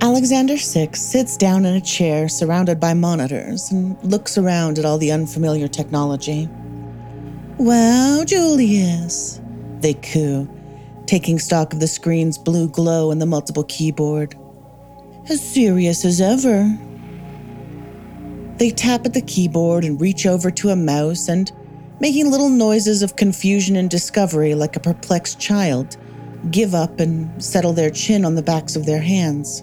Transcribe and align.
Alexander 0.00 0.56
Six 0.56 1.02
sits 1.02 1.36
down 1.36 1.66
in 1.66 1.74
a 1.74 1.80
chair 1.82 2.28
surrounded 2.28 2.80
by 2.80 2.94
monitors 2.94 3.70
and 3.70 4.02
looks 4.02 4.38
around 4.38 4.78
at 4.78 4.86
all 4.86 4.96
the 4.96 5.12
unfamiliar 5.12 5.68
technology. 5.68 6.48
Well, 7.58 8.24
Julius, 8.24 9.42
they 9.80 9.92
coo, 9.92 10.48
taking 11.04 11.38
stock 11.38 11.74
of 11.74 11.80
the 11.80 11.86
screen's 11.86 12.38
blue 12.38 12.70
glow 12.70 13.10
and 13.10 13.20
the 13.20 13.26
multiple 13.26 13.64
keyboard. 13.64 14.34
As 15.28 15.46
serious 15.46 16.06
as 16.06 16.20
ever. 16.22 16.74
They 18.56 18.70
tap 18.70 19.04
at 19.04 19.12
the 19.12 19.20
keyboard 19.20 19.84
and 19.84 20.00
reach 20.00 20.24
over 20.24 20.50
to 20.50 20.70
a 20.70 20.76
mouse 20.76 21.28
and, 21.28 21.52
making 22.00 22.30
little 22.30 22.48
noises 22.48 23.02
of 23.02 23.16
confusion 23.16 23.76
and 23.76 23.90
discovery 23.90 24.54
like 24.54 24.76
a 24.76 24.80
perplexed 24.80 25.38
child, 25.38 25.98
give 26.50 26.74
up 26.74 27.00
and 27.00 27.42
settle 27.42 27.72
their 27.72 27.90
chin 27.90 28.24
on 28.24 28.34
the 28.34 28.42
backs 28.42 28.76
of 28.76 28.86
their 28.86 29.00
hands. 29.00 29.62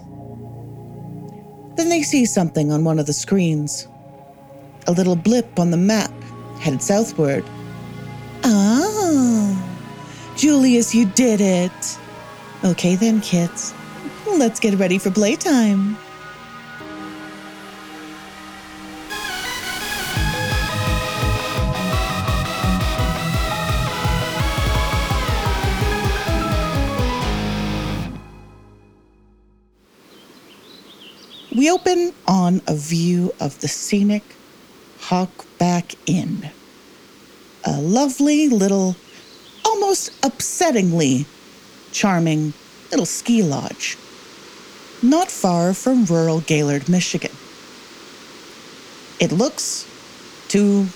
Then 1.76 1.88
they 1.88 2.02
see 2.02 2.24
something 2.24 2.72
on 2.72 2.84
one 2.84 2.98
of 2.98 3.06
the 3.06 3.12
screens. 3.12 3.86
A 4.86 4.92
little 4.92 5.16
blip 5.16 5.58
on 5.58 5.70
the 5.70 5.76
map, 5.76 6.12
headed 6.60 6.82
southward. 6.82 7.44
Ah, 8.44 10.34
Julius, 10.36 10.94
you 10.94 11.06
did 11.06 11.40
it. 11.40 11.98
Okay 12.64 12.94
then, 12.94 13.20
kids. 13.20 13.74
Let's 14.26 14.60
get 14.60 14.78
ready 14.78 14.98
for 14.98 15.10
playtime. 15.10 15.96
We 31.66 31.72
open 31.72 32.12
on 32.28 32.62
a 32.68 32.76
view 32.76 33.34
of 33.40 33.60
the 33.60 33.66
scenic 33.66 34.22
Hawkback 35.00 35.96
Inn. 36.06 36.48
A 37.64 37.80
lovely 37.80 38.48
little, 38.48 38.94
almost 39.64 40.12
upsettingly 40.22 41.26
charming 41.90 42.52
little 42.92 43.04
ski 43.04 43.42
lodge, 43.42 43.98
not 45.02 45.28
far 45.28 45.74
from 45.74 46.04
rural 46.04 46.38
Gaylord, 46.40 46.88
Michigan. 46.88 47.32
It 49.18 49.32
looks 49.32 49.88
to 50.50 50.86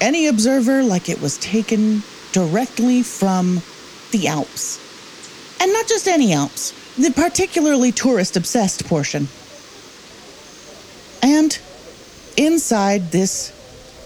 any 0.00 0.28
observer 0.28 0.84
like 0.84 1.08
it 1.08 1.20
was 1.20 1.36
taken 1.38 2.04
directly 2.30 3.02
from 3.02 3.60
the 4.12 4.28
Alps. 4.28 4.78
And 5.60 5.72
not 5.72 5.88
just 5.88 6.06
any 6.06 6.32
Alps, 6.32 6.72
the 6.96 7.10
particularly 7.10 7.90
tourist 7.90 8.36
obsessed 8.36 8.86
portion. 8.86 9.26
And 11.22 11.56
inside 12.36 13.12
this 13.12 13.52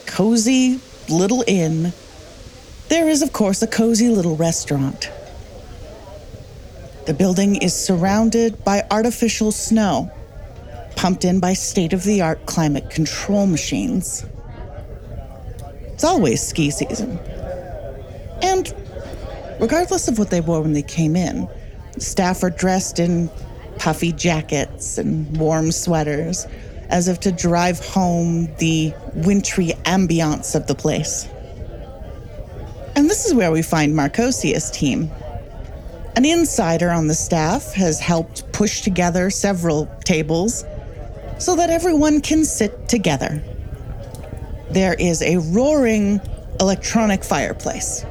cozy 0.06 0.81
little 1.09 1.42
inn, 1.47 1.92
there 2.89 3.09
is, 3.09 3.22
of 3.22 3.33
course, 3.33 3.62
a 3.62 3.67
cozy 3.67 4.09
little 4.09 4.36
restaurant. 4.36 5.11
The 7.06 7.14
building 7.14 7.56
is 7.56 7.75
surrounded 7.75 8.64
by 8.64 8.84
artificial 8.91 9.50
snow, 9.50 10.11
pumped 10.97 11.25
in 11.25 11.41
by 11.41 11.55
state 11.55 11.92
of 11.92 12.05
the 12.05 12.20
art 12.20 12.44
climate 12.47 12.91
control 12.91 13.47
machines. 13.47 14.27
It's 15.87 16.05
always 16.05 16.42
ski 16.42 16.70
season. 16.70 17.19
And 18.42 18.75
regardless 19.59 20.09
of 20.09 20.19
what 20.19 20.31
they 20.31 20.41
wore 20.41 20.61
when 20.61 20.75
they 20.75 20.83
came 20.83 21.17
in, 21.17 21.48
staff 21.98 22.42
are 22.42 22.50
dressed 22.50 22.98
in 22.98 23.31
puffy 23.78 24.12
jackets 24.12 24.98
and 24.98 25.34
warm 25.37 25.72
sweaters 25.72 26.47
as 26.89 27.09
if 27.09 27.20
to 27.20 27.33
drive 27.33 27.84
home 27.84 28.48
the 28.56 28.95
wintry 29.15 29.69
ambiance 29.84 30.55
of 30.55 30.66
the 30.66 30.75
place. 30.75 31.28
And 32.94 33.11
this 33.11 33.27
is 33.27 33.34
where 33.34 33.53
we 33.53 33.62
find 33.62 33.94
Marcosius' 33.94 34.71
team. 34.71 35.11
An 36.16 36.25
insider 36.25 36.91
on 36.91 37.09
the 37.09 37.15
staff 37.15 37.75
has 37.75 38.00
helped 38.00 38.50
push 38.53 38.81
together 38.81 39.28
several 39.28 39.87
tables 40.05 40.65
so 41.38 41.55
that 41.56 41.69
everyone 41.69 42.22
can 42.22 42.44
sit 42.44 42.88
together. 42.88 43.43
There 44.71 44.94
is 44.94 45.21
a 45.21 45.37
roaring 45.37 46.21
electronic 46.59 47.22
fireplace. 47.22 48.05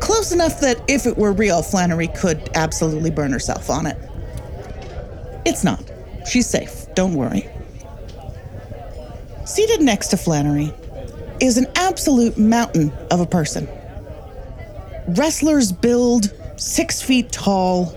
Close 0.00 0.30
enough 0.32 0.60
that 0.60 0.78
if 0.88 1.06
it 1.06 1.16
were 1.16 1.32
real, 1.32 1.62
Flannery 1.62 2.08
could 2.08 2.50
absolutely 2.54 3.10
burn 3.10 3.32
herself 3.32 3.70
on 3.70 3.86
it. 3.86 3.96
It's 5.46 5.64
not. 5.64 5.82
She's 6.30 6.46
safe. 6.46 6.86
Don't 6.94 7.14
worry. 7.14 7.48
Seated 9.48 9.80
next 9.80 10.08
to 10.08 10.18
Flannery 10.18 10.74
is 11.40 11.56
an 11.56 11.66
absolute 11.74 12.36
mountain 12.36 12.92
of 13.10 13.20
a 13.20 13.26
person. 13.26 13.66
Wrestler's 15.08 15.72
build, 15.72 16.34
six 16.58 17.00
feet 17.00 17.32
tall, 17.32 17.96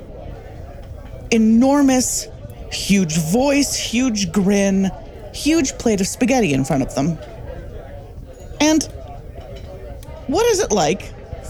enormous, 1.30 2.30
huge 2.72 3.18
voice, 3.18 3.76
huge 3.76 4.32
grin, 4.32 4.92
huge 5.34 5.78
plate 5.78 6.00
of 6.00 6.08
spaghetti 6.08 6.54
in 6.54 6.64
front 6.64 6.84
of 6.84 6.96
them. 6.96 7.18
And 8.62 8.84
what 10.28 10.46
is 10.46 10.62
it 10.62 10.72
like 10.72 11.04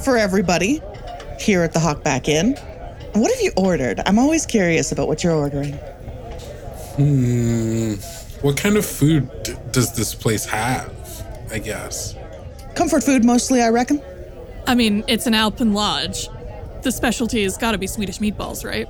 for 0.03 0.17
everybody 0.17 0.81
here 1.39 1.61
at 1.61 1.73
the 1.73 1.79
Hawkback 1.79 2.27
Inn? 2.27 2.55
What 3.13 3.31
have 3.31 3.41
you 3.41 3.51
ordered? 3.55 4.01
I'm 4.07 4.17
always 4.17 4.47
curious 4.47 4.91
about 4.91 5.07
what 5.07 5.23
you're 5.23 5.35
ordering. 5.35 5.73
Hmm. 6.95 7.93
What 8.41 8.57
kind 8.57 8.75
of 8.75 8.83
food 8.83 9.29
does 9.71 9.93
this 9.93 10.13
place 10.13 10.45
have? 10.45 10.91
I 11.51 11.59
guess. 11.59 12.15
Comfort 12.75 13.03
food 13.03 13.25
mostly, 13.25 13.61
I 13.61 13.69
reckon. 13.69 14.01
I 14.67 14.75
mean, 14.75 15.03
it's 15.07 15.27
an 15.27 15.33
Alpen 15.33 15.73
lodge. 15.73 16.29
The 16.83 16.91
specialty 16.91 17.43
has 17.43 17.57
got 17.57 17.71
to 17.71 17.77
be 17.77 17.87
Swedish 17.87 18.19
meatballs, 18.19 18.65
right? 18.65 18.87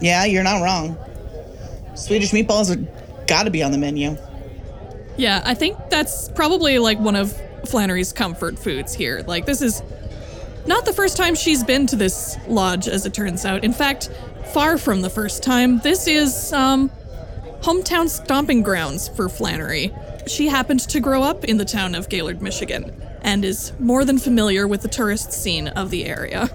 Yeah, 0.00 0.24
you're 0.24 0.42
not 0.42 0.62
wrong. 0.62 0.96
Swedish 1.94 2.30
meatballs 2.30 2.74
are 2.74 3.24
gotta 3.26 3.50
be 3.50 3.62
on 3.62 3.72
the 3.72 3.78
menu. 3.78 4.16
Yeah, 5.16 5.42
I 5.44 5.54
think 5.54 5.76
that's 5.90 6.28
probably 6.30 6.78
like 6.78 6.98
one 6.98 7.16
of 7.16 7.36
Flannery's 7.66 8.12
comfort 8.12 8.58
foods 8.58 8.94
here. 8.94 9.24
Like, 9.26 9.46
this 9.46 9.60
is 9.60 9.82
not 10.66 10.84
the 10.84 10.92
first 10.92 11.16
time 11.16 11.34
she's 11.34 11.64
been 11.64 11.86
to 11.88 11.96
this 11.96 12.36
lodge, 12.46 12.88
as 12.88 13.04
it 13.04 13.14
turns 13.14 13.44
out. 13.44 13.64
In 13.64 13.72
fact, 13.72 14.10
far 14.52 14.78
from 14.78 15.02
the 15.02 15.10
first 15.10 15.42
time. 15.42 15.80
This 15.80 16.06
is, 16.06 16.52
um, 16.52 16.90
hometown 17.62 18.08
stomping 18.08 18.62
grounds 18.62 19.08
for 19.08 19.28
Flannery. 19.28 19.92
She 20.26 20.48
happened 20.48 20.80
to 20.80 21.00
grow 21.00 21.22
up 21.22 21.44
in 21.44 21.56
the 21.56 21.64
town 21.64 21.94
of 21.94 22.08
Gaylord, 22.08 22.42
Michigan, 22.42 22.92
and 23.22 23.44
is 23.44 23.72
more 23.78 24.04
than 24.04 24.18
familiar 24.18 24.66
with 24.66 24.82
the 24.82 24.88
tourist 24.88 25.32
scene 25.32 25.68
of 25.68 25.90
the 25.90 26.04
area. 26.04 26.50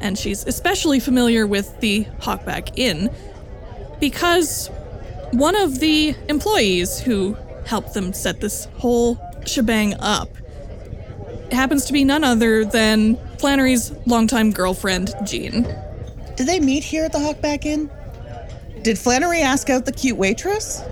And 0.00 0.18
she's 0.18 0.44
especially 0.46 1.00
familiar 1.00 1.46
with 1.46 1.80
the 1.80 2.04
Hawkback 2.20 2.72
Inn 2.76 3.10
because 4.00 4.68
one 5.32 5.54
of 5.54 5.78
the 5.78 6.16
employees 6.28 6.98
who 6.98 7.36
helped 7.66 7.94
them 7.94 8.12
set 8.12 8.40
this 8.40 8.66
whole 8.78 9.18
shebang 9.46 9.94
up 9.94 10.28
happens 11.52 11.84
to 11.84 11.92
be 11.92 12.04
none 12.04 12.24
other 12.24 12.64
than 12.64 13.16
Flannery's 13.38 13.92
longtime 14.06 14.50
girlfriend, 14.50 15.14
Jean. 15.24 15.62
Did 16.36 16.46
they 16.46 16.60
meet 16.60 16.82
here 16.82 17.04
at 17.04 17.12
the 17.12 17.18
Hawkback 17.18 17.64
Inn? 17.64 17.90
Did 18.82 18.98
Flannery 18.98 19.40
ask 19.40 19.70
out 19.70 19.84
the 19.84 19.92
cute 19.92 20.16
waitress? 20.16 20.82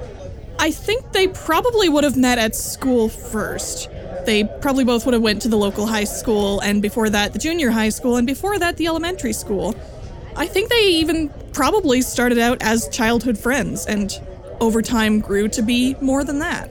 I 0.60 0.70
think 0.70 1.10
they 1.12 1.26
probably 1.26 1.88
would 1.88 2.04
have 2.04 2.16
met 2.16 2.38
at 2.38 2.54
school 2.54 3.08
first. 3.08 3.90
They 4.26 4.44
probably 4.60 4.84
both 4.84 5.06
would 5.06 5.14
have 5.14 5.22
went 5.22 5.42
to 5.42 5.48
the 5.48 5.56
local 5.56 5.86
high 5.86 6.04
school 6.04 6.60
and 6.60 6.80
before 6.80 7.10
that 7.10 7.32
the 7.32 7.38
junior 7.38 7.70
high 7.70 7.88
school 7.88 8.16
and 8.16 8.26
before 8.26 8.58
that 8.60 8.76
the 8.76 8.86
elementary 8.86 9.32
school. 9.32 9.74
I 10.36 10.46
think 10.46 10.70
they 10.70 10.86
even 10.86 11.30
probably 11.52 12.00
started 12.02 12.38
out 12.38 12.58
as 12.60 12.88
childhood 12.90 13.36
friends 13.36 13.86
and 13.86 14.12
over 14.60 14.82
time 14.82 15.18
grew 15.18 15.48
to 15.48 15.62
be 15.62 15.96
more 16.00 16.22
than 16.22 16.38
that. 16.38 16.70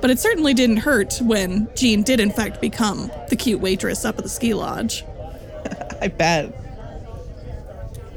But 0.00 0.10
it 0.10 0.20
certainly 0.20 0.54
didn't 0.54 0.78
hurt 0.78 1.18
when 1.20 1.68
Jean 1.74 2.02
did 2.02 2.18
in 2.18 2.30
fact 2.30 2.62
become 2.62 3.10
the 3.28 3.36
cute 3.36 3.60
waitress 3.60 4.06
up 4.06 4.16
at 4.16 4.24
the 4.24 4.30
ski 4.30 4.54
lodge. 4.54 5.04
I 6.00 6.08
bet. 6.08 6.61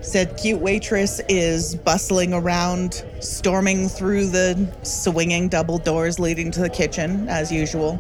Said 0.06 0.38
cute 0.38 0.62
waitress 0.62 1.20
is 1.28 1.76
bustling 1.76 2.32
around, 2.32 3.04
storming 3.22 3.90
through 3.90 4.28
the 4.28 4.72
swinging 4.84 5.50
double 5.50 5.80
doors 5.80 6.20
leading 6.20 6.52
to 6.52 6.62
the 6.62 6.70
kitchen, 6.70 7.28
as 7.28 7.52
usual. 7.52 8.00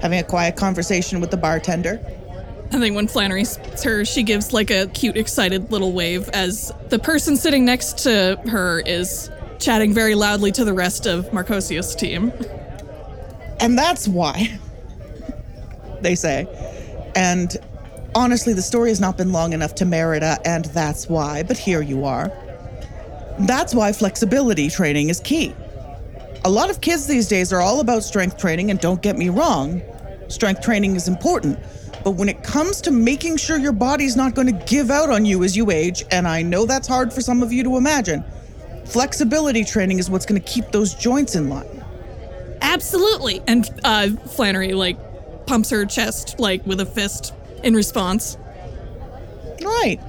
Having 0.00 0.20
a 0.20 0.24
quiet 0.24 0.56
conversation 0.56 1.20
with 1.20 1.30
the 1.30 1.36
bartender. 1.36 2.00
I 2.72 2.78
think 2.78 2.96
when 2.96 3.08
Flannery 3.08 3.44
sees 3.44 3.82
her, 3.82 4.04
she 4.06 4.22
gives 4.22 4.52
like 4.52 4.70
a 4.70 4.86
cute, 4.88 5.18
excited 5.18 5.70
little 5.70 5.92
wave 5.92 6.28
as 6.30 6.72
the 6.88 6.98
person 6.98 7.36
sitting 7.36 7.64
next 7.64 7.98
to 7.98 8.40
her 8.46 8.80
is 8.80 9.30
chatting 9.58 9.92
very 9.92 10.14
loudly 10.14 10.50
to 10.52 10.64
the 10.64 10.72
rest 10.72 11.06
of 11.06 11.30
Marcosius' 11.32 11.94
team. 11.94 12.32
And 13.60 13.76
that's 13.76 14.08
why, 14.08 14.58
they 16.00 16.14
say. 16.14 16.46
And 17.14 17.56
honestly, 18.14 18.52
the 18.52 18.62
story 18.62 18.90
has 18.90 19.00
not 19.00 19.16
been 19.16 19.32
long 19.32 19.52
enough 19.52 19.74
to 19.76 19.84
Merida, 19.84 20.38
and 20.44 20.66
that's 20.66 21.08
why, 21.08 21.42
but 21.42 21.56
here 21.56 21.82
you 21.82 22.04
are. 22.04 22.30
That's 23.40 23.74
why 23.74 23.92
flexibility 23.92 24.68
training 24.68 25.10
is 25.10 25.20
key. 25.20 25.54
A 26.44 26.50
lot 26.50 26.70
of 26.70 26.80
kids 26.80 27.06
these 27.06 27.28
days 27.28 27.52
are 27.52 27.60
all 27.60 27.80
about 27.80 28.02
strength 28.02 28.38
training, 28.38 28.70
and 28.70 28.80
don't 28.80 29.02
get 29.02 29.16
me 29.16 29.28
wrong, 29.28 29.82
strength 30.28 30.62
training 30.62 30.96
is 30.96 31.08
important. 31.08 31.58
But 32.04 32.12
when 32.12 32.28
it 32.28 32.42
comes 32.42 32.80
to 32.82 32.90
making 32.90 33.36
sure 33.36 33.58
your 33.58 33.72
body's 33.72 34.16
not 34.16 34.34
going 34.34 34.46
to 34.46 34.64
give 34.64 34.90
out 34.90 35.10
on 35.10 35.24
you 35.24 35.44
as 35.44 35.56
you 35.56 35.70
age, 35.70 36.04
and 36.10 36.26
I 36.26 36.42
know 36.42 36.64
that's 36.64 36.88
hard 36.88 37.12
for 37.12 37.20
some 37.20 37.42
of 37.42 37.52
you 37.52 37.62
to 37.64 37.76
imagine, 37.76 38.24
flexibility 38.84 39.64
training 39.64 39.98
is 39.98 40.08
what's 40.08 40.26
going 40.26 40.40
to 40.40 40.48
keep 40.48 40.70
those 40.70 40.94
joints 40.94 41.34
in 41.34 41.48
line. 41.48 41.84
Absolutely. 42.60 43.42
And 43.46 43.68
uh, 43.84 44.10
Flannery 44.10 44.72
like 44.72 44.96
pumps 45.46 45.70
her 45.70 45.84
chest 45.86 46.38
like 46.38 46.64
with 46.66 46.80
a 46.80 46.86
fist 46.86 47.34
in 47.68 47.74
response. 47.74 48.36
Right. 49.62 50.00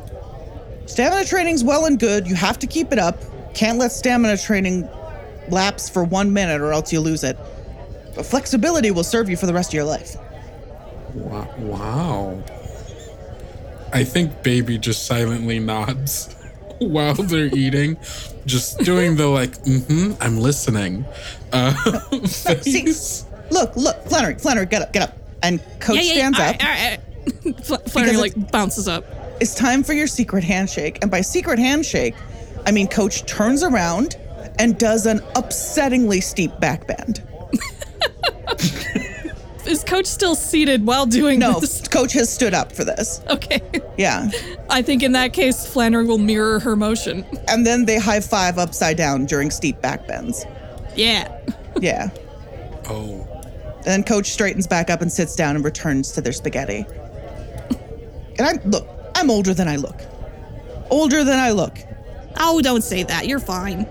Stamina 0.88 1.26
training's 1.26 1.64
well 1.64 1.86
and 1.86 2.00
good. 2.00 2.28
You 2.28 2.34
have 2.34 2.58
to 2.60 2.68
keep 2.68 2.92
it 2.92 2.98
up. 2.98 3.22
Can't 3.54 3.78
let 3.78 3.92
stamina 3.92 4.38
training 4.38 4.90
lapse 5.50 5.90
for 5.90 6.04
one 6.04 6.34
minute 6.34 6.62
or 6.62 6.72
else 6.72 6.92
you 6.92 7.00
lose 7.00 7.24
it. 7.24 7.38
But 8.16 8.26
flexibility 8.26 8.90
will 8.90 9.04
serve 9.04 9.30
you 9.30 9.38
for 9.38 9.46
the 9.46 9.54
rest 9.54 9.70
of 9.70 9.76
your 9.76 9.84
life. 9.84 10.16
Wow. 11.14 11.54
wow. 11.60 12.44
I 13.94 14.04
think 14.04 14.42
baby 14.44 14.78
just 14.78 15.06
silently 15.06 15.60
nods 15.60 16.36
while 16.80 17.16
they're 17.16 17.54
eating, 17.54 17.98
just 18.46 18.80
doing 18.80 19.16
the 19.16 19.28
like, 19.28 19.52
mm-hmm, 19.64 20.14
I'm 20.22 20.38
listening. 20.38 21.06
Uh, 21.52 21.74
See, 22.26 22.86
look, 23.52 23.76
look, 23.76 24.06
Flannery, 24.08 24.36
Flannery, 24.36 24.68
get 24.68 24.82
up, 24.82 24.94
get 24.94 25.10
up. 25.10 25.18
And 25.42 25.60
Coach 25.80 26.04
stands 26.04 26.40
all 26.40 26.46
up. 26.46 26.52
right, 26.52 26.64
all 26.64 26.70
right, 26.70 26.84
all 26.84 26.90
right. 26.92 27.09
Fl- 27.64 27.76
Flannery 27.76 28.18
like 28.18 28.52
bounces 28.52 28.88
up. 28.88 29.06
It's 29.40 29.56
time 29.56 29.84
for 29.84 29.94
your 29.94 30.08
secret 30.08 30.44
handshake. 30.44 31.00
And 31.02 31.10
by 31.10 31.22
secret 31.22 31.60
handshake, 31.60 32.16
I 32.66 32.72
mean 32.72 32.88
Coach 32.88 33.26
turns 33.26 33.64
around 33.64 34.18
and 34.58 34.78
does 34.78 35.06
an 35.06 35.20
upsettingly 35.36 36.22
steep 36.22 36.60
back 36.60 36.88
bend. 36.88 37.24
Is 39.66 39.84
Coach 39.84 40.08
still 40.08 40.34
seated 40.34 40.86
while 40.86 41.06
doing 41.06 41.40
No, 41.40 41.60
this? 41.60 41.88
Coach 41.88 42.14
has 42.14 42.32
stood 42.32 42.56
up 42.56 42.72
for 42.72 42.84
this. 42.84 43.22
Okay. 43.30 43.62
Yeah. 43.98 44.32
I 44.70 44.82
think 44.82 45.04
in 45.04 45.12
that 45.12 45.32
case, 45.32 45.68
Flannery 45.68 46.06
will 46.06 46.18
mirror 46.18 46.60
her 46.60 46.76
motion. 46.76 47.24
And 47.48 47.68
then 47.68 47.86
they 47.86 48.00
high 48.00 48.22
five 48.22 48.58
upside 48.58 48.98
down 48.98 49.26
during 49.26 49.52
steep 49.52 49.80
back 49.80 50.08
bends. 50.08 50.44
Yeah. 50.96 51.38
Yeah. 51.80 52.10
Oh. 52.90 53.28
And 53.78 53.86
then 53.86 54.04
coach 54.04 54.32
straightens 54.32 54.66
back 54.66 54.90
up 54.90 55.02
and 55.02 55.12
sits 55.12 55.36
down 55.36 55.56
and 55.56 55.64
returns 55.64 56.12
to 56.14 56.22
their 56.22 56.34
spaghetti. 56.34 56.86
And 58.40 58.48
I'm 58.48 58.72
look, 58.72 58.88
I'm 59.16 59.30
older 59.30 59.54
than 59.54 59.68
I 59.68 59.76
look. 59.76 60.02
Older 60.90 61.24
than 61.24 61.38
I 61.38 61.52
look. 61.52 61.78
Oh, 62.40 62.62
don't 62.62 62.84
say 62.84 63.04
that. 63.04 63.28
You're 63.28 63.40
fine. 63.40 63.86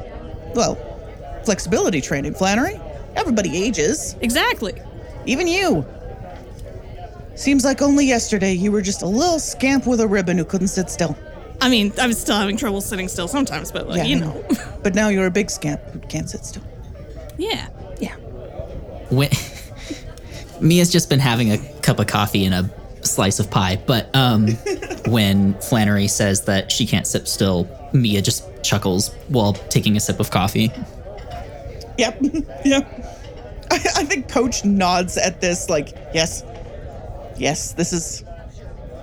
Well, 0.54 0.76
flexibility 1.44 2.00
training, 2.00 2.34
Flannery. 2.34 2.80
Everybody 3.14 3.56
ages, 3.64 4.16
Exactly. 4.20 4.74
even 5.26 5.46
you. 5.46 5.84
Seems 7.34 7.64
like 7.64 7.82
only 7.82 8.04
yesterday 8.06 8.52
you 8.52 8.72
were 8.72 8.82
just 8.82 9.02
a 9.02 9.06
little 9.06 9.38
scamp 9.38 9.86
with 9.86 10.00
a 10.00 10.06
ribbon 10.08 10.38
who 10.38 10.44
couldn't 10.44 10.68
sit 10.68 10.90
still. 10.90 11.16
I 11.60 11.68
mean, 11.68 11.92
I'm 12.00 12.12
still 12.12 12.36
having 12.36 12.56
trouble 12.56 12.80
sitting 12.80 13.08
still 13.08 13.28
sometimes, 13.28 13.70
but 13.70 13.88
like, 13.88 13.98
Yeah, 13.98 14.04
you 14.04 14.16
I 14.16 14.20
know. 14.20 14.44
But 14.82 14.94
now 14.94 15.08
you're 15.08 15.26
a 15.26 15.30
big 15.30 15.50
scamp 15.50 15.80
who 15.92 15.98
can't 16.00 16.28
sit 16.30 16.44
still. 16.44 16.62
yeah. 17.36 17.68
Yeah. 18.00 18.14
when 19.10 19.30
Mia's 20.60 20.90
just 20.90 21.08
been 21.10 21.18
having 21.20 21.52
a 21.52 21.58
cup 21.82 21.98
of 21.98 22.06
coffee 22.06 22.44
in 22.44 22.52
a 22.52 22.70
slice 23.08 23.38
of 23.40 23.50
pie, 23.50 23.80
but 23.86 24.14
um, 24.14 24.48
when 25.08 25.54
Flannery 25.60 26.08
says 26.08 26.42
that 26.42 26.70
she 26.70 26.86
can't 26.86 27.06
sit 27.06 27.28
still, 27.28 27.68
Mia 27.92 28.22
just 28.22 28.44
chuckles 28.62 29.14
while 29.28 29.54
taking 29.54 29.96
a 29.96 30.00
sip 30.00 30.20
of 30.20 30.30
coffee. 30.30 30.70
Yep. 31.98 32.20
yep. 32.64 32.86
I, 33.70 33.74
I 33.74 34.04
think 34.04 34.28
Coach 34.28 34.64
nods 34.64 35.16
at 35.16 35.40
this, 35.40 35.68
like, 35.68 35.90
yes, 36.14 36.44
yes, 37.36 37.72
this 37.72 37.92
is 37.92 38.24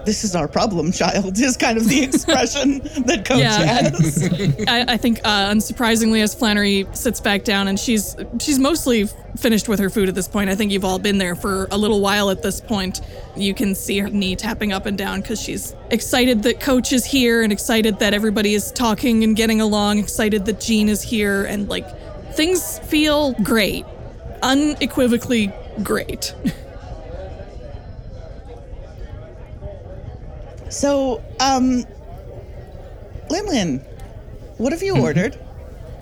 this 0.05 0.23
is 0.23 0.35
our 0.35 0.47
problem, 0.47 0.91
child. 0.91 1.37
Is 1.39 1.57
kind 1.57 1.77
of 1.77 1.87
the 1.89 2.03
expression 2.09 2.79
that 3.05 3.25
Coach 3.25 3.39
Yeah. 3.39 3.65
has. 3.91 4.29
I, 4.67 4.85
I 4.93 4.97
think, 4.97 5.19
uh, 5.23 5.49
unsurprisingly, 5.49 6.21
as 6.21 6.33
Flannery 6.35 6.87
sits 6.93 7.19
back 7.19 7.43
down 7.43 7.67
and 7.67 7.79
she's 7.79 8.15
she's 8.39 8.59
mostly 8.59 9.07
finished 9.37 9.67
with 9.67 9.79
her 9.79 9.89
food 9.89 10.07
at 10.07 10.15
this 10.15 10.27
point. 10.27 10.49
I 10.49 10.55
think 10.55 10.71
you've 10.71 10.85
all 10.85 10.97
been 10.99 11.17
there 11.17 11.35
for 11.35 11.67
a 11.71 11.77
little 11.77 11.99
while 11.99 12.29
at 12.29 12.41
this 12.41 12.61
point. 12.61 13.01
You 13.35 13.53
can 13.53 13.75
see 13.75 13.99
her 13.99 14.09
knee 14.09 14.35
tapping 14.37 14.71
up 14.71 14.85
and 14.85 14.97
down 14.97 15.19
because 15.21 15.41
she's 15.41 15.75
excited 15.91 16.43
that 16.43 16.59
Coach 16.61 16.93
is 16.93 17.03
here 17.05 17.43
and 17.43 17.51
excited 17.51 17.99
that 17.99 18.13
everybody 18.13 18.53
is 18.53 18.71
talking 18.71 19.23
and 19.25 19.35
getting 19.35 19.59
along. 19.59 19.99
Excited 19.99 20.45
that 20.45 20.61
Jean 20.61 20.87
is 20.87 21.01
here 21.01 21.43
and 21.45 21.67
like 21.67 21.85
things 22.33 22.79
feel 22.79 23.33
great, 23.43 23.85
unequivocally 24.41 25.51
great. 25.83 26.33
So, 30.69 31.23
um, 31.39 31.85
Lin 33.29 33.45
Lin, 33.47 33.79
what 34.57 34.71
have 34.71 34.83
you 34.83 34.97
ordered? 34.97 35.37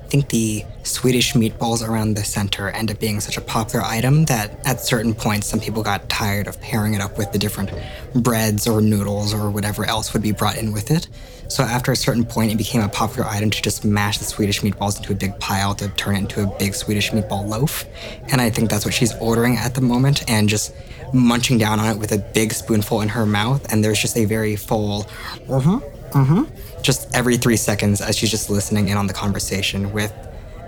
I 0.03 0.07
think 0.07 0.29
the 0.29 0.63
Swedish 0.83 1.33
meatballs 1.33 1.87
around 1.87 2.15
the 2.15 2.23
center 2.23 2.69
end 2.69 2.91
up 2.91 2.99
being 2.99 3.19
such 3.19 3.37
a 3.37 3.41
popular 3.41 3.83
item 3.83 4.25
that 4.25 4.59
at 4.65 4.79
certain 4.79 5.13
points 5.13 5.47
some 5.47 5.59
people 5.59 5.81
got 5.81 6.07
tired 6.07 6.47
of 6.47 6.59
pairing 6.61 6.93
it 6.93 7.01
up 7.01 7.17
with 7.17 7.31
the 7.31 7.39
different 7.39 7.71
breads 8.13 8.67
or 8.67 8.79
noodles 8.79 9.33
or 9.33 9.49
whatever 9.49 9.85
else 9.85 10.13
would 10.13 10.21
be 10.21 10.31
brought 10.31 10.57
in 10.57 10.71
with 10.71 10.91
it. 10.91 11.07
So 11.47 11.63
after 11.63 11.91
a 11.91 11.95
certain 11.95 12.25
point, 12.25 12.51
it 12.51 12.57
became 12.57 12.81
a 12.81 12.89
popular 12.89 13.27
item 13.27 13.49
to 13.49 13.61
just 13.61 13.85
mash 13.85 14.17
the 14.17 14.23
Swedish 14.23 14.61
meatballs 14.61 14.97
into 14.97 15.11
a 15.11 15.15
big 15.15 15.37
pile 15.39 15.75
to 15.75 15.87
turn 15.89 16.15
it 16.15 16.19
into 16.19 16.43
a 16.43 16.57
big 16.57 16.73
Swedish 16.73 17.11
meatball 17.11 17.47
loaf. 17.47 17.85
And 18.31 18.41
I 18.41 18.49
think 18.49 18.69
that's 18.69 18.85
what 18.85 18.93
she's 18.93 19.13
ordering 19.15 19.57
at 19.57 19.75
the 19.75 19.81
moment 19.81 20.29
and 20.29 20.49
just 20.49 20.73
munching 21.13 21.57
down 21.57 21.79
on 21.79 21.95
it 21.95 21.99
with 21.99 22.11
a 22.11 22.17
big 22.17 22.53
spoonful 22.53 23.01
in 23.01 23.09
her 23.09 23.25
mouth. 23.25 23.71
And 23.71 23.83
there's 23.83 24.01
just 24.01 24.17
a 24.17 24.25
very 24.25 24.55
full, 24.55 25.05
uh-huh, 25.49 25.79
uh-huh, 26.13 26.45
just 26.81 27.13
every 27.15 27.37
three 27.37 27.57
seconds 27.57 28.01
as 28.01 28.17
she's 28.17 28.31
just 28.31 28.49
listening 28.49 28.89
in 28.89 28.97
on 28.97 29.07
the 29.07 29.13
conversation 29.13 29.91
with 29.93 30.13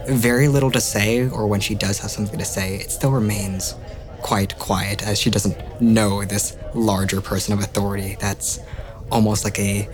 very 0.08 0.48
little 0.48 0.70
to 0.72 0.82
say, 0.82 1.28
or 1.28 1.48
when 1.48 1.60
she 1.60 1.74
does 1.74 2.00
have 2.00 2.12
something 2.12 2.38
to 2.38 2.46
say, 2.46 2.76
it 2.76 2.92
still 2.92 3.12
remains 3.12 3.76
quite 4.22 4.58
quiet 4.60 5.06
as 5.06 5.20
she 5.20 5.30
doesn't 5.30 5.82
know 5.82 6.24
this 6.26 6.58
larger 6.74 7.22
person 7.22 7.54
of 7.54 7.60
authority 7.60 8.18
that's 8.20 8.60
almost 9.12 9.44
like 9.44 9.60
a 9.60 9.88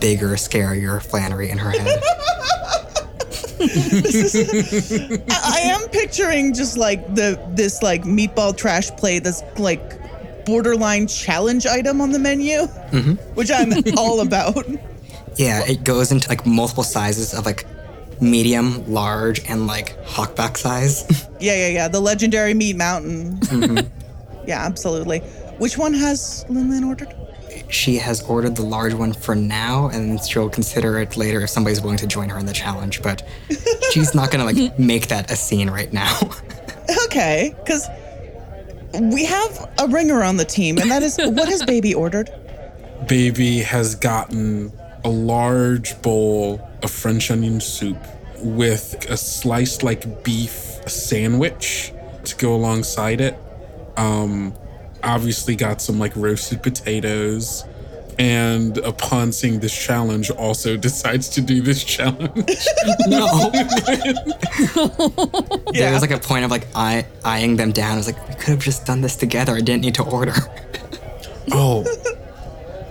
bigger, 0.00 0.30
scarier 0.30 1.02
Flannery 1.02 1.50
in 1.50 1.58
her 1.58 1.70
head. 1.70 2.02
I, 3.60 5.22
I 5.30 5.60
am 5.64 5.88
picturing 5.88 6.54
just 6.54 6.76
like 6.76 7.14
the 7.14 7.40
this 7.54 7.82
like 7.82 8.04
meatball 8.04 8.56
trash 8.56 8.90
plate 8.92 9.24
that's 9.24 9.42
like 9.58 9.98
borderline 10.44 11.06
challenge 11.06 11.66
item 11.66 12.00
on 12.00 12.10
the 12.10 12.18
menu, 12.18 12.60
mm-hmm. 12.60 13.12
which 13.34 13.50
I'm 13.50 13.72
all 13.98 14.20
about. 14.20 14.66
yeah, 15.36 15.62
it 15.66 15.84
goes 15.84 16.10
into 16.10 16.28
like 16.28 16.46
multiple 16.46 16.82
sizes 16.84 17.34
of 17.34 17.44
like 17.44 17.66
medium, 18.20 18.90
large, 18.90 19.44
and 19.48 19.66
like 19.66 20.02
hawkback 20.04 20.56
size. 20.56 21.28
Yeah, 21.40 21.54
yeah, 21.54 21.68
yeah. 21.68 21.88
The 21.88 22.00
legendary 22.00 22.52
meat 22.52 22.74
mountain. 22.74 23.38
Mm-hmm. 23.38 24.48
Yeah, 24.48 24.64
absolutely. 24.64 25.20
Which 25.58 25.78
one 25.78 25.94
has 25.94 26.44
Lin 26.48 26.68
Lin 26.68 26.82
ordered? 26.82 27.14
She 27.68 27.96
has 27.96 28.22
ordered 28.22 28.56
the 28.56 28.62
large 28.62 28.94
one 28.94 29.12
for 29.12 29.34
now, 29.34 29.88
and 29.88 30.22
she'll 30.22 30.48
consider 30.48 30.98
it 30.98 31.16
later 31.16 31.40
if 31.42 31.50
somebody's 31.50 31.80
willing 31.80 31.98
to 31.98 32.06
join 32.06 32.28
her 32.30 32.38
in 32.38 32.46
the 32.46 32.52
challenge. 32.52 33.02
But 33.02 33.26
she's 33.92 34.14
not 34.14 34.30
gonna 34.30 34.44
like 34.44 34.78
make 34.78 35.08
that 35.08 35.30
a 35.30 35.36
scene 35.36 35.70
right 35.70 35.92
now. 35.92 36.18
Okay, 37.04 37.54
because 37.58 37.86
we 38.98 39.26
have 39.26 39.70
a 39.78 39.86
ringer 39.88 40.22
on 40.22 40.38
the 40.38 40.44
team, 40.46 40.78
and 40.78 40.90
that 40.90 41.02
is 41.02 41.18
what 41.18 41.46
has 41.46 41.62
Baby 41.62 41.92
ordered? 41.92 42.30
Baby 43.06 43.58
has 43.58 43.94
gotten 43.94 44.72
a 45.04 45.10
large 45.10 46.00
bowl 46.00 46.66
of 46.82 46.90
French 46.90 47.30
onion 47.30 47.60
soup 47.60 47.98
with 48.38 49.04
a 49.10 49.18
sliced 49.18 49.82
like 49.82 50.24
beef 50.24 50.80
sandwich 50.86 51.92
to 52.24 52.36
go 52.36 52.54
alongside 52.54 53.20
it. 53.20 53.38
Um, 53.98 54.54
obviously 55.08 55.56
got 55.56 55.80
some 55.80 55.98
like 55.98 56.14
roasted 56.14 56.62
potatoes. 56.62 57.64
And 58.18 58.78
upon 58.78 59.30
seeing 59.30 59.60
this 59.60 59.72
challenge, 59.72 60.28
also 60.30 60.76
decides 60.88 61.28
to 61.30 61.40
do 61.40 61.62
this 61.62 61.84
challenge. 61.84 62.34
no. 63.06 63.50
There 65.72 65.92
was 65.92 66.00
like 66.02 66.10
a 66.10 66.18
point 66.18 66.44
of 66.44 66.50
like 66.50 66.66
eye- 66.74 67.06
eyeing 67.24 67.56
them 67.56 67.70
down. 67.72 67.92
I 67.92 67.96
was 67.96 68.06
like, 68.06 68.28
we 68.28 68.34
could 68.34 68.48
have 68.48 68.58
just 68.58 68.84
done 68.86 69.00
this 69.00 69.14
together. 69.16 69.54
I 69.54 69.60
didn't 69.60 69.82
need 69.82 69.94
to 69.94 70.02
order. 70.02 70.34
Oh. 71.52 71.84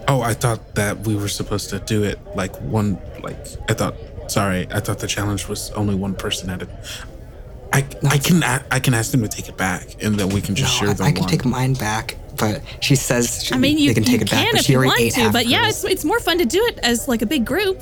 Oh, 0.07 0.21
I 0.21 0.33
thought 0.33 0.75
that 0.75 0.99
we 1.01 1.15
were 1.15 1.27
supposed 1.27 1.69
to 1.71 1.79
do 1.79 2.03
it 2.03 2.17
like 2.35 2.55
one 2.61 2.97
like 3.21 3.37
I 3.69 3.73
thought 3.73 3.95
sorry, 4.27 4.67
I 4.71 4.79
thought 4.79 4.99
the 4.99 5.07
challenge 5.07 5.49
was 5.49 5.69
only 5.71 5.95
one 5.95 6.15
person 6.15 6.49
at 6.49 6.61
it. 6.61 6.69
I 7.77 7.85
I 8.07 8.17
can 8.17 8.43
a- 8.43 8.65
I 8.71 8.79
can 8.79 8.93
ask 8.93 9.11
them 9.11 9.21
to 9.21 9.27
take 9.27 9.49
it 9.49 9.57
back 9.57 10.01
and 10.03 10.15
then 10.15 10.29
we 10.29 10.41
can 10.41 10.55
just 10.55 10.73
share 10.73 10.89
I, 10.89 10.91
I 10.91 11.11
can 11.11 11.21
one. 11.21 11.29
take 11.29 11.45
mine 11.45 11.73
back 11.73 12.15
but 12.37 12.61
she 12.81 12.95
says 12.95 13.43
she, 13.43 13.53
I 13.53 13.57
mean, 13.57 13.77
you, 13.77 13.89
they 13.89 13.95
can 13.95 14.03
take 14.03 14.19
you 14.19 14.25
it 14.25 14.31
back. 14.31 14.43
can 14.43 14.51
but 14.53 14.59
if 14.61 14.65
she 14.65 14.73
you 14.73 14.77
already 14.77 14.89
want 14.89 15.01
ate 15.01 15.13
to, 15.13 15.19
half 15.21 15.33
but 15.33 15.47
yeah, 15.47 15.67
it's, 15.67 15.83
it's 15.83 16.05
more 16.05 16.19
fun 16.19 16.37
to 16.37 16.45
do 16.45 16.63
it 16.65 16.79
as 16.83 17.07
like 17.07 17.21
a 17.21 17.25
big 17.25 17.45
group. 17.45 17.81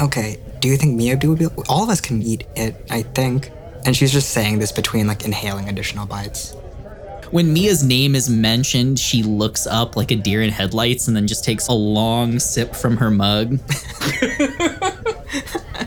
Okay, 0.00 0.38
do 0.60 0.68
you 0.68 0.76
think 0.76 0.96
Mia 0.96 1.18
would 1.22 1.38
be? 1.38 1.46
All 1.68 1.84
of 1.84 1.88
us 1.88 2.00
can 2.00 2.20
eat 2.22 2.46
it, 2.56 2.74
I 2.90 3.02
think. 3.02 3.50
And 3.84 3.96
she's 3.96 4.12
just 4.12 4.30
saying 4.30 4.58
this 4.58 4.72
between 4.72 5.06
like 5.06 5.24
inhaling 5.24 5.68
additional 5.68 6.06
bites. 6.06 6.54
When 7.30 7.52
Mia's 7.52 7.82
name 7.84 8.14
is 8.14 8.28
mentioned, 8.28 8.98
she 8.98 9.22
looks 9.22 9.66
up 9.66 9.96
like 9.96 10.10
a 10.10 10.16
deer 10.16 10.42
in 10.42 10.50
headlights 10.50 11.06
and 11.08 11.16
then 11.16 11.26
just 11.26 11.44
takes 11.44 11.68
a 11.68 11.72
long 11.72 12.38
sip 12.38 12.74
from 12.74 12.96
her 12.96 13.10
mug. 13.10 13.52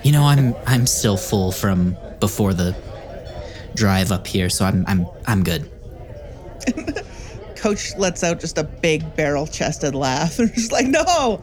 you 0.03 0.11
know, 0.11 0.23
I'm 0.23 0.55
I'm 0.65 0.87
still 0.87 1.17
full 1.17 1.51
from 1.51 1.97
before 2.19 2.53
the 2.53 2.73
drive 3.79 4.11
up 4.11 4.27
here, 4.27 4.49
so 4.49 4.65
I'm 4.65 4.83
I'm 4.87 5.07
I'm 5.25 5.43
good. 5.43 5.69
Coach 7.55 7.95
lets 7.97 8.23
out 8.23 8.39
just 8.39 8.57
a 8.57 8.63
big 8.63 9.15
barrel 9.15 9.47
chested 9.47 9.95
laugh. 9.95 10.37
And 10.39 10.53
she's 10.53 10.71
like, 10.71 10.87
no! 10.87 11.41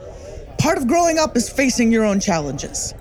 Part 0.59 0.78
of 0.78 0.87
growing 0.87 1.19
up 1.19 1.37
is 1.37 1.49
facing 1.49 1.90
your 1.90 2.05
own 2.05 2.21
challenges. 2.21 2.95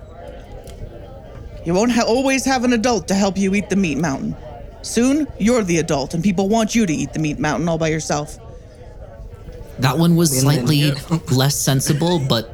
You 1.66 1.74
won't 1.74 1.92
ha- 1.92 2.06
always 2.06 2.46
have 2.46 2.64
an 2.64 2.74
adult 2.74 3.08
to 3.10 3.14
help 3.14 3.38
you 3.38 3.54
eat 3.56 3.70
the 3.70 3.76
meat 3.76 3.98
mountain. 3.98 4.36
Soon, 4.82 5.28
you're 5.40 5.64
the 5.64 5.80
adult, 5.80 6.14
and 6.14 6.24
people 6.24 6.48
want 6.48 6.76
you 6.76 6.86
to 6.86 6.94
eat 6.94 7.14
the 7.14 7.20
meat 7.20 7.40
mountain 7.40 7.68
all 7.68 7.78
by 7.78 7.88
yourself. 7.88 8.38
That 9.80 9.98
one 9.98 10.16
was 10.16 10.40
slightly 10.40 10.92
less 11.32 11.56
sensible, 11.56 12.20
but 12.20 12.50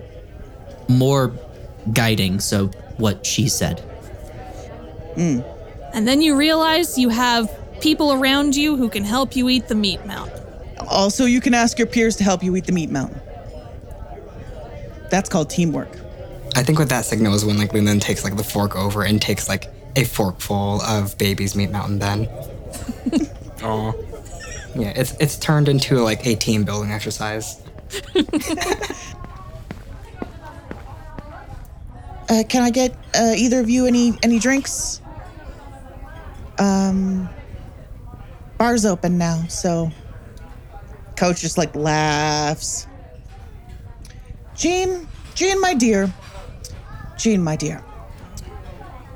more 0.88 1.34
guiding. 1.94 2.40
So 2.40 2.68
what 2.98 3.26
she 3.26 3.50
said. 3.50 3.80
Hmm. 5.16 5.42
And 5.94 6.08
then 6.08 6.22
you 6.22 6.36
realize 6.36 6.98
you 6.98 7.10
have 7.10 7.50
people 7.82 8.14
around 8.14 8.56
you 8.56 8.78
who 8.78 8.90
can 8.90 9.04
help 9.04 9.36
you 9.36 9.50
eat 9.50 9.68
the 9.68 9.76
meat 9.76 10.06
mountain. 10.06 10.40
Also, 10.88 11.26
you 11.26 11.42
can 11.42 11.54
ask 11.54 11.78
your 11.78 11.88
peers 11.88 12.16
to 12.18 12.24
help 12.24 12.44
you 12.44 12.56
eat 12.56 12.66
the 12.66 12.72
meat 12.72 12.90
mountain. 12.90 13.20
That's 15.10 15.30
called 15.30 15.50
teamwork. 15.50 15.90
I 16.56 16.64
think 16.64 16.80
what 16.80 16.90
that 16.90 17.06
signal 17.06 17.34
is 17.34 17.46
when 17.46 17.58
like 17.58 17.72
Linlin 17.72 18.02
takes 18.02 18.24
like 18.24 18.36
the 18.36 18.44
fork 18.44 18.76
over 18.76 19.04
and 19.04 19.22
takes 19.22 19.48
like 19.48 19.68
a 19.96 20.04
forkful 20.06 20.82
of 20.82 21.18
baby's 21.18 21.56
meat 21.56 21.72
mountain. 21.72 22.00
Then 22.00 22.28
Aw. 23.64 23.94
yeah, 24.76 24.94
it's 24.96 25.14
it's 25.20 25.38
turned 25.38 25.68
into 25.70 26.00
like 26.02 26.26
a 26.26 26.36
team 26.36 26.64
building 26.64 26.92
exercise. 26.92 27.62
Uh, 32.30 32.44
can 32.48 32.64
I 32.64 32.70
get 32.70 32.96
uh, 33.14 33.34
either 33.36 33.60
of 33.60 33.70
you 33.70 33.86
any 33.86 34.18
any 34.24 34.40
drinks? 34.40 35.02
Um, 36.62 37.28
bar's 38.60 38.86
open 38.86 39.18
now, 39.18 39.46
so 39.48 39.90
Coach 41.18 41.42
just 41.42 41.58
like 41.58 41.76
laughs. 41.76 42.86
Jean, 44.56 45.08
Jean, 45.34 45.60
my 45.60 45.74
dear, 45.74 46.14
Jean, 47.18 47.44
my 47.44 47.56
dear, 47.56 47.84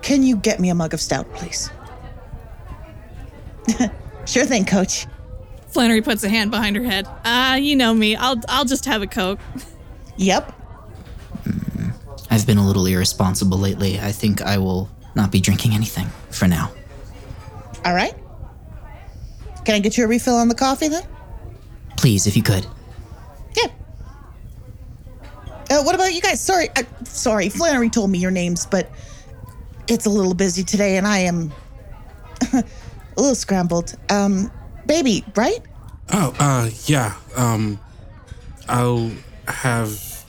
can 0.02 0.24
you 0.24 0.38
get 0.38 0.60
me 0.60 0.70
a 0.70 0.76
mug 0.76 0.96
of 0.96 1.00
stout, 1.00 1.32
please? 1.36 1.70
sure 4.26 4.46
thing, 4.46 4.66
Coach. 4.66 5.06
Flannery 5.68 6.02
puts 6.02 6.24
a 6.24 6.30
hand 6.30 6.50
behind 6.50 6.76
her 6.76 6.84
head. 6.84 7.08
Ah, 7.26 7.58
you 7.58 7.76
know 7.76 7.94
me. 7.94 8.16
I'll 8.16 8.42
I'll 8.50 8.66
just 8.66 8.86
have 8.86 9.04
a 9.04 9.08
coke. 9.08 9.40
Yep. 10.18 10.52
I've 12.32 12.48
been 12.48 12.58
a 12.58 12.66
little 12.66 12.88
irresponsible 12.88 13.60
lately. 13.60 14.00
I 14.00 14.12
think 14.12 14.42
I 14.42 14.58
will 14.58 14.90
not 15.14 15.32
be 15.32 15.40
drinking 15.40 15.74
anything 15.74 16.08
for 16.32 16.48
now. 16.48 16.72
All 17.86 17.94
right. 17.94 18.16
Can 19.64 19.76
I 19.76 19.80
get 19.80 19.98
you 19.98 20.06
a 20.06 20.08
refill 20.08 20.36
on 20.36 20.48
the 20.48 20.56
coffee 20.56 20.88
then? 20.88 21.04
Please, 21.98 22.26
if 22.26 22.36
you 22.36 22.42
could. 22.42 22.66
Yeah. 23.56 23.68
Uh, 25.70 25.84
what 25.84 25.94
about 25.96 26.14
you 26.14 26.22
guys? 26.22 26.42
Sorry, 26.42 26.70
uh, 26.76 26.84
sorry. 27.04 27.50
Flannery 27.50 27.90
told 27.90 28.10
me 28.10 28.18
your 28.18 28.32
names, 28.32 28.66
but 28.66 28.92
it's 29.88 30.06
a 30.06 30.10
little 30.10 30.34
busy 30.34 30.64
today, 30.64 30.98
and 30.98 31.08
I 31.08 31.20
am 31.20 31.54
a 32.54 32.64
little 33.16 33.36
scrambled. 33.36 33.96
Um, 34.10 34.52
baby, 34.88 35.24
right? 35.36 35.60
Oh, 36.12 36.36
uh, 36.40 36.70
yeah. 36.86 37.16
Um, 37.36 37.80
I'll 38.68 39.12
have, 39.48 40.26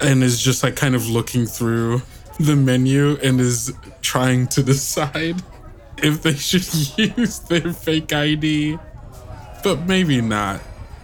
and 0.00 0.22
is 0.22 0.42
just 0.42 0.62
like 0.62 0.76
kind 0.76 0.94
of 0.94 1.08
looking 1.08 1.46
through 1.46 2.02
the 2.40 2.56
menu 2.56 3.18
and 3.22 3.40
is 3.40 3.72
trying 4.00 4.46
to 4.48 4.62
decide 4.62 5.42
if 6.02 6.22
they 6.22 6.34
should 6.34 6.66
use 7.16 7.38
their 7.40 7.72
fake 7.72 8.12
ID, 8.12 8.78
but 9.62 9.86
maybe 9.86 10.20
not. 10.20 10.60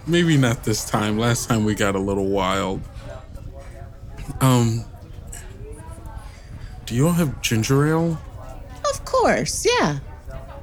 Maybe 0.07 0.37
not 0.37 0.65
this 0.65 0.89
time. 0.89 1.19
Last 1.19 1.49
time 1.49 1.65
we 1.65 1.75
got 1.75 1.95
a 1.95 1.99
little 1.99 2.27
wild. 2.27 2.81
Um, 4.41 4.85
do 6.87 6.95
you 6.95 7.07
all 7.07 7.13
have 7.13 7.41
ginger 7.43 7.87
ale? 7.87 8.19
Of 8.91 9.05
course, 9.05 9.67
yeah. 9.67 9.99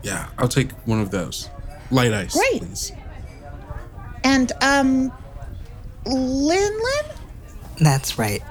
Yeah, 0.01 0.30
I'll 0.38 0.48
take 0.48 0.72
one 0.88 1.00
of 1.00 1.12
those. 1.12 1.50
Light 1.92 2.13
ice, 2.13 2.34
Great. 2.36 2.62
please. 2.62 2.92
And 4.24 4.51
um, 4.62 5.12
Lin 6.06 6.74
Lin. 6.74 7.15
That's 7.80 8.18
right. 8.18 8.42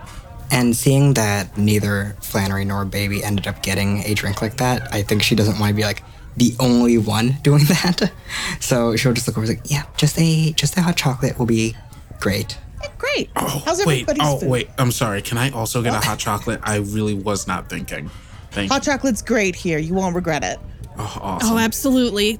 And 0.50 0.76
seeing 0.76 1.14
that 1.14 1.56
neither 1.58 2.16
Flannery 2.20 2.64
nor 2.64 2.84
Baby 2.84 3.24
ended 3.24 3.46
up 3.46 3.62
getting 3.62 4.04
a 4.04 4.14
drink 4.14 4.40
like 4.42 4.56
that, 4.58 4.92
I 4.92 5.02
think 5.02 5.22
she 5.22 5.34
doesn't 5.34 5.58
want 5.58 5.70
to 5.70 5.74
be 5.74 5.82
like 5.82 6.02
the 6.36 6.54
only 6.60 6.98
one 6.98 7.36
doing 7.42 7.64
that. 7.64 8.12
So 8.60 8.96
she'll 8.96 9.12
just 9.12 9.26
look 9.26 9.36
over 9.38 9.46
and 9.46 9.58
like, 9.58 9.70
yeah, 9.70 9.84
just 9.96 10.18
a 10.18 10.52
just 10.52 10.76
a 10.76 10.82
hot 10.82 10.96
chocolate 10.96 11.38
will 11.38 11.46
be 11.46 11.74
great. 12.20 12.58
Great. 12.98 13.30
Oh, 13.36 13.62
How's 13.64 13.84
wait. 13.86 14.08
Oh, 14.20 14.38
food? 14.38 14.48
wait. 14.48 14.70
I'm 14.78 14.90
sorry. 14.90 15.22
Can 15.22 15.38
I 15.38 15.50
also 15.50 15.82
get 15.82 15.94
a 15.94 16.00
hot 16.00 16.18
chocolate? 16.18 16.60
I 16.62 16.76
really 16.76 17.14
was 17.14 17.46
not 17.46 17.68
thinking. 17.68 18.10
Thank 18.50 18.70
Hot 18.70 18.82
chocolate's 18.82 19.20
great 19.22 19.54
here. 19.54 19.78
You 19.78 19.94
won't 19.94 20.14
regret 20.14 20.44
it. 20.44 20.58
Oh, 20.96 21.18
awesome. 21.20 21.54
Oh, 21.54 21.58
absolutely. 21.58 22.38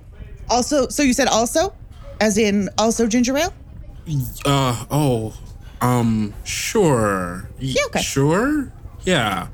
Also, 0.49 0.89
so 0.89 1.03
you 1.03 1.13
said 1.13 1.29
also, 1.29 1.75
as 2.21 2.39
in 2.39 2.69
also 2.79 3.07
ginger 3.07 3.37
ale? 3.37 3.53
uh, 4.45 4.85
oh, 4.91 5.35
um, 5.85 6.35
sure. 6.45 7.49
Y- 7.61 7.75
Yeah, 7.77 7.83
okay. 7.87 8.01
Sure? 8.03 8.73
Yeah. 9.05 9.49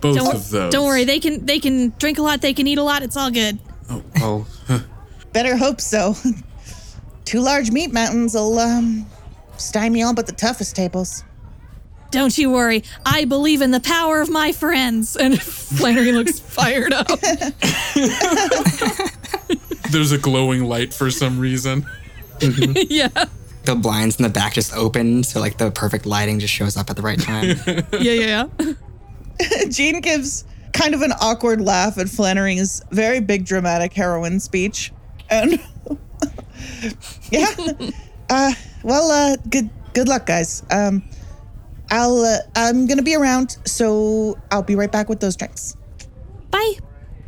Both 0.00 0.16
Don't, 0.16 0.34
of 0.34 0.50
those. 0.50 0.72
don't 0.72 0.86
worry. 0.86 1.04
They 1.04 1.20
can 1.20 1.44
they 1.44 1.58
can 1.60 1.92
drink 1.98 2.18
a 2.18 2.22
lot. 2.22 2.40
They 2.40 2.54
can 2.54 2.66
eat 2.66 2.78
a 2.78 2.82
lot. 2.82 3.02
It's 3.02 3.16
all 3.16 3.30
good. 3.30 3.58
Oh, 3.90 4.02
well, 4.16 4.46
huh. 4.66 4.78
Better 5.32 5.56
hope 5.56 5.80
so. 5.80 6.14
Two 7.26 7.40
large 7.40 7.70
meat 7.70 7.92
mountains 7.92 8.34
will 8.34 8.58
um 8.58 9.06
stymie 9.58 10.02
all 10.02 10.14
but 10.14 10.26
the 10.26 10.32
toughest 10.32 10.74
tables. 10.74 11.22
Don't 12.10 12.36
you 12.38 12.50
worry. 12.50 12.82
I 13.06 13.24
believe 13.26 13.60
in 13.62 13.70
the 13.70 13.78
power 13.80 14.20
of 14.20 14.28
my 14.30 14.50
friends. 14.52 15.16
And 15.16 15.40
Flannery 15.42 16.10
looks 16.12 16.40
fired 16.40 16.92
up. 16.92 17.06
there's 19.90 20.12
a 20.12 20.18
glowing 20.18 20.64
light 20.64 20.92
for 20.94 21.10
some 21.10 21.38
reason. 21.38 21.86
yeah. 22.40 23.08
The 23.70 23.76
blinds 23.76 24.16
in 24.16 24.24
the 24.24 24.28
back 24.28 24.54
just 24.54 24.74
open, 24.74 25.22
so 25.22 25.38
like 25.38 25.56
the 25.56 25.70
perfect 25.70 26.04
lighting 26.04 26.40
just 26.40 26.52
shows 26.52 26.76
up 26.76 26.90
at 26.90 26.96
the 26.96 27.02
right 27.02 27.20
time. 27.20 27.56
Yeah, 27.92 28.12
yeah, 28.12 28.46
yeah. 28.58 28.72
Jean 29.68 30.00
gives 30.00 30.44
kind 30.72 30.92
of 30.92 31.02
an 31.02 31.12
awkward 31.20 31.60
laugh 31.60 31.96
at 31.96 32.08
Flannery's 32.08 32.82
very 32.90 33.20
big 33.20 33.44
dramatic 33.44 33.92
heroine 33.92 34.40
speech. 34.40 34.92
And 35.30 35.52
yeah. 37.30 37.54
Uh 38.28 38.52
well 38.82 39.08
uh 39.12 39.36
good 39.48 39.70
good 39.94 40.08
luck 40.08 40.26
guys. 40.26 40.64
Um 40.72 41.04
I'll 41.92 42.18
uh, 42.24 42.38
I'm 42.56 42.88
going 42.88 42.98
to 42.98 43.04
be 43.04 43.14
around, 43.14 43.56
so 43.66 44.36
I'll 44.50 44.64
be 44.64 44.74
right 44.74 44.90
back 44.90 45.08
with 45.08 45.20
those 45.20 45.36
drinks. 45.36 45.76
Bye. 46.50 46.72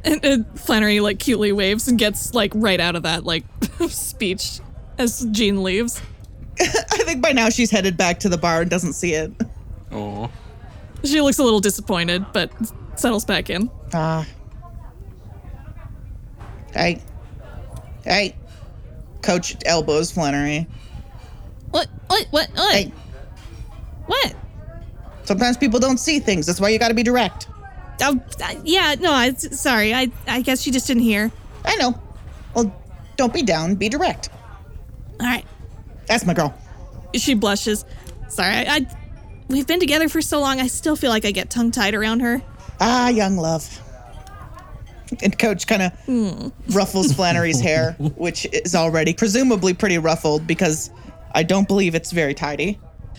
And, 0.02 0.24
and 0.24 0.60
Flannery 0.60 0.98
like 0.98 1.20
cutely 1.20 1.52
waves 1.52 1.86
and 1.86 2.00
gets 2.00 2.34
like 2.34 2.50
right 2.56 2.80
out 2.80 2.96
of 2.96 3.04
that 3.04 3.22
like 3.22 3.44
speech 3.88 4.58
as 4.98 5.24
Jean 5.30 5.62
leaves. 5.62 6.02
I 6.60 7.02
think 7.04 7.22
by 7.22 7.32
now 7.32 7.48
she's 7.48 7.70
headed 7.70 7.96
back 7.96 8.20
to 8.20 8.28
the 8.28 8.38
bar 8.38 8.62
and 8.62 8.70
doesn't 8.70 8.92
see 8.94 9.14
it. 9.14 9.32
Oh. 9.90 10.30
She 11.04 11.20
looks 11.20 11.38
a 11.38 11.44
little 11.44 11.60
disappointed, 11.60 12.24
but 12.32 12.50
settles 12.96 13.24
back 13.24 13.50
in. 13.50 13.70
Ah. 13.92 14.26
Hey. 16.72 17.00
Hey. 18.04 18.36
Coach 19.22 19.56
elbows 19.66 20.10
Flannery. 20.10 20.66
What? 21.70 21.88
What? 22.06 22.26
What? 22.30 22.50
What? 22.54 22.72
Hey. 22.74 22.92
What? 24.06 24.34
Sometimes 25.24 25.56
people 25.56 25.78
don't 25.78 25.98
see 25.98 26.18
things. 26.18 26.46
That's 26.46 26.60
why 26.60 26.68
you 26.70 26.78
got 26.78 26.88
to 26.88 26.94
be 26.94 27.02
direct. 27.02 27.48
Oh, 28.00 28.20
uh, 28.42 28.54
yeah. 28.64 28.94
No, 28.98 29.12
I 29.12 29.32
sorry. 29.32 29.94
I 29.94 30.10
I 30.26 30.42
guess 30.42 30.60
she 30.60 30.70
just 30.70 30.86
didn't 30.86 31.04
hear. 31.04 31.30
I 31.64 31.76
know. 31.76 31.98
Well, 32.54 32.74
don't 33.16 33.32
be 33.32 33.42
down. 33.42 33.76
Be 33.76 33.88
direct. 33.88 34.30
All 35.20 35.26
right. 35.26 35.44
That's 36.06 36.24
my 36.26 36.34
girl. 36.34 36.54
She 37.14 37.34
blushes. 37.34 37.84
Sorry. 38.28 38.54
I, 38.54 38.64
I 38.76 38.86
we've 39.48 39.66
been 39.66 39.80
together 39.80 40.08
for 40.08 40.22
so 40.22 40.40
long. 40.40 40.60
I 40.60 40.66
still 40.66 40.96
feel 40.96 41.10
like 41.10 41.24
I 41.24 41.30
get 41.30 41.50
tongue 41.50 41.70
tied 41.70 41.94
around 41.94 42.20
her. 42.20 42.42
Ah, 42.80 43.08
young 43.08 43.36
love. 43.36 43.80
And 45.22 45.38
Coach 45.38 45.66
kind 45.66 45.82
of 45.82 46.52
ruffles 46.74 47.12
Flannery's 47.16 47.60
hair, 47.60 47.92
which 47.98 48.46
is 48.46 48.74
already 48.74 49.12
presumably 49.12 49.74
pretty 49.74 49.98
ruffled 49.98 50.46
because 50.46 50.90
I 51.32 51.42
don't 51.42 51.68
believe 51.68 51.94
it's 51.94 52.12
very 52.12 52.32
tidy. 52.32 52.78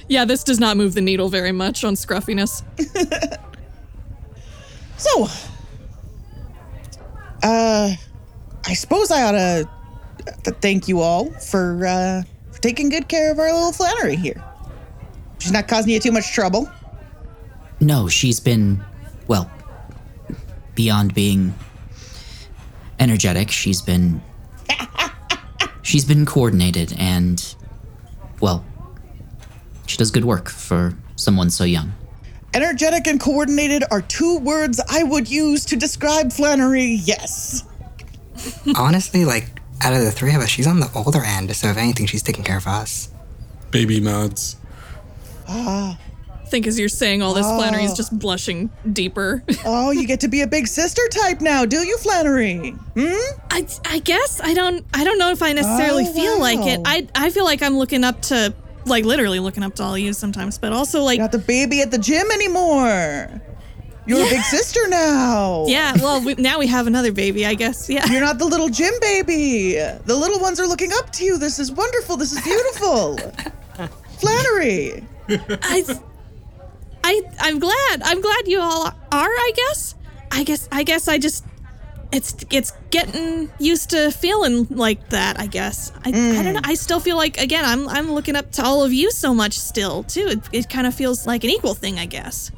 Yeah, 0.09 0.25
this 0.25 0.43
does 0.43 0.59
not 0.59 0.75
move 0.75 0.95
the 0.95 1.01
needle 1.01 1.29
very 1.29 1.51
much 1.51 1.83
on 1.83 1.95
scruffiness. 1.95 2.63
So, 5.03 5.27
uh, 7.43 7.93
I 8.65 8.73
suppose 8.73 9.11
I 9.11 9.23
ought 9.23 9.31
to 10.43 10.51
thank 10.61 10.87
you 10.87 11.01
all 11.01 11.29
for, 11.31 11.85
uh, 11.85 12.23
taking 12.63 12.87
good 12.87 13.09
care 13.09 13.29
of 13.29 13.37
our 13.37 13.51
little 13.51 13.73
Flannery 13.73 14.15
here. 14.15 14.41
She's 15.37 15.51
not 15.51 15.67
causing 15.67 15.91
you 15.91 15.99
too 15.99 16.13
much 16.13 16.31
trouble. 16.31 16.71
No, 17.81 18.07
she's 18.07 18.39
been, 18.39 18.81
well, 19.27 19.51
beyond 20.73 21.13
being 21.13 21.53
energetic, 22.99 23.51
she's 23.51 23.81
been. 23.81 24.23
she's 25.81 26.05
been 26.05 26.25
coordinated 26.25 26.95
and, 26.97 27.53
well, 28.39 28.63
she 29.85 29.97
does 29.97 30.09
good 30.09 30.23
work 30.23 30.47
for 30.47 30.97
someone 31.17 31.49
so 31.49 31.65
young. 31.65 31.91
Energetic 32.53 33.07
and 33.07 33.19
coordinated 33.19 33.83
are 33.91 34.01
two 34.01 34.39
words 34.39 34.79
I 34.89 35.03
would 35.03 35.29
use 35.29 35.65
to 35.65 35.75
describe 35.75 36.31
Flannery, 36.31 37.01
yes. 37.03 37.65
Honestly, 38.77 39.25
like 39.25 39.52
out 39.83 39.93
of 39.93 40.01
the 40.01 40.11
three 40.11 40.33
of 40.35 40.41
us, 40.41 40.49
she's 40.49 40.67
on 40.67 40.79
the 40.79 40.89
older 40.95 41.23
end. 41.23 41.55
So 41.55 41.67
if 41.69 41.77
anything, 41.77 42.05
she's 42.05 42.23
taking 42.23 42.43
care 42.43 42.57
of 42.57 42.67
us. 42.67 43.09
Baby 43.71 43.99
nods. 43.99 44.55
I 45.47 45.97
think 46.47 46.67
as 46.67 46.79
you're 46.79 46.89
saying 46.89 47.21
all 47.21 47.33
this, 47.33 47.45
Flannery's 47.45 47.93
just 47.93 48.17
blushing 48.17 48.69
deeper. 48.91 49.43
Oh, 49.65 49.91
you 49.91 50.05
get 50.05 50.19
to 50.21 50.27
be 50.27 50.41
a 50.41 50.47
big 50.47 50.67
sister 50.67 51.01
type 51.09 51.41
now, 51.41 51.65
do 51.65 51.77
you, 51.85 51.97
Flannery? 51.97 52.71
Hmm? 52.95 53.13
I, 53.49 53.67
I 53.85 53.99
guess 53.99 54.39
I 54.41 54.53
don't 54.53 54.85
I 54.93 55.03
don't 55.03 55.17
know 55.17 55.31
if 55.31 55.41
I 55.41 55.53
necessarily 55.53 56.05
Oh, 56.07 56.13
feel 56.13 56.39
like 56.39 56.59
it. 56.67 56.81
I 56.85 57.07
I 57.15 57.29
feel 57.29 57.45
like 57.45 57.61
I'm 57.63 57.77
looking 57.77 58.03
up 58.03 58.21
to 58.23 58.53
like 58.85 59.05
literally 59.05 59.39
looking 59.39 59.63
up 59.63 59.75
to 59.75 59.83
all 59.83 59.97
you 59.97 60.11
sometimes, 60.13 60.57
but 60.57 60.73
also 60.73 61.01
like 61.01 61.19
Not 61.19 61.31
the 61.31 61.39
baby 61.39 61.81
at 61.81 61.91
the 61.91 61.97
gym 61.97 62.29
anymore. 62.31 63.41
You're 64.05 64.25
a 64.25 64.29
big 64.29 64.41
sister 64.41 64.87
now. 64.89 65.65
yeah. 65.67 65.93
Well, 65.95 66.21
we, 66.23 66.33
now 66.35 66.59
we 66.59 66.67
have 66.67 66.87
another 66.87 67.11
baby, 67.13 67.45
I 67.45 67.53
guess. 67.53 67.89
Yeah. 67.89 68.05
You're 68.11 68.21
not 68.21 68.37
the 68.37 68.45
little 68.45 68.69
gym 68.69 68.93
baby. 68.99 69.73
The 69.73 70.15
little 70.15 70.39
ones 70.39 70.59
are 70.59 70.67
looking 70.67 70.91
up 70.93 71.09
to 71.11 71.23
you. 71.25 71.37
This 71.37 71.57
is 71.59 71.71
wonderful. 71.71 72.17
This 72.17 72.33
is 72.33 72.41
beautiful. 72.41 73.17
Flannery. 74.19 75.03
I, 75.29 75.83
I, 77.03 77.21
I'm 77.39 77.59
glad. 77.59 78.01
I'm 78.03 78.19
glad 78.21 78.47
you 78.47 78.59
all 78.59 78.87
are. 78.87 78.93
I 79.11 79.51
guess. 79.55 79.95
I 80.31 80.43
guess. 80.43 80.67
I 80.71 80.83
guess. 80.83 81.07
I 81.07 81.17
just. 81.17 81.45
It's 82.11 82.35
it's 82.51 82.71
getting 82.91 83.49
used 83.57 83.89
to 83.89 84.11
feeling 84.11 84.67
like 84.69 85.09
that. 85.09 85.39
I 85.39 85.47
guess. 85.47 85.91
I, 86.05 86.09
I 86.09 86.43
don't 86.43 86.53
know. 86.53 86.61
I 86.63 86.75
still 86.75 86.99
feel 86.99 87.15
like 87.17 87.39
again. 87.39 87.65
I'm 87.65 87.87
I'm 87.89 88.11
looking 88.11 88.35
up 88.35 88.51
to 88.53 88.63
all 88.63 88.83
of 88.83 88.93
you 88.93 89.09
so 89.11 89.33
much 89.33 89.57
still 89.57 90.03
too. 90.03 90.27
It, 90.27 90.39
it 90.51 90.69
kind 90.69 90.85
of 90.85 90.93
feels 90.93 91.25
like 91.25 91.43
an 91.43 91.49
equal 91.49 91.73
thing. 91.73 91.97
I 91.99 92.05
guess. 92.05 92.51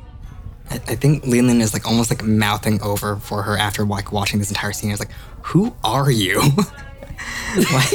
I, 0.70 0.76
I 0.76 0.96
think 0.96 1.24
Linlin 1.24 1.62
is 1.62 1.74
like 1.74 1.86
almost 1.88 2.10
like 2.10 2.24
mouthing 2.24 2.82
over 2.82 3.18
for 3.18 3.44
her 3.44 3.58
after 3.58 3.86
like 3.86 4.12
watching 4.12 4.40
this 4.40 4.50
entire 4.50 4.74
scene. 4.74 4.92
Is 4.92 5.00
like, 5.00 5.12
who 5.44 5.76
are 5.84 6.10
you? 6.10 6.42
like, 7.72 7.94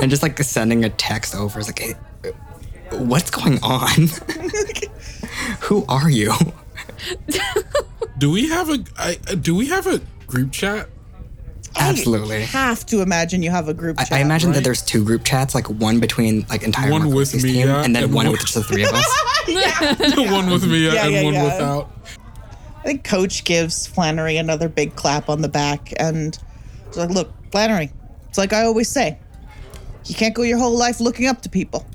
and 0.00 0.10
just 0.10 0.22
like 0.22 0.38
sending 0.42 0.84
a 0.84 0.90
text 0.90 1.34
over 1.34 1.60
is 1.60 1.66
like, 1.66 1.78
hey, 1.78 1.94
what's 2.90 3.30
going 3.30 3.62
on? 3.62 3.90
who 5.60 5.84
are 5.88 6.10
you? 6.10 6.32
Do 8.18 8.30
we 8.30 8.48
have 8.48 8.70
a? 8.70 8.84
I, 8.98 9.14
do 9.16 9.54
we 9.54 9.66
have 9.66 9.86
a 9.86 10.00
group 10.26 10.52
chat? 10.52 10.88
Absolutely. 11.76 12.36
I 12.36 12.40
have 12.40 12.84
to 12.86 13.00
imagine 13.00 13.42
you 13.42 13.50
have 13.50 13.68
a 13.68 13.74
group 13.74 13.98
I, 13.98 14.04
chat. 14.04 14.18
I 14.18 14.20
imagine 14.20 14.52
that 14.52 14.64
there's 14.64 14.82
two 14.82 15.04
group 15.04 15.24
chats, 15.24 15.54
like 15.54 15.68
one 15.68 16.00
between 16.00 16.46
like 16.48 16.62
entire 16.62 16.90
One 16.90 17.02
Mark 17.02 17.08
with 17.14 17.16
Lucy's 17.16 17.44
me, 17.44 17.52
team, 17.54 17.68
yeah, 17.68 17.82
and 17.84 17.94
then 17.94 18.04
and 18.04 18.14
one 18.14 18.26
one 18.26 18.32
with 18.32 18.40
just 18.42 18.54
the 18.54 18.62
three 18.62 18.84
of 18.84 18.90
us. 18.92 19.06
one 20.30 20.50
with 20.50 20.66
me 20.66 20.84
Yeah, 20.86 21.04
and 21.04 21.12
yeah, 21.14 21.22
one 21.24 21.34
yeah. 21.34 21.44
without. 21.44 21.90
I 22.78 22.82
think 22.84 23.04
Coach 23.04 23.44
gives 23.44 23.86
Flannery 23.86 24.36
another 24.36 24.68
big 24.68 24.96
clap 24.96 25.28
on 25.28 25.40
the 25.40 25.48
back 25.48 25.92
and 25.98 26.36
he's 26.86 26.96
like, 26.96 27.10
look, 27.10 27.32
Flannery, 27.52 27.92
it's 28.28 28.38
like 28.38 28.52
I 28.52 28.64
always 28.64 28.88
say. 28.88 29.18
You 30.06 30.14
can't 30.16 30.34
go 30.34 30.42
your 30.42 30.58
whole 30.58 30.76
life 30.76 31.00
looking 31.00 31.26
up 31.26 31.42
to 31.42 31.48
people. 31.48 31.86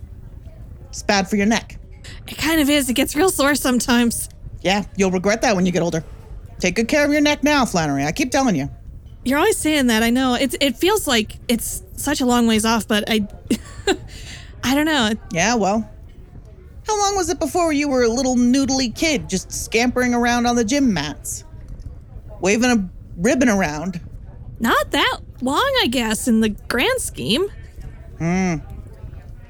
It's 0.89 1.03
bad 1.03 1.29
for 1.29 1.35
your 1.35 1.45
neck. 1.45 1.77
It 2.27 2.37
kind 2.37 2.61
of 2.61 2.69
is. 2.69 2.89
It 2.89 2.93
gets 2.93 3.15
real 3.15 3.29
sore 3.29 3.55
sometimes. 3.55 4.29
Yeah, 4.61 4.85
you'll 4.95 5.11
regret 5.11 5.41
that 5.41 5.55
when 5.55 5.65
you 5.65 5.71
get 5.71 5.81
older. 5.81 6.03
Take 6.59 6.75
good 6.75 6.87
care 6.87 7.05
of 7.05 7.11
your 7.11 7.21
neck 7.21 7.43
now, 7.43 7.65
Flannery. 7.65 8.05
I 8.05 8.11
keep 8.11 8.31
telling 8.31 8.55
you. 8.55 8.69
You're 9.27 9.39
always 9.39 9.57
saying 9.57 9.87
that. 9.87 10.03
I 10.03 10.09
know. 10.09 10.35
It 10.35 10.55
it 10.61 10.77
feels 10.77 11.05
like 11.05 11.37
it's 11.49 11.83
such 11.97 12.21
a 12.21 12.25
long 12.25 12.47
ways 12.47 12.63
off, 12.63 12.87
but 12.87 13.03
I. 13.07 13.27
I 14.63 14.73
don't 14.73 14.85
know. 14.85 15.11
Yeah, 15.33 15.55
well. 15.55 15.89
How 16.87 16.97
long 16.97 17.17
was 17.17 17.29
it 17.29 17.37
before 17.37 17.73
you 17.73 17.89
were 17.89 18.03
a 18.03 18.07
little 18.07 18.37
noodly 18.37 18.95
kid 18.95 19.29
just 19.29 19.51
scampering 19.51 20.13
around 20.13 20.45
on 20.45 20.55
the 20.55 20.63
gym 20.63 20.93
mats? 20.93 21.43
Waving 22.39 22.71
a 22.71 22.89
ribbon 23.17 23.49
around. 23.49 23.99
Not 24.61 24.91
that 24.91 25.19
long, 25.41 25.73
I 25.81 25.87
guess, 25.87 26.29
in 26.29 26.39
the 26.39 26.49
grand 26.49 27.01
scheme. 27.01 27.49
Hmm. 28.19 28.55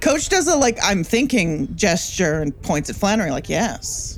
Coach 0.02 0.30
does 0.30 0.48
a 0.48 0.56
like 0.56 0.80
I'm 0.82 1.04
thinking 1.04 1.76
gesture 1.76 2.42
and 2.42 2.60
points 2.64 2.90
at 2.90 2.96
Flannery 2.96 3.30
like, 3.30 3.48
yes. 3.48 4.18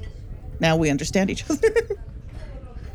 Now 0.62 0.78
we 0.78 0.90
understand 0.90 1.30
each 1.30 1.44
other. 1.50 1.68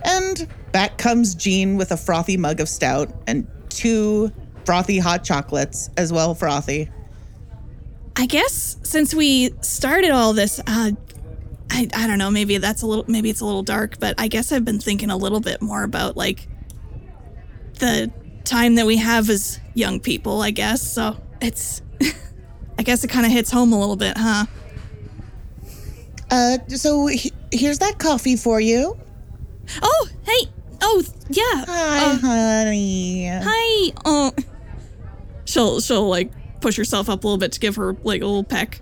and 0.05 0.47
back 0.73 0.99
comes 0.99 1.35
Jean 1.35 1.77
with 1.77 1.93
a 1.93 1.97
frothy 1.97 2.37
mug 2.37 2.61
of 2.61 2.69
stout 2.69 3.11
and 3.27 3.47
two 3.69 4.31
frothy 4.65 4.99
hot 4.99 5.25
chocolates 5.25 5.91
as 5.97 6.13
well 6.13 6.35
frothy. 6.35 6.91
I 8.17 8.27
guess 8.27 8.77
since 8.83 9.13
we 9.15 9.53
started 9.61 10.11
all 10.11 10.33
this, 10.33 10.61
uh, 10.61 10.93
I 11.71 11.89
I 11.95 12.07
don't 12.07 12.19
know. 12.19 12.31
Maybe 12.31 12.59
that's 12.59 12.83
a 12.83 12.87
little. 12.87 13.05
Maybe 13.09 13.31
it's 13.31 13.41
a 13.41 13.45
little 13.45 13.63
dark, 13.65 13.99
but 13.99 14.15
I 14.19 14.29
guess 14.29 14.53
I've 14.53 14.65
been 14.65 14.79
thinking 14.79 15.11
a 15.11 15.17
little 15.17 15.41
bit 15.41 15.61
more 15.61 15.83
about 15.83 16.17
like 16.17 16.47
the 17.81 18.13
time 18.45 18.77
that 18.77 18.87
we 18.87 18.99
have 18.99 19.29
as 19.31 19.59
young 19.75 19.99
people. 20.01 20.43
I 20.43 20.51
guess 20.51 20.81
so. 20.83 21.17
It's. 21.41 21.83
I 22.79 22.83
guess 22.83 23.05
it 23.05 23.09
kind 23.09 23.25
of 23.25 23.33
hits 23.33 23.51
home 23.51 23.73
a 23.73 23.79
little 23.79 23.97
bit, 23.97 24.17
huh? 24.17 24.47
Uh 26.31 26.59
so 26.69 27.07
he- 27.07 27.33
here's 27.53 27.79
that 27.81 27.99
coffee 27.99 28.37
for 28.37 28.61
you. 28.61 28.97
Oh, 29.83 30.09
hey. 30.25 30.49
Oh, 30.81 31.03
yeah. 31.31 31.65
Hi, 31.67 32.11
Uh, 32.13 32.17
honey. 32.19 33.27
hi. 33.29 33.93
Oh. 34.05 34.33
She'll 35.47 35.81
she'll 35.81 36.09
like 36.09 36.31
push 36.61 36.77
herself 36.77 37.09
up 37.09 37.25
a 37.25 37.27
little 37.27 37.39
bit 37.39 37.53
to 37.53 37.61
give 37.61 37.77
her 37.77 37.97
like 38.05 38.23
a 38.23 38.27
little 38.27 38.45
peck. 38.45 38.81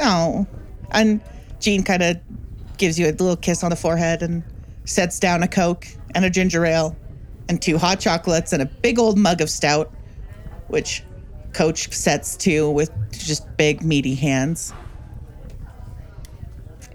Oh. 0.00 0.46
And 0.90 1.20
Jean 1.60 1.82
kind 1.82 2.02
of 2.02 2.18
gives 2.78 2.98
you 2.98 3.06
a 3.06 3.12
little 3.12 3.36
kiss 3.36 3.62
on 3.64 3.70
the 3.70 3.76
forehead 3.76 4.22
and 4.22 4.42
sets 4.84 5.18
down 5.18 5.42
a 5.42 5.48
Coke 5.48 5.86
and 6.14 6.24
a 6.24 6.30
ginger 6.30 6.64
ale 6.66 6.96
and 7.48 7.60
two 7.60 7.78
hot 7.78 8.00
chocolates 8.00 8.52
and 8.52 8.62
a 8.62 8.66
big 8.66 8.98
old 8.98 9.18
mug 9.18 9.40
of 9.40 9.48
stout, 9.50 9.92
which 10.68 11.02
Coach 11.52 11.92
sets 11.92 12.36
to 12.38 12.70
with 12.70 12.90
just 13.12 13.44
big, 13.56 13.82
meaty 13.84 14.14
hands. 14.14 14.72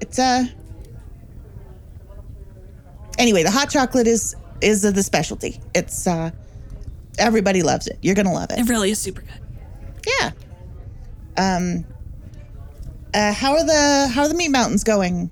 It's 0.01 0.19
Uh... 0.19 0.45
Anyway, 3.19 3.43
the 3.43 3.51
hot 3.51 3.69
chocolate 3.69 4.08
is 4.08 4.36
is 4.62 4.82
the 4.82 5.03
specialty. 5.03 5.60
It's 5.75 6.08
uh 6.08 6.32
everybody 7.19 7.62
loves 7.62 7.86
it. 7.86 7.99
You're 8.01 8.15
gonna 8.15 8.34
love 8.34 8.49
it. 8.49 8.60
It 8.60 8.69
really 8.69 8.91
is 8.91 8.97
super 8.99 9.21
good. 9.21 9.41
Yeah. 10.19 10.32
Um. 11.38 11.86
Uh, 13.13 13.34
how 13.34 13.53
are 13.53 13.65
the 13.65 14.10
how 14.13 14.21
are 14.21 14.27
the 14.27 14.36
meat 14.36 14.49
mountains 14.49 14.84
going? 14.84 15.29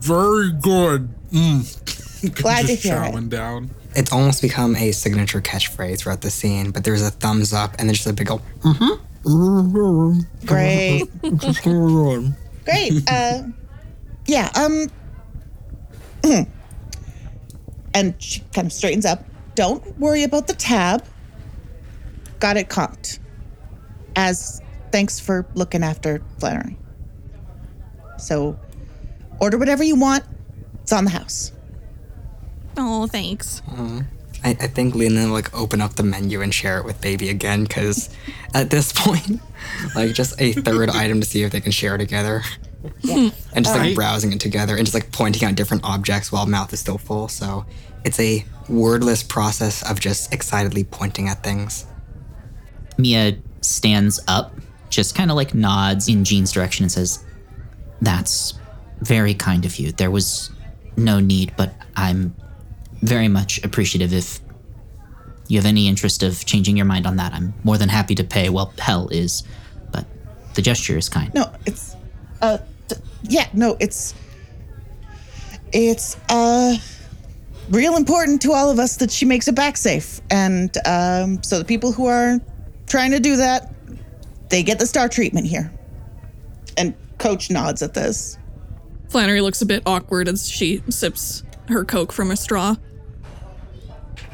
Very 0.00 0.52
good. 0.52 1.08
Mm. 1.32 2.34
Glad 2.42 2.66
to 2.66 2.74
hear 2.74 3.02
it. 3.02 3.28
down. 3.28 3.70
It's 3.96 4.12
almost 4.12 4.40
become 4.40 4.76
a 4.76 4.92
signature 4.92 5.40
catchphrase 5.40 5.98
throughout 6.00 6.20
the 6.20 6.30
scene, 6.30 6.70
but 6.70 6.84
there's 6.84 7.02
a 7.02 7.10
thumbs 7.10 7.52
up 7.52 7.74
and 7.78 7.88
then 7.88 7.94
just 7.94 8.06
a 8.06 8.12
big 8.12 8.30
old 8.30 8.42
Mm-hmm. 9.22 10.20
Great, 10.46 11.04
great. 12.64 13.02
Uh, 13.10 13.42
yeah. 14.26 14.50
Um. 14.54 14.86
and 17.94 18.14
she 18.22 18.40
kind 18.54 18.66
of 18.66 18.72
straightens 18.72 19.04
up. 19.04 19.24
Don't 19.54 19.98
worry 19.98 20.22
about 20.22 20.46
the 20.46 20.54
tab. 20.54 21.04
Got 22.38 22.56
it 22.56 22.68
comped. 22.68 23.18
As 24.16 24.60
thanks 24.92 25.20
for 25.20 25.46
looking 25.54 25.82
after 25.82 26.22
Flannery. 26.38 26.76
So, 28.18 28.58
order 29.40 29.58
whatever 29.58 29.82
you 29.82 29.96
want. 29.96 30.24
It's 30.82 30.92
on 30.92 31.04
the 31.04 31.10
house. 31.10 31.52
Oh, 32.76 33.06
thanks. 33.06 33.62
Uh-huh. 33.68 34.02
I, 34.42 34.50
I 34.50 34.66
think 34.66 34.94
Linlin 34.94 35.26
will 35.26 35.32
like 35.32 35.54
open 35.54 35.80
up 35.80 35.94
the 35.94 36.02
menu 36.02 36.40
and 36.40 36.52
share 36.52 36.78
it 36.78 36.84
with 36.84 37.00
Baby 37.00 37.28
again 37.28 37.64
because 37.64 38.08
at 38.54 38.70
this 38.70 38.92
point, 38.96 39.40
like 39.94 40.12
just 40.14 40.40
a 40.40 40.52
third 40.52 40.90
item 40.94 41.20
to 41.20 41.26
see 41.26 41.42
if 41.42 41.52
they 41.52 41.60
can 41.60 41.72
share 41.72 41.98
together. 41.98 42.42
and 43.10 43.32
just 43.64 43.74
like 43.74 43.80
Right. 43.80 43.94
browsing 43.94 44.32
it 44.32 44.40
together 44.40 44.76
and 44.76 44.84
just 44.86 44.94
like 44.94 45.12
pointing 45.12 45.46
out 45.48 45.54
different 45.54 45.84
objects 45.84 46.32
while 46.32 46.46
mouth 46.46 46.72
is 46.72 46.80
still 46.80 46.98
full. 46.98 47.28
So 47.28 47.64
it's 48.04 48.18
a 48.20 48.44
wordless 48.68 49.22
process 49.22 49.82
of 49.88 50.00
just 50.00 50.32
excitedly 50.32 50.84
pointing 50.84 51.28
at 51.28 51.42
things. 51.42 51.86
Mia 52.98 53.36
stands 53.60 54.20
up, 54.28 54.54
just 54.88 55.14
kind 55.14 55.30
of 55.30 55.36
like 55.36 55.54
nods 55.54 56.08
in 56.08 56.24
Jean's 56.24 56.52
direction 56.52 56.84
and 56.84 56.92
says, 56.92 57.24
That's 58.00 58.54
very 59.00 59.34
kind 59.34 59.64
of 59.64 59.76
you. 59.78 59.92
There 59.92 60.10
was 60.10 60.50
no 60.96 61.20
need, 61.20 61.52
but 61.56 61.72
I'm 61.96 62.34
very 63.02 63.28
much 63.28 63.62
appreciative 63.64 64.12
if 64.12 64.40
you 65.48 65.58
have 65.58 65.66
any 65.66 65.88
interest 65.88 66.22
of 66.22 66.44
changing 66.44 66.76
your 66.76 66.86
mind 66.86 67.06
on 67.06 67.16
that. 67.16 67.32
I'm 67.32 67.54
more 67.64 67.76
than 67.78 67.88
happy 67.88 68.14
to 68.14 68.24
pay. 68.24 68.48
Well, 68.50 68.72
hell 68.78 69.08
is, 69.08 69.42
but 69.92 70.04
the 70.54 70.62
gesture 70.62 70.96
is 70.96 71.08
kind. 71.08 71.32
No, 71.34 71.50
it's 71.66 71.96
uh 72.42 72.58
t- 72.88 72.96
yeah, 73.22 73.48
no, 73.52 73.76
it's 73.80 74.14
it's 75.72 76.16
uh 76.28 76.76
real 77.70 77.96
important 77.96 78.42
to 78.42 78.52
all 78.52 78.70
of 78.70 78.78
us 78.78 78.96
that 78.96 79.10
she 79.10 79.24
makes 79.24 79.48
it 79.48 79.54
back 79.54 79.76
safe. 79.76 80.20
And 80.30 80.76
um 80.86 81.42
so 81.42 81.58
the 81.58 81.64
people 81.64 81.92
who 81.92 82.06
are 82.06 82.40
trying 82.86 83.12
to 83.12 83.20
do 83.20 83.36
that, 83.36 83.72
they 84.48 84.62
get 84.62 84.78
the 84.78 84.86
star 84.86 85.08
treatment 85.08 85.46
here. 85.46 85.72
And 86.76 86.94
coach 87.18 87.50
nods 87.50 87.82
at 87.82 87.94
this. 87.94 88.38
Flannery 89.08 89.40
looks 89.40 89.60
a 89.60 89.66
bit 89.66 89.82
awkward 89.86 90.28
as 90.28 90.48
she 90.48 90.82
sips 90.88 91.42
her 91.68 91.84
Coke 91.84 92.12
from 92.12 92.30
a 92.30 92.36
straw. 92.36 92.76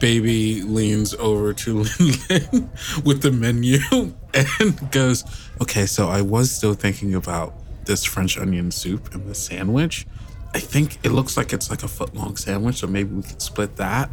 Baby 0.00 0.62
leans 0.62 1.14
over 1.14 1.54
to 1.54 1.80
Lin 1.98 2.14
Lin 2.28 2.70
with 3.04 3.22
the 3.22 3.32
menu 3.32 3.78
and 4.60 4.90
goes, 4.90 5.24
Okay, 5.60 5.86
so 5.86 6.08
I 6.08 6.20
was 6.20 6.50
still 6.50 6.74
thinking 6.74 7.14
about 7.14 7.54
this 7.86 8.04
French 8.04 8.38
onion 8.38 8.70
soup 8.70 9.14
and 9.14 9.26
the 9.26 9.34
sandwich. 9.34 10.06
I 10.54 10.58
think 10.60 10.98
it 11.04 11.10
looks 11.10 11.36
like 11.36 11.52
it's 11.52 11.70
like 11.70 11.82
a 11.82 11.88
foot 11.88 12.14
long 12.14 12.36
sandwich, 12.36 12.76
so 12.76 12.86
maybe 12.86 13.14
we 13.14 13.22
could 13.22 13.42
split 13.42 13.76
that. 13.76 14.10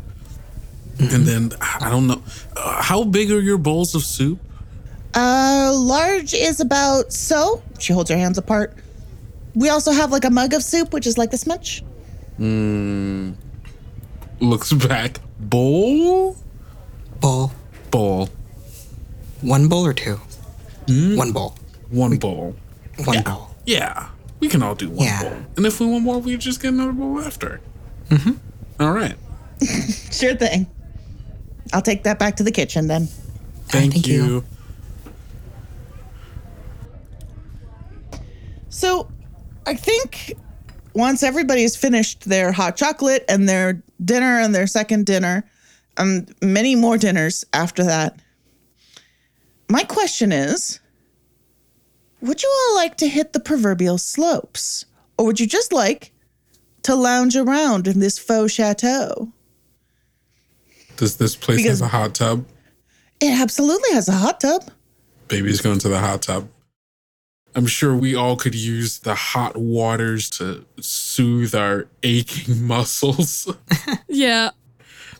And 0.99 1.25
then 1.25 1.51
I 1.61 1.89
don't 1.89 2.07
know. 2.07 2.21
Uh, 2.55 2.81
how 2.81 3.03
big 3.03 3.31
are 3.31 3.39
your 3.39 3.57
bowls 3.57 3.95
of 3.95 4.03
soup? 4.03 4.39
Uh 5.15 5.71
large 5.75 6.33
is 6.33 6.59
about 6.59 7.13
so. 7.13 7.61
She 7.79 7.93
holds 7.93 8.09
her 8.09 8.17
hands 8.17 8.37
apart. 8.37 8.73
We 9.55 9.69
also 9.69 9.91
have 9.91 10.11
like 10.11 10.25
a 10.25 10.29
mug 10.29 10.53
of 10.53 10.63
soup, 10.63 10.93
which 10.93 11.05
is 11.07 11.17
like 11.17 11.31
this 11.31 11.45
much. 11.45 11.83
Hmm. 12.37 13.31
Looks 14.39 14.73
back. 14.73 15.19
Bowl? 15.39 16.35
Bowl. 17.19 17.51
Bowl. 17.91 18.29
One 19.41 19.67
bowl 19.67 19.85
or 19.85 19.93
two? 19.93 20.19
One 20.87 21.31
bowl. 21.31 21.55
One 21.89 22.17
bowl. 22.17 22.55
One 23.05 23.21
bowl. 23.23 23.49
Yeah, 23.65 24.09
we 24.39 24.47
can 24.49 24.61
all 24.63 24.75
do 24.75 24.89
one 24.89 25.05
Yeah. 25.05 25.21
bowl. 25.23 25.37
And 25.57 25.65
if 25.65 25.79
we 25.79 25.85
want 25.87 26.03
more, 26.03 26.19
we 26.19 26.35
just 26.37 26.61
get 26.61 26.73
another 26.73 26.91
bowl 26.91 27.19
after. 27.21 27.61
Mm-hmm. 28.09 28.33
All 28.81 28.91
right. 28.91 29.15
Sure 30.11 30.35
thing. 30.35 30.67
I'll 31.73 31.81
take 31.81 32.03
that 32.03 32.19
back 32.19 32.35
to 32.35 32.43
the 32.43 32.51
kitchen 32.51 32.87
then. 32.87 33.07
Thank, 33.69 33.93
thank 33.93 34.07
you. 34.07 34.23
you. 34.25 34.45
So, 38.69 39.09
I 39.65 39.73
think 39.75 40.33
once 40.93 41.23
everybody's 41.23 41.75
finished 41.75 42.25
their 42.25 42.51
hot 42.51 42.75
chocolate 42.77 43.23
and 43.29 43.47
their 43.47 43.81
dinner 44.03 44.39
and 44.39 44.53
their 44.53 44.67
second 44.67 45.05
dinner, 45.05 45.43
and 45.97 46.33
many 46.41 46.75
more 46.75 46.97
dinners 46.97 47.45
after 47.53 47.83
that, 47.83 48.19
my 49.69 49.83
question 49.83 50.31
is 50.31 50.79
would 52.23 52.41
you 52.41 52.49
all 52.69 52.75
like 52.75 52.97
to 52.97 53.07
hit 53.07 53.33
the 53.33 53.39
proverbial 53.39 53.97
slopes? 53.97 54.85
Or 55.17 55.25
would 55.25 55.39
you 55.39 55.47
just 55.47 55.71
like 55.71 56.11
to 56.83 56.95
lounge 56.95 57.35
around 57.35 57.87
in 57.87 57.99
this 57.99 58.17
faux 58.17 58.51
chateau? 58.51 59.31
Does 60.97 61.17
this 61.17 61.35
place 61.35 61.57
Because- 61.57 61.79
have 61.79 61.87
a 61.89 61.91
hot 61.91 62.15
tub? 62.15 62.45
It 63.19 63.39
absolutely 63.39 63.91
has 63.93 64.09
a 64.09 64.13
hot 64.13 64.39
tub. 64.41 64.69
Baby's 65.27 65.61
going 65.61 65.79
to 65.79 65.89
the 65.89 65.99
hot 65.99 66.21
tub. 66.23 66.49
I'm 67.55 67.67
sure 67.67 67.95
we 67.95 68.15
all 68.15 68.35
could 68.35 68.55
use 68.55 68.99
the 68.99 69.13
hot 69.15 69.55
waters 69.55 70.29
to 70.31 70.65
soothe 70.81 71.53
our 71.55 71.87
aching 72.01 72.65
muscles. 72.67 73.47
Yeah, 74.07 74.51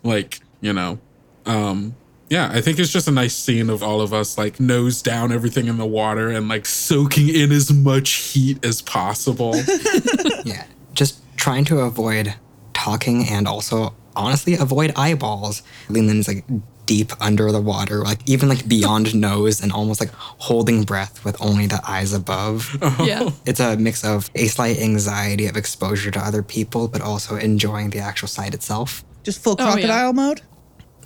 like, 0.04 0.40
you 0.62 0.72
know, 0.74 1.00
um, 1.48 1.96
yeah, 2.36 2.50
I 2.58 2.60
think 2.62 2.80
it's 2.80 2.92
just 2.98 3.08
a 3.08 3.12
nice 3.12 3.36
scene 3.44 3.70
of 3.70 3.80
all 3.88 4.00
of 4.02 4.12
us 4.22 4.38
like 4.38 4.60
nose 4.60 5.02
down 5.12 5.32
everything 5.32 5.68
in 5.68 5.78
the 5.78 5.86
water 6.02 6.28
and 6.36 6.48
like 6.54 6.66
soaking 6.66 7.28
in 7.42 7.52
as 7.60 7.72
much 7.72 8.10
heat 8.32 8.58
as 8.66 8.82
possible. 8.82 9.54
Yeah. 10.46 10.66
Just 11.02 11.14
trying 11.38 11.66
to 11.66 11.80
avoid 11.80 12.26
talking 12.74 13.18
and 13.36 13.48
also 13.48 13.94
honestly 14.16 14.54
avoid 14.56 14.92
eyeballs. 14.96 15.64
Linlin's 15.90 16.28
like 16.28 16.44
deep 16.86 17.12
under 17.28 17.50
the 17.52 17.62
water, 17.62 17.98
like 18.10 18.20
even 18.34 18.50
like 18.50 18.68
beyond 18.68 19.16
nose 19.30 19.62
and 19.64 19.72
almost 19.72 20.00
like 20.04 20.12
holding 20.48 20.84
breath 20.84 21.24
with 21.26 21.36
only 21.42 21.66
the 21.68 21.80
eyes 21.88 22.12
above. 22.14 22.76
Oh. 22.82 23.06
yeah. 23.08 23.30
It's 23.46 23.60
a 23.62 23.78
mix 23.78 24.04
of 24.04 24.30
a 24.36 24.46
slight 24.48 24.78
anxiety 24.80 25.46
of 25.48 25.56
exposure 25.56 26.12
to 26.12 26.20
other 26.20 26.44
people, 26.44 26.88
but 26.90 27.02
also 27.02 27.36
enjoying 27.38 27.90
the 27.92 28.00
actual 28.00 28.28
sight 28.28 28.54
itself. 28.54 29.04
Just 29.24 29.42
full 29.44 29.56
Oh, 29.60 29.64
yeah. 29.64 29.72
crocodile 29.74 30.14
mode. 30.14 30.42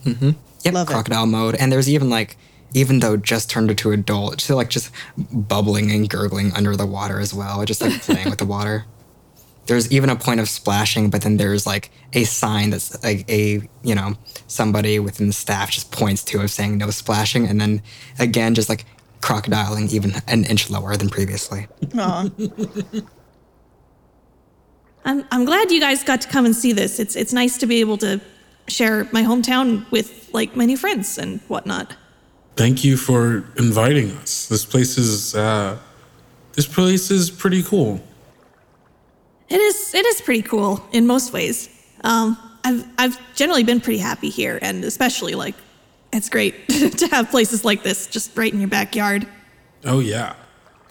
Mm-hmm. 0.06 0.32
Yep, 0.64 0.74
Love 0.74 0.90
it. 0.90 0.92
crocodile 0.92 1.26
mode. 1.28 1.56
And 1.56 1.72
there's 1.72 1.90
even 1.90 2.10
like, 2.10 2.38
even 2.74 3.00
though 3.00 3.16
just 3.18 3.50
turned 3.50 3.70
into 3.70 3.92
adult, 3.92 4.42
still 4.42 4.58
like 4.58 4.70
just 4.70 4.92
bubbling 5.18 5.92
and 5.92 6.10
gurgling 6.10 6.52
under 6.54 6.76
the 6.76 6.86
water 6.86 7.20
as 7.20 7.34
well, 7.34 7.64
just 7.66 7.82
like 7.82 8.02
playing 8.02 8.30
with 8.30 8.40
the 8.40 8.46
water. 8.46 8.86
There's 9.68 9.92
even 9.92 10.10
a 10.10 10.16
point 10.16 10.40
of 10.40 10.48
splashing, 10.48 11.10
but 11.10 11.24
then 11.24 11.36
there's 11.36 11.68
like 11.68 11.92
a 12.14 12.24
sign 12.24 12.70
that's 12.70 13.04
like 13.04 13.30
a, 13.30 13.68
you 13.84 13.96
know, 13.96 14.14
somebody 14.48 14.98
within 14.98 15.28
the 15.28 15.34
staff 15.34 15.72
just 15.72 15.92
points 15.92 16.24
to 16.24 16.40
of 16.40 16.50
saying 16.50 16.78
no 16.78 16.90
splashing. 16.90 17.46
And 17.46 17.60
then 17.60 17.82
again, 18.18 18.56
just 18.56 18.70
like 18.70 18.86
crocodiling 19.20 19.92
even 19.92 20.14
an 20.26 20.46
inch 20.46 20.70
lower 20.70 20.96
than 20.96 21.10
previously. 21.10 21.68
Aw. 21.98 22.30
I'm, 25.04 25.26
I'm 25.32 25.44
glad 25.44 25.70
you 25.70 25.82
guys 25.82 26.02
got 26.02 26.22
to 26.22 26.30
come 26.30 26.46
and 26.46 26.56
see 26.56 26.72
this. 26.72 26.98
It's 26.98 27.16
it's 27.18 27.34
nice 27.34 27.58
to 27.58 27.66
be 27.66 27.82
able 27.82 27.98
to 27.98 28.22
share 28.68 29.06
my 29.12 29.24
hometown 29.24 29.90
with 29.92 30.30
like 30.34 30.56
my 30.56 30.66
new 30.66 30.78
friends 30.78 31.18
and 31.18 31.40
whatnot. 31.48 31.96
Thank 32.56 32.84
you 32.84 32.98
for 32.98 33.46
inviting 33.58 34.12
us. 34.18 34.48
This 34.48 34.66
place 34.66 34.98
is 34.98 35.36
uh 35.36 35.78
this 36.54 36.66
place 36.66 37.12
is 37.12 37.30
pretty 37.30 37.62
cool. 37.64 38.02
It 39.50 39.62
is 39.62 39.94
it 39.94 40.06
is 40.06 40.22
pretty 40.22 40.42
cool 40.42 40.84
in 40.92 41.08
most 41.08 41.32
ways. 41.32 41.70
Um, 42.04 42.38
I've 42.64 42.86
I've 42.98 43.36
generally 43.36 43.64
been 43.64 43.80
pretty 43.80 44.00
happy 44.00 44.30
here, 44.30 44.60
and 44.62 44.84
especially 44.84 45.36
like 45.36 45.56
it's 46.12 46.30
great 46.30 46.68
to 46.98 47.08
have 47.08 47.30
places 47.30 47.64
like 47.64 47.84
this 47.84 48.08
just 48.08 48.36
right 48.36 48.52
in 48.52 48.60
your 48.60 48.70
backyard. 48.70 49.28
Oh 49.86 50.00
yeah. 50.00 50.36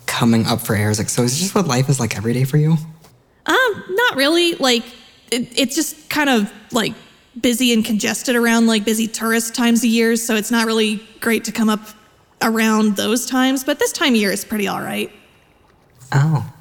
Coming 0.07 0.47
up 0.47 0.61
for 0.61 0.75
air 0.77 0.91
is 0.91 0.99
like, 0.99 1.09
so 1.09 1.23
is 1.25 1.33
this 1.33 1.41
just 1.41 1.55
what 1.55 1.67
life 1.67 1.89
is 1.89 1.99
like 1.99 2.17
every 2.17 2.33
day 2.33 2.45
for 2.45 2.57
you? 2.59 2.77
Um, 3.47 3.85
not 3.89 4.17
really. 4.17 4.55
Like 4.55 4.85
it, 5.33 5.59
it's 5.59 5.75
just 5.75 6.09
kind 6.09 6.31
of 6.31 6.51
like 6.73 6.95
busy 7.41 7.73
and 7.73 7.85
congested 7.85 8.37
around 8.37 8.67
like 8.67 8.85
busy 8.85 9.07
tourist 9.07 9.55
times 9.55 9.81
of 9.81 9.91
year, 9.91 10.17
so 10.17 10.35
it's 10.37 10.51
not 10.51 10.67
really 10.67 10.97
great 11.21 11.45
to 11.45 11.53
come 11.53 11.69
up 11.69 11.81
around 12.43 12.97
those 12.97 13.27
times. 13.27 13.65
But 13.65 13.79
this 13.79 13.93
time 13.93 14.15
of 14.15 14.21
year 14.21 14.31
is 14.31 14.45
pretty 14.45 14.69
all 14.69 14.81
right. 14.81 15.11
Oh, 16.13 16.53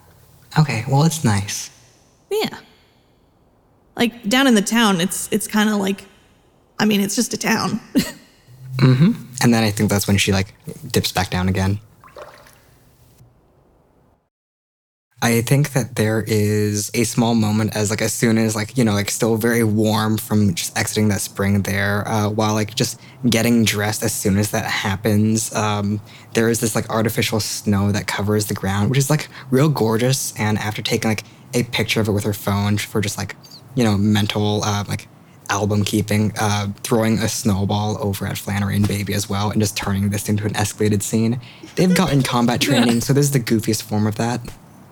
okay. 0.59 0.85
Well, 0.89 1.03
it's 1.03 1.23
nice. 1.23 1.69
Yeah. 2.31 2.57
Like 3.95 4.27
down 4.27 4.47
in 4.47 4.55
the 4.55 4.61
town, 4.61 4.99
it's 5.01 5.29
it's 5.31 5.47
kind 5.47 5.69
of 5.69 5.77
like, 5.77 6.05
I 6.79 6.85
mean, 6.85 7.01
it's 7.01 7.15
just 7.15 7.33
a 7.33 7.37
town. 7.37 7.79
Mhm. 8.77 9.15
And 9.41 9.53
then 9.53 9.63
I 9.63 9.71
think 9.71 9.89
that's 9.89 10.05
when 10.05 10.17
she 10.17 10.33
like 10.33 10.53
dips 10.91 11.09
back 11.13 11.29
down 11.29 11.47
again. 11.47 11.79
I 15.25 15.41
think 15.41 15.73
that 15.73 15.95
there 15.95 16.23
is 16.27 16.91
a 16.93 17.03
small 17.03 17.33
moment 17.33 17.75
as 17.75 17.89
like 17.89 18.03
as 18.03 18.13
soon 18.13 18.37
as 18.37 18.55
like 18.55 18.77
you 18.77 18.83
know 18.83 18.93
like 18.93 19.09
still 19.09 19.37
very 19.37 19.63
warm 19.63 20.19
from 20.19 20.53
just 20.53 20.77
exiting 20.77 21.07
that 21.07 21.19
spring 21.19 21.63
there 21.63 22.07
uh, 22.07 22.29
while 22.29 22.53
like 22.53 22.75
just 22.75 23.01
getting 23.27 23.65
dressed 23.65 24.03
as 24.03 24.13
soon 24.13 24.37
as 24.37 24.51
that 24.51 24.65
happens 24.65 25.51
um, 25.55 25.99
there 26.35 26.47
is 26.47 26.59
this 26.59 26.75
like 26.75 26.87
artificial 26.91 27.39
snow 27.39 27.91
that 27.91 28.05
covers 28.05 28.45
the 28.45 28.53
ground 28.53 28.91
which 28.91 28.99
is 28.99 29.09
like 29.09 29.27
real 29.49 29.67
gorgeous 29.67 30.31
and 30.39 30.59
after 30.59 30.83
taking 30.83 31.09
like 31.09 31.23
a 31.55 31.63
picture 31.63 31.99
of 31.99 32.07
it 32.07 32.11
with 32.11 32.23
her 32.23 32.33
phone 32.33 32.77
for 32.77 33.01
just 33.01 33.17
like 33.17 33.35
you 33.73 33.83
know 33.83 33.97
mental 33.97 34.63
uh, 34.63 34.83
like 34.87 35.07
album 35.49 35.83
keeping, 35.83 36.33
uh, 36.39 36.67
throwing 36.81 37.19
a 37.19 37.29
snowball 37.29 38.03
over 38.03 38.25
at 38.25 38.35
Flannery 38.35 38.77
and 38.77 38.87
Baby 38.87 39.13
as 39.13 39.29
well, 39.29 39.51
and 39.51 39.61
just 39.61 39.77
turning 39.77 40.09
this 40.09 40.27
into 40.27 40.43
an 40.43 40.53
escalated 40.53 41.03
scene. 41.03 41.39
They've 41.75 41.93
gotten 41.93 42.23
combat 42.23 42.61
training, 42.67 43.01
so 43.01 43.13
this 43.13 43.25
is 43.25 43.31
the 43.31 43.39
goofiest 43.39 43.83
form 43.83 44.07
of 44.07 44.15
that. 44.15 44.41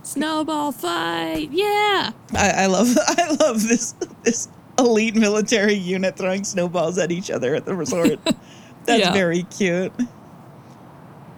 Snowball 0.03 0.71
fight. 0.71 1.49
Yeah. 1.51 2.11
I, 2.35 2.49
I 2.49 2.65
love 2.67 2.95
I 3.07 3.35
love 3.39 3.67
this 3.67 3.93
this 4.23 4.47
elite 4.77 5.15
military 5.15 5.73
unit 5.75 6.17
throwing 6.17 6.43
snowballs 6.43 6.97
at 6.97 7.11
each 7.11 7.31
other 7.31 7.55
at 7.55 7.65
the 7.65 7.75
resort. 7.75 8.19
That's 8.85 8.99
Yeah. 9.01 9.13
very 9.13 9.43
cute. 9.43 9.93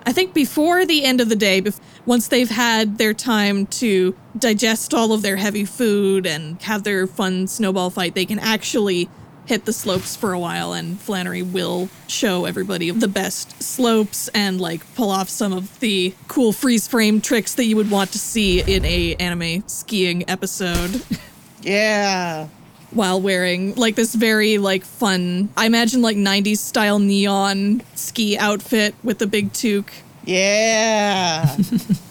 I 0.08 0.12
think 0.14 0.34
before 0.34 0.86
the 0.86 1.04
end 1.04 1.20
of 1.20 1.30
the 1.30 1.36
day, 1.36 1.64
once 2.06 2.28
they've 2.28 2.50
had 2.50 2.98
their 3.00 3.14
time 3.14 3.66
to 3.68 4.16
digest 4.38 4.94
all 4.94 5.14
of 5.14 5.24
their 5.24 5.36
heavy 5.38 5.66
food 5.66 6.28
and 6.28 6.62
have 6.64 6.84
their 6.84 7.08
fun 7.08 7.48
snowball 7.48 7.90
fight, 7.90 8.14
they 8.14 8.26
can 8.26 8.38
actually 8.38 9.10
hit 9.46 9.66
the 9.66 9.74
slopes 9.74 10.16
for 10.16 10.34
a 10.34 10.40
while 10.40 10.74
and 10.74 11.00
Flannery 11.00 11.42
will 11.44 11.90
show 12.08 12.46
everybody 12.46 12.90
the 12.92 13.08
best 13.08 13.62
slopes 13.62 14.28
and 14.30 14.60
like 14.60 14.82
pull 14.96 15.12
off 15.12 15.30
some 15.30 15.54
of 15.54 15.80
the 15.80 16.14
cool 16.28 16.52
freeze 16.52 16.88
frame 16.88 17.22
tricks 17.22 17.54
that 17.56 17.66
you 17.66 17.76
would 17.76 17.92
want 17.92 18.12
to 18.12 18.20
see 18.20 18.62
in 18.62 18.84
a 18.86 19.16
anime 19.16 19.64
skiing 19.68 20.28
episode 20.30 21.04
Yeah. 21.62 22.48
while 22.92 23.22
wearing 23.22 23.76
like 23.76 23.96
this 23.96 24.16
very 24.16 24.58
like 24.58 24.84
fun 24.84 25.50
I 25.56 25.66
imagine 25.68 26.02
like 26.02 26.18
90s 26.18 26.58
style 26.58 27.00
neon 27.00 27.82
ski 27.96 28.38
outfit 28.38 28.96
with 29.04 29.20
the 29.20 29.28
big 29.28 29.52
toque. 29.54 29.92
Yeah. 30.24 31.46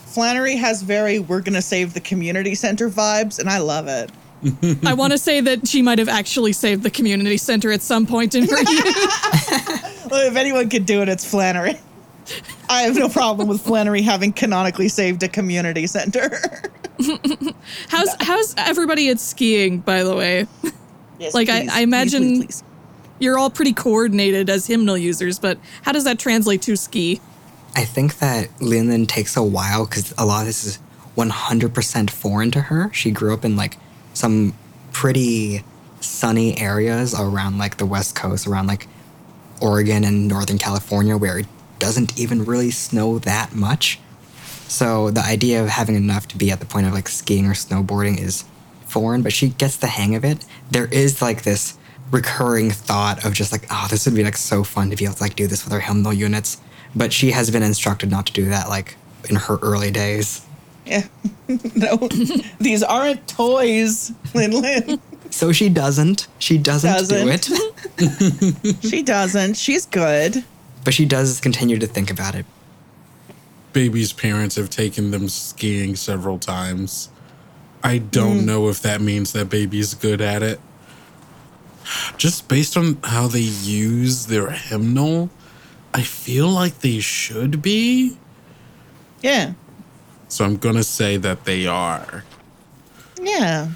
Flannery 0.06 0.54
has 0.56 0.82
very 0.82 1.18
we're 1.18 1.40
going 1.40 1.54
to 1.54 1.62
save 1.62 1.94
the 1.94 2.00
community 2.00 2.54
center 2.54 2.88
vibes, 2.88 3.40
and 3.40 3.50
I 3.50 3.58
love 3.58 3.88
it. 3.88 4.12
I 4.84 4.94
want 4.94 5.12
to 5.12 5.18
say 5.18 5.40
that 5.40 5.66
she 5.68 5.82
might 5.82 5.98
have 5.98 6.08
actually 6.08 6.52
saved 6.52 6.82
the 6.82 6.90
community 6.90 7.36
center 7.36 7.70
at 7.72 7.82
some 7.82 8.06
point 8.06 8.34
in 8.34 8.48
her 8.48 8.58
youth. 8.58 9.90
Well, 10.10 10.28
if 10.28 10.36
anyone 10.36 10.68
could 10.68 10.84
do 10.84 11.00
it, 11.00 11.08
it's 11.08 11.24
Flannery. 11.24 11.80
I 12.68 12.82
have 12.82 12.94
no 12.96 13.08
problem 13.08 13.48
with 13.48 13.62
Flannery 13.62 14.02
having 14.02 14.32
canonically 14.34 14.88
saved 14.88 15.22
a 15.22 15.28
community 15.28 15.86
center. 15.86 16.38
How's 17.88 18.14
how's 18.20 18.54
everybody 18.56 19.08
at 19.08 19.18
skiing, 19.18 19.78
by 19.80 20.02
the 20.04 20.14
way? 20.14 20.46
Yes, 21.18 21.34
Like, 21.34 21.48
I- 21.48 21.60
please, 21.62 21.70
I 21.70 21.72
please, 21.74 21.82
imagine- 21.82 22.22
please, 22.22 22.46
please. 22.62 22.62
You're 23.18 23.38
all 23.38 23.48
pretty 23.50 23.72
coordinated 23.72 24.50
as 24.50 24.66
hymnal 24.66 24.98
users, 24.98 25.38
but 25.38 25.58
how 25.82 25.92
does 25.92 26.04
that 26.04 26.18
translate 26.18 26.62
to 26.62 26.76
ski? 26.76 27.20
I 27.74 27.84
think 27.84 28.18
that 28.18 28.48
Linlin 28.58 29.06
takes 29.08 29.36
a 29.36 29.42
while 29.42 29.86
because 29.86 30.12
a 30.18 30.26
lot 30.26 30.40
of 30.40 30.46
this 30.46 30.64
is 30.64 30.78
100% 31.16 32.10
foreign 32.10 32.50
to 32.50 32.60
her. 32.62 32.90
She 32.92 33.10
grew 33.10 33.32
up 33.32 33.44
in 33.44 33.56
like 33.56 33.78
some 34.14 34.54
pretty 34.92 35.62
sunny 36.00 36.58
areas 36.58 37.14
around 37.14 37.58
like 37.58 37.76
the 37.76 37.86
West 37.86 38.14
Coast, 38.14 38.46
around 38.46 38.66
like 38.66 38.88
Oregon 39.60 40.04
and 40.04 40.28
Northern 40.28 40.58
California, 40.58 41.16
where 41.16 41.38
it 41.38 41.46
doesn't 41.78 42.18
even 42.18 42.44
really 42.44 42.70
snow 42.70 43.18
that 43.20 43.54
much. 43.54 43.98
So 44.68 45.10
the 45.10 45.20
idea 45.20 45.62
of 45.62 45.68
having 45.68 45.94
enough 45.94 46.26
to 46.28 46.38
be 46.38 46.50
at 46.50 46.60
the 46.60 46.66
point 46.66 46.86
of 46.86 46.92
like 46.92 47.08
skiing 47.08 47.46
or 47.46 47.52
snowboarding 47.52 48.18
is 48.18 48.44
foreign, 48.86 49.22
but 49.22 49.32
she 49.32 49.50
gets 49.50 49.76
the 49.76 49.86
hang 49.86 50.14
of 50.14 50.24
it. 50.24 50.44
There 50.70 50.86
is 50.86 51.20
like 51.20 51.42
this 51.42 51.76
recurring 52.10 52.70
thought 52.70 53.24
of 53.24 53.32
just 53.32 53.52
like, 53.52 53.66
oh, 53.70 53.86
this 53.90 54.06
would 54.06 54.14
be 54.14 54.24
like 54.24 54.36
so 54.36 54.64
fun 54.64 54.90
to 54.90 54.96
be 54.96 55.04
able 55.04 55.14
to 55.14 55.22
like 55.22 55.36
do 55.36 55.46
this 55.46 55.64
with 55.64 55.72
our 55.72 55.80
hymnal 55.80 56.12
units. 56.12 56.60
But 56.94 57.12
she 57.12 57.32
has 57.32 57.50
been 57.50 57.62
instructed 57.62 58.10
not 58.10 58.26
to 58.26 58.32
do 58.32 58.46
that 58.46 58.68
like 58.68 58.96
in 59.28 59.36
her 59.36 59.58
early 59.62 59.90
days. 59.90 60.46
Yeah. 60.86 61.06
no, 61.76 61.96
these 62.58 62.82
aren't 62.82 63.26
toys, 63.28 64.12
Lin 64.34 64.52
Lin. 64.60 65.00
So 65.30 65.50
she 65.52 65.68
doesn't. 65.68 66.28
She 66.38 66.58
doesn't, 66.58 67.08
do 67.08 67.24
Doesn't. 67.26 67.50
it. 67.98 68.80
She 68.82 69.02
doesn't. 69.02 69.56
She's 69.56 69.86
good. 69.86 70.44
but 70.84 70.94
she 70.94 71.04
does 71.06 71.40
continue 71.40 71.78
to 71.78 71.86
think 71.86 72.10
about 72.10 72.34
it. 72.34 72.46
Baby's 73.72 74.12
parents 74.12 74.54
have 74.56 74.70
taken 74.70 75.10
them 75.10 75.28
skiing 75.28 75.96
several 75.96 76.38
times. 76.38 77.08
I 77.82 77.98
don't 77.98 78.40
Mm. 78.40 78.44
know 78.44 78.68
if 78.68 78.80
that 78.82 79.00
means 79.00 79.32
that 79.32 79.48
baby's 79.50 79.94
good 79.94 80.20
at 80.20 80.42
it. 80.42 80.60
Just 82.16 82.48
based 82.48 82.76
on 82.76 82.98
how 83.04 83.26
they 83.28 83.40
use 83.40 84.26
their 84.26 84.50
hymnal, 84.50 85.28
I 85.92 86.02
feel 86.02 86.48
like 86.48 86.78
they 86.80 87.00
should 87.00 87.60
be. 87.60 88.16
Yeah. 89.22 89.52
So 90.34 90.44
I'm 90.44 90.56
going 90.56 90.74
to 90.74 90.82
say 90.82 91.16
that 91.18 91.44
they 91.44 91.68
are. 91.68 92.24
Yeah. 93.20 93.68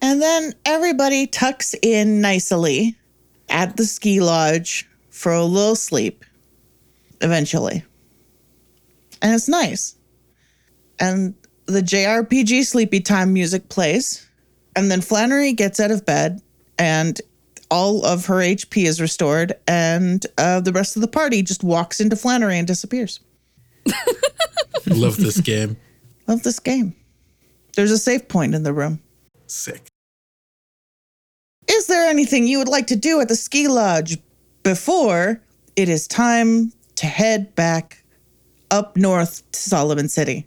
And 0.00 0.20
then 0.20 0.52
everybody 0.64 1.28
tucks 1.28 1.76
in 1.80 2.20
nicely 2.20 2.96
at 3.48 3.76
the 3.76 3.84
ski 3.84 4.18
lodge 4.18 4.90
for 5.10 5.30
a 5.30 5.44
little 5.44 5.76
sleep 5.76 6.24
eventually. 7.20 7.84
And 9.22 9.32
it's 9.32 9.46
nice. 9.46 9.94
And 10.98 11.34
the 11.66 11.80
JRPG 11.80 12.64
sleepy 12.64 12.98
time 12.98 13.32
music 13.32 13.68
plays. 13.68 14.28
And 14.74 14.90
then 14.90 15.02
Flannery 15.02 15.52
gets 15.52 15.78
out 15.78 15.92
of 15.92 16.04
bed 16.04 16.42
and 16.80 17.20
all 17.70 18.04
of 18.04 18.26
her 18.26 18.38
HP 18.38 18.86
is 18.86 19.00
restored. 19.00 19.52
And 19.68 20.26
uh, 20.36 20.58
the 20.62 20.72
rest 20.72 20.96
of 20.96 21.02
the 21.02 21.06
party 21.06 21.44
just 21.44 21.62
walks 21.62 22.00
into 22.00 22.16
Flannery 22.16 22.58
and 22.58 22.66
disappears. 22.66 23.20
Love 24.86 25.16
this 25.16 25.40
game. 25.40 25.76
Love 26.26 26.42
this 26.42 26.58
game. 26.58 26.94
There's 27.74 27.90
a 27.90 27.98
safe 27.98 28.28
point 28.28 28.54
in 28.54 28.62
the 28.62 28.72
room. 28.72 29.00
Sick. 29.46 29.88
Is 31.68 31.86
there 31.86 32.08
anything 32.08 32.46
you 32.46 32.58
would 32.58 32.68
like 32.68 32.86
to 32.88 32.96
do 32.96 33.20
at 33.20 33.28
the 33.28 33.36
ski 33.36 33.68
lodge 33.68 34.18
before 34.62 35.40
it 35.76 35.88
is 35.88 36.06
time 36.06 36.72
to 36.96 37.06
head 37.06 37.54
back 37.54 38.04
up 38.70 38.96
north 38.96 39.50
to 39.52 39.60
Solomon 39.60 40.08
City? 40.08 40.46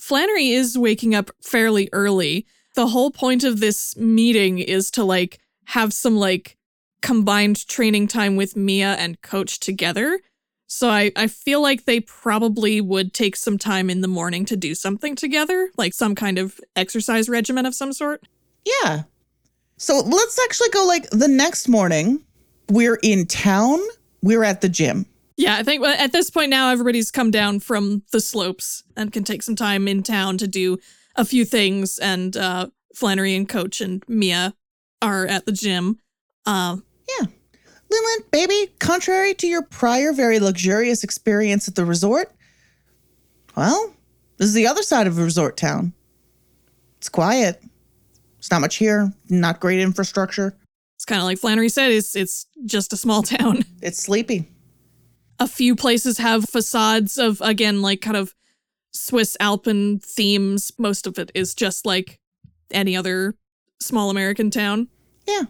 Flannery 0.00 0.50
is 0.50 0.78
waking 0.78 1.14
up 1.14 1.30
fairly 1.42 1.88
early. 1.92 2.46
The 2.76 2.88
whole 2.88 3.10
point 3.10 3.44
of 3.44 3.60
this 3.60 3.96
meeting 3.96 4.58
is 4.58 4.90
to 4.92 5.04
like 5.04 5.40
have 5.66 5.92
some 5.92 6.16
like 6.16 6.56
combined 7.02 7.66
training 7.66 8.06
time 8.06 8.36
with 8.36 8.56
Mia 8.56 8.94
and 8.94 9.20
Coach 9.22 9.60
together. 9.60 10.20
So 10.70 10.90
I, 10.90 11.10
I 11.16 11.26
feel 11.26 11.62
like 11.62 11.86
they 11.86 11.98
probably 12.00 12.80
would 12.80 13.14
take 13.14 13.36
some 13.36 13.56
time 13.56 13.88
in 13.88 14.02
the 14.02 14.08
morning 14.08 14.44
to 14.44 14.56
do 14.56 14.74
something 14.74 15.16
together, 15.16 15.70
like 15.78 15.94
some 15.94 16.14
kind 16.14 16.38
of 16.38 16.60
exercise 16.76 17.28
regimen 17.28 17.64
of 17.64 17.74
some 17.74 17.92
sort. 17.92 18.22
Yeah. 18.64 19.04
So 19.78 20.00
let's 20.00 20.38
actually 20.44 20.68
go 20.68 20.84
like 20.86 21.08
the 21.10 21.26
next 21.26 21.68
morning. 21.68 22.22
We're 22.68 22.98
in 23.02 23.26
town. 23.26 23.80
We're 24.22 24.44
at 24.44 24.60
the 24.60 24.68
gym. 24.68 25.06
Yeah, 25.38 25.56
I 25.56 25.62
think 25.62 25.84
at 25.86 26.12
this 26.12 26.28
point 26.30 26.50
now 26.50 26.70
everybody's 26.70 27.10
come 27.10 27.30
down 27.30 27.60
from 27.60 28.02
the 28.12 28.20
slopes 28.20 28.82
and 28.96 29.12
can 29.12 29.24
take 29.24 29.42
some 29.42 29.56
time 29.56 29.88
in 29.88 30.02
town 30.02 30.36
to 30.38 30.46
do 30.48 30.78
a 31.16 31.24
few 31.24 31.44
things. 31.44 31.98
And 31.98 32.36
uh, 32.36 32.66
Flannery 32.94 33.34
and 33.36 33.48
Coach 33.48 33.80
and 33.80 34.02
Mia 34.06 34.54
are 35.00 35.26
at 35.26 35.46
the 35.46 35.52
gym. 35.52 35.98
Uh, 36.44 36.78
Yeah. 37.08 37.26
Linlin, 37.90 38.30
baby, 38.30 38.72
contrary 38.78 39.34
to 39.34 39.46
your 39.46 39.62
prior 39.62 40.12
very 40.12 40.38
luxurious 40.40 41.02
experience 41.04 41.68
at 41.68 41.74
the 41.74 41.84
resort, 41.84 42.32
well, 43.56 43.94
this 44.36 44.48
is 44.48 44.54
the 44.54 44.66
other 44.66 44.82
side 44.82 45.06
of 45.06 45.18
a 45.18 45.22
resort 45.22 45.56
town. 45.56 45.92
It's 46.98 47.08
quiet. 47.08 47.62
It's 48.38 48.50
not 48.50 48.60
much 48.60 48.76
here, 48.76 49.12
not 49.28 49.58
great 49.60 49.80
infrastructure. 49.80 50.54
it's 50.96 51.04
kind 51.04 51.20
of 51.20 51.24
like 51.24 51.38
Flannery 51.38 51.68
said, 51.68 51.90
it's 51.90 52.14
it's 52.14 52.46
just 52.66 52.92
a 52.92 52.96
small 52.96 53.22
town. 53.36 53.64
It's 53.82 53.98
sleepy. 54.02 54.48
a 55.40 55.48
few 55.48 55.74
places 55.74 56.18
have 56.18 56.44
facades 56.48 57.18
of 57.18 57.40
again 57.40 57.80
like 57.82 58.00
kind 58.00 58.16
of 58.16 58.34
Swiss 58.92 59.36
Alpine 59.40 59.98
themes. 60.00 60.72
Most 60.78 61.06
of 61.06 61.18
it 61.18 61.30
is 61.34 61.54
just 61.54 61.86
like 61.86 62.18
any 62.70 62.96
other 62.96 63.34
small 63.80 64.10
American 64.10 64.50
town. 64.50 64.88
Yeah. 65.26 65.42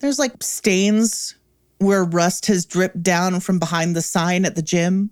There's 0.00 0.18
like 0.18 0.42
stains 0.42 1.34
where 1.82 2.04
rust 2.04 2.46
has 2.46 2.64
dripped 2.64 3.02
down 3.02 3.40
from 3.40 3.58
behind 3.58 3.94
the 3.96 4.02
sign 4.02 4.44
at 4.44 4.54
the 4.54 4.62
gym, 4.62 5.10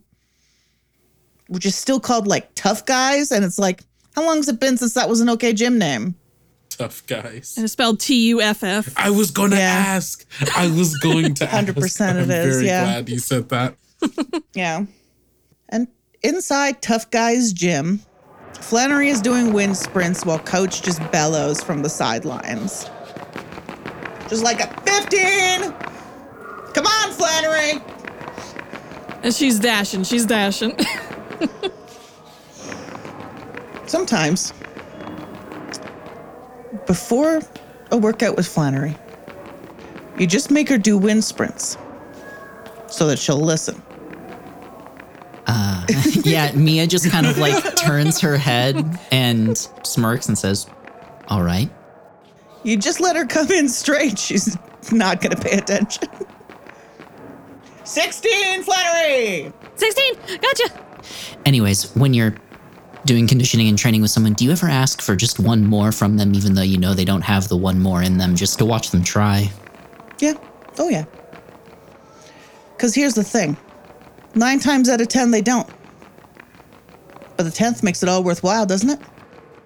which 1.49 1.67
is 1.67 1.75
still 1.75 2.01
called 2.01 2.27
like 2.27 2.55
Tough 2.55 2.87
Guys. 2.87 3.31
And 3.33 3.45
it's 3.45 3.59
like, 3.59 3.83
how 4.15 4.25
long 4.25 4.37
has 4.37 4.49
it 4.49 4.61
been 4.61 4.77
since 4.77 4.95
that 4.95 5.09
was 5.09 5.21
an 5.21 5.29
okay 5.31 5.53
gym 5.53 5.79
name? 5.79 6.15
Tough 6.71 7.07
guys. 7.07 7.55
And 7.57 7.65
it's 7.65 7.75
spelled 7.75 8.01
T 8.01 8.29
U 8.29 8.41
F 8.41 8.65
F. 8.65 8.93
I 8.97 9.11
was 9.11 9.31
going 9.31 9.51
to 9.51 9.57
Yeah. 9.59 9.63
ask. 9.65 10.25
I 10.57 10.67
was 10.69 10.97
going 10.99 11.35
to 11.35 11.45
100% 11.45 11.47
ask. 11.83 12.01
it 12.01 12.07
I'm 12.07 12.31
is, 12.31 12.55
very 12.57 12.67
yeah. 12.67 12.85
glad 12.85 13.09
you 13.09 13.19
said 13.19 13.49
that. 13.51 13.75
Yeah. 14.55 14.87
And 15.69 15.89
inside 16.23 16.81
Tough 16.81 17.11
Guy's 17.11 17.53
gym, 17.53 18.01
Flannery 18.61 19.09
is 19.11 19.21
doing 19.21 19.53
wind 19.53 19.77
sprints 19.77 20.25
while 20.25 20.39
Coach 20.39 20.81
just 20.83 21.01
bellows 21.13 21.63
from 21.63 21.83
the 21.83 21.91
sidelines. 21.91 22.87
Just 24.29 24.43
like 24.43 24.61
a 24.61 24.69
15! 24.83 25.90
Come 26.75 26.87
on, 26.87 27.13
Flannery! 27.13 27.83
And 29.23 29.35
she's 29.35 29.59
dashing, 29.59 30.05
she's 30.05 30.25
dashing. 30.25 30.77
Sometimes, 33.87 34.53
before 36.87 37.41
a 37.91 37.97
workout 37.97 38.37
with 38.37 38.47
Flannery, 38.47 38.97
you 40.19 40.27
just 40.27 40.51
make 40.51 40.69
her 40.69 40.79
do 40.79 40.97
wind 40.97 41.25
sprints 41.25 41.77
so 42.87 43.07
that 43.07 43.19
she'll 43.19 43.41
listen. 43.41 43.83
Uh, 45.47 45.87
yeah, 46.25 46.53
Mia 46.53 46.87
just 46.87 47.11
kind 47.11 47.27
of 47.27 47.39
like 47.39 47.77
turns 47.77 48.21
her 48.21 48.37
head 48.37 48.99
and 49.11 49.59
smirks 49.83 50.29
and 50.29 50.39
says, 50.39 50.67
All 51.29 51.43
right. 51.43 51.71
You 52.63 52.77
just 52.77 53.01
let 53.01 53.17
her 53.17 53.25
come 53.27 53.51
in 53.51 53.69
straight. 53.69 54.19
She's 54.19 54.57
not 54.93 55.21
going 55.21 55.35
to 55.35 55.43
pay 55.43 55.57
attention. 55.57 56.09
16, 57.91 58.63
Flannery! 58.63 59.53
16. 59.75 60.15
Gotcha. 60.41 60.81
Anyways, 61.45 61.93
when 61.97 62.15
you're 62.15 62.37
doing 63.05 63.27
conditioning 63.27 63.67
and 63.67 63.77
training 63.77 64.01
with 64.01 64.13
someone, 64.13 64.35
do 64.35 64.45
you 64.45 64.53
ever 64.53 64.69
ask 64.69 65.03
for 65.03 65.17
just 65.17 65.41
one 65.41 65.67
more 65.67 65.91
from 65.91 66.17
them, 66.17 66.33
even 66.37 66.55
though 66.55 66.63
you 66.63 66.79
know 66.79 66.95
they 66.95 67.05
don't 67.05 67.23
have 67.23 67.49
the 67.49 67.57
one 67.57 67.81
more 67.81 68.01
in 68.01 68.17
them, 68.17 68.37
just 68.37 68.59
to 68.61 68.65
watch 68.65 68.91
them 68.91 69.03
try? 69.03 69.51
Yeah. 70.21 70.35
Oh, 70.79 70.89
yeah. 70.89 71.05
Because 72.77 72.95
here's 72.95 73.15
the 73.15 73.25
thing 73.25 73.57
nine 74.37 74.61
times 74.61 74.89
out 74.89 75.01
of 75.01 75.09
ten, 75.09 75.33
they 75.33 75.43
don't. 75.43 75.69
But 77.37 77.43
the 77.43 77.51
tenth 77.51 77.83
makes 77.83 78.05
it 78.05 78.09
all 78.09 78.23
worthwhile, 78.23 78.67
doesn't 78.67 78.91
it? 78.91 79.01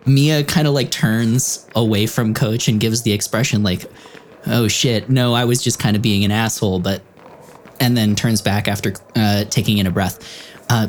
Mia 0.07 0.45
kind 0.45 0.67
of 0.67 0.73
like 0.73 0.91
turns 0.91 1.69
away 1.75 2.07
from 2.07 2.33
Coach 2.33 2.69
and 2.69 2.81
gives 2.81 3.03
the 3.03 3.13
expression 3.13 3.63
like, 3.63 3.85
"Oh 4.47 4.67
shit, 4.67 5.11
no, 5.11 5.35
I 5.35 5.45
was 5.45 5.63
just 5.63 5.79
kind 5.79 5.95
of 5.95 6.01
being 6.01 6.25
an 6.25 6.31
asshole," 6.31 6.79
but 6.79 7.03
and 7.81 7.97
then 7.97 8.15
turns 8.15 8.41
back 8.43 8.69
after 8.69 8.95
uh, 9.17 9.45
taking 9.45 9.79
in 9.79 9.87
a 9.87 9.91
breath. 9.91 10.53
Uh, 10.69 10.89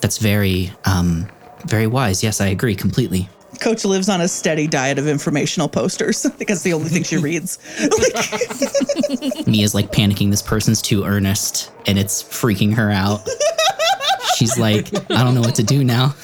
that's 0.00 0.18
very, 0.18 0.72
um, 0.84 1.28
very 1.66 1.86
wise. 1.86 2.22
Yes, 2.22 2.40
I 2.40 2.46
agree 2.48 2.74
completely. 2.74 3.28
Coach 3.60 3.84
lives 3.84 4.08
on 4.08 4.20
a 4.20 4.28
steady 4.28 4.68
diet 4.68 4.98
of 4.98 5.08
informational 5.08 5.68
posters. 5.68 6.24
I 6.26 6.28
think 6.30 6.48
that's 6.48 6.62
the 6.62 6.72
only 6.74 6.88
thing 6.90 7.02
she 7.02 7.16
reads. 7.16 7.58
Like, 7.80 9.46
Mia's 9.46 9.74
like 9.74 9.90
panicking. 9.90 10.30
This 10.30 10.42
person's 10.42 10.80
too 10.82 11.04
earnest, 11.04 11.72
and 11.86 11.98
it's 11.98 12.22
freaking 12.22 12.74
her 12.74 12.90
out. 12.90 13.26
She's 14.36 14.58
like, 14.58 14.94
I 15.10 15.24
don't 15.24 15.34
know 15.34 15.40
what 15.40 15.56
to 15.56 15.62
do 15.64 15.82
now. 15.82 16.14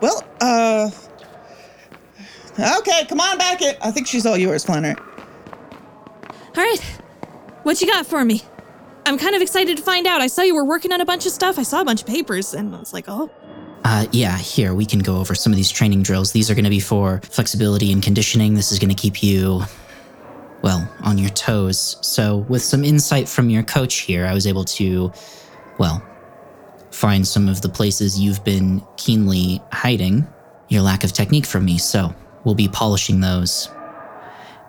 well, 0.00 0.22
uh. 0.40 0.90
Okay, 2.58 3.04
come 3.06 3.20
on 3.20 3.38
back 3.38 3.60
It. 3.62 3.78
I 3.82 3.90
think 3.90 4.06
she's 4.06 4.26
all 4.26 4.36
yours, 4.36 4.64
Flannery. 4.64 4.96
All 6.56 6.62
right. 6.62 6.95
What 7.66 7.80
you 7.80 7.88
got 7.88 8.06
for 8.06 8.24
me? 8.24 8.42
I'm 9.06 9.18
kind 9.18 9.34
of 9.34 9.42
excited 9.42 9.76
to 9.76 9.82
find 9.82 10.06
out. 10.06 10.20
I 10.20 10.28
saw 10.28 10.42
you 10.42 10.54
were 10.54 10.64
working 10.64 10.92
on 10.92 11.00
a 11.00 11.04
bunch 11.04 11.26
of 11.26 11.32
stuff. 11.32 11.58
I 11.58 11.64
saw 11.64 11.80
a 11.80 11.84
bunch 11.84 12.00
of 12.02 12.06
papers 12.06 12.54
and 12.54 12.72
I 12.72 12.78
was 12.78 12.92
like, 12.92 13.06
oh, 13.08 13.28
Uh, 13.82 14.06
yeah, 14.12 14.38
here 14.38 14.72
we 14.72 14.86
can 14.86 15.00
go 15.00 15.16
over 15.16 15.34
some 15.34 15.52
of 15.52 15.56
these 15.56 15.68
training 15.68 16.04
drills. 16.04 16.30
These 16.30 16.48
are 16.48 16.54
going 16.54 16.62
to 16.62 16.70
be 16.70 16.78
for 16.78 17.20
flexibility 17.24 17.90
and 17.90 18.00
conditioning. 18.00 18.54
This 18.54 18.70
is 18.70 18.78
going 18.78 18.94
to 18.94 18.94
keep 18.94 19.20
you, 19.20 19.62
well, 20.62 20.88
on 21.02 21.18
your 21.18 21.30
toes. 21.30 21.96
So, 22.02 22.46
with 22.48 22.62
some 22.62 22.84
insight 22.84 23.28
from 23.28 23.50
your 23.50 23.64
coach 23.64 23.96
here, 23.96 24.26
I 24.26 24.32
was 24.32 24.46
able 24.46 24.64
to, 24.66 25.12
well, 25.76 26.00
find 26.92 27.26
some 27.26 27.48
of 27.48 27.62
the 27.62 27.68
places 27.68 28.16
you've 28.16 28.44
been 28.44 28.80
keenly 28.96 29.60
hiding 29.72 30.24
your 30.68 30.82
lack 30.82 31.02
of 31.02 31.12
technique 31.12 31.46
from 31.46 31.64
me. 31.64 31.78
So, 31.78 32.14
we'll 32.44 32.54
be 32.54 32.68
polishing 32.68 33.18
those. 33.18 33.68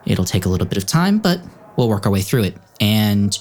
It'll 0.08 0.26
take 0.26 0.46
a 0.48 0.50
little 0.50 0.66
bit 0.66 0.80
of 0.80 0.88
time, 0.88 1.20
but 1.20 1.40
we'll 1.78 1.90
work 1.90 2.06
our 2.06 2.12
way 2.12 2.22
through 2.22 2.44
it. 2.44 2.58
And 2.82 3.38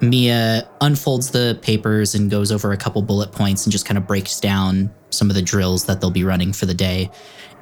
Mia 0.00 0.68
unfolds 0.80 1.30
the 1.30 1.58
papers 1.62 2.14
and 2.14 2.30
goes 2.30 2.52
over 2.52 2.72
a 2.72 2.76
couple 2.76 3.02
bullet 3.02 3.32
points 3.32 3.66
and 3.66 3.72
just 3.72 3.84
kind 3.84 3.98
of 3.98 4.06
breaks 4.06 4.40
down 4.40 4.92
some 5.10 5.28
of 5.28 5.34
the 5.34 5.42
drills 5.42 5.84
that 5.86 6.00
they'll 6.00 6.10
be 6.10 6.24
running 6.24 6.52
for 6.52 6.66
the 6.66 6.74
day. 6.74 7.10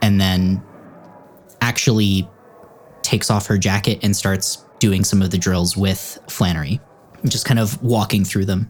And 0.02 0.20
then 0.20 0.62
actually 1.60 2.28
takes 3.02 3.30
off 3.30 3.46
her 3.46 3.58
jacket 3.58 3.98
and 4.02 4.14
starts 4.14 4.64
doing 4.78 5.02
some 5.02 5.22
of 5.22 5.30
the 5.30 5.38
drills 5.38 5.76
with 5.76 6.18
Flannery, 6.28 6.80
just 7.24 7.44
kind 7.44 7.58
of 7.58 7.82
walking 7.82 8.24
through 8.24 8.44
them. 8.44 8.68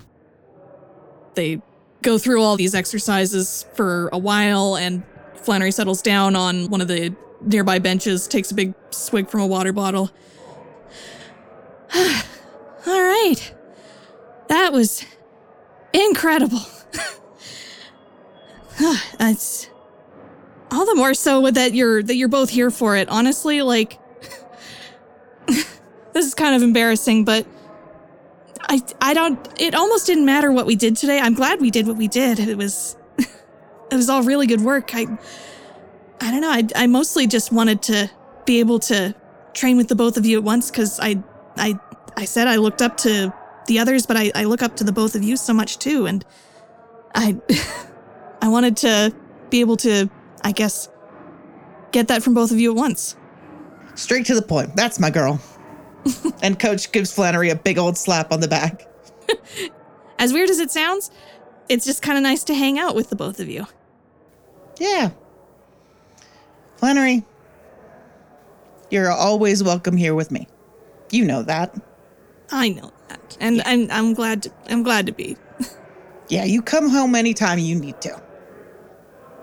They 1.34 1.60
go 2.02 2.18
through 2.18 2.42
all 2.42 2.56
these 2.56 2.74
exercises 2.74 3.66
for 3.74 4.08
a 4.12 4.18
while, 4.18 4.76
and 4.76 5.02
Flannery 5.34 5.70
settles 5.70 6.00
down 6.00 6.36
on 6.36 6.70
one 6.70 6.80
of 6.80 6.88
the 6.88 7.14
nearby 7.42 7.78
benches, 7.78 8.26
takes 8.26 8.50
a 8.50 8.54
big 8.54 8.74
swig 8.90 9.28
from 9.28 9.40
a 9.40 9.46
water 9.46 9.72
bottle. 9.72 10.10
all 12.86 13.02
right. 13.02 13.54
That 14.48 14.72
was 14.72 15.04
incredible. 15.92 16.62
it's 19.20 19.68
all 20.70 20.86
the 20.86 20.94
more 20.94 21.14
so 21.14 21.50
that 21.50 21.74
you're 21.74 22.02
that 22.02 22.14
you're 22.14 22.28
both 22.28 22.50
here 22.50 22.70
for 22.70 22.96
it. 22.96 23.08
Honestly, 23.08 23.62
like 23.62 23.98
this 25.46 26.26
is 26.26 26.34
kind 26.34 26.54
of 26.54 26.62
embarrassing, 26.62 27.24
but 27.24 27.46
I 28.68 28.80
I 29.00 29.14
don't 29.14 29.38
it 29.60 29.74
almost 29.74 30.06
didn't 30.06 30.26
matter 30.26 30.52
what 30.52 30.66
we 30.66 30.76
did 30.76 30.96
today. 30.96 31.18
I'm 31.18 31.34
glad 31.34 31.60
we 31.60 31.70
did 31.70 31.86
what 31.86 31.96
we 31.96 32.08
did. 32.08 32.38
It 32.38 32.56
was 32.56 32.96
it 33.18 33.94
was 33.96 34.08
all 34.08 34.22
really 34.22 34.46
good 34.46 34.60
work. 34.60 34.94
I 34.94 35.06
I 36.20 36.30
don't 36.30 36.40
know. 36.40 36.50
I 36.50 36.64
I 36.76 36.86
mostly 36.86 37.26
just 37.26 37.52
wanted 37.52 37.82
to 37.82 38.10
be 38.44 38.60
able 38.60 38.78
to 38.80 39.14
train 39.54 39.76
with 39.76 39.88
the 39.88 39.96
both 39.96 40.16
of 40.16 40.24
you 40.24 40.38
at 40.38 40.44
once 40.44 40.70
cuz 40.70 41.00
I 41.00 41.22
I 41.58 41.78
I 42.16 42.24
said 42.24 42.48
I 42.48 42.56
looked 42.56 42.82
up 42.82 42.96
to 42.98 43.32
the 43.66 43.78
others, 43.78 44.06
but 44.06 44.16
I 44.16 44.30
I 44.34 44.44
look 44.44 44.62
up 44.62 44.76
to 44.76 44.84
the 44.84 44.92
both 44.92 45.14
of 45.14 45.22
you 45.22 45.36
so 45.36 45.52
much 45.52 45.78
too 45.78 46.06
and 46.06 46.24
I 47.14 47.36
I 48.42 48.48
wanted 48.48 48.76
to 48.78 49.14
be 49.50 49.60
able 49.60 49.76
to 49.78 50.08
I 50.42 50.52
guess 50.52 50.88
get 51.92 52.08
that 52.08 52.22
from 52.22 52.34
both 52.34 52.50
of 52.50 52.58
you 52.58 52.70
at 52.70 52.76
once. 52.76 53.16
Straight 53.94 54.26
to 54.26 54.34
the 54.34 54.42
point. 54.42 54.76
That's 54.76 55.00
my 55.00 55.10
girl. 55.10 55.40
and 56.42 56.58
Coach 56.58 56.92
gives 56.92 57.12
Flannery 57.12 57.50
a 57.50 57.56
big 57.56 57.78
old 57.78 57.98
slap 57.98 58.32
on 58.32 58.40
the 58.40 58.48
back. 58.48 58.86
as 60.18 60.32
weird 60.32 60.50
as 60.50 60.60
it 60.60 60.70
sounds, 60.70 61.10
it's 61.68 61.84
just 61.84 62.02
kind 62.02 62.16
of 62.16 62.22
nice 62.22 62.44
to 62.44 62.54
hang 62.54 62.78
out 62.78 62.94
with 62.94 63.10
the 63.10 63.16
both 63.16 63.40
of 63.40 63.48
you. 63.48 63.66
Yeah. 64.78 65.10
Flannery, 66.76 67.24
you're 68.90 69.10
always 69.10 69.64
welcome 69.64 69.96
here 69.96 70.14
with 70.14 70.30
me. 70.30 70.46
You 71.10 71.24
know 71.24 71.42
that. 71.42 71.74
I 72.50 72.70
know 72.70 72.92
that. 73.08 73.36
And 73.40 73.64
and 73.66 73.90
I'm 73.92 74.14
glad 74.14 74.42
to, 74.44 74.52
I'm 74.68 74.82
glad 74.82 75.06
to 75.06 75.12
be. 75.12 75.36
Yeah, 76.28 76.44
you 76.44 76.60
come 76.60 76.90
home 76.90 77.14
anytime 77.14 77.58
you 77.58 77.74
need 77.74 78.00
to. 78.02 78.22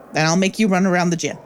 And 0.10 0.20
I'll 0.20 0.38
make 0.38 0.60
you 0.60 0.68
run 0.68 0.86
around 0.86 1.10
the 1.10 1.16
gym. 1.16 1.38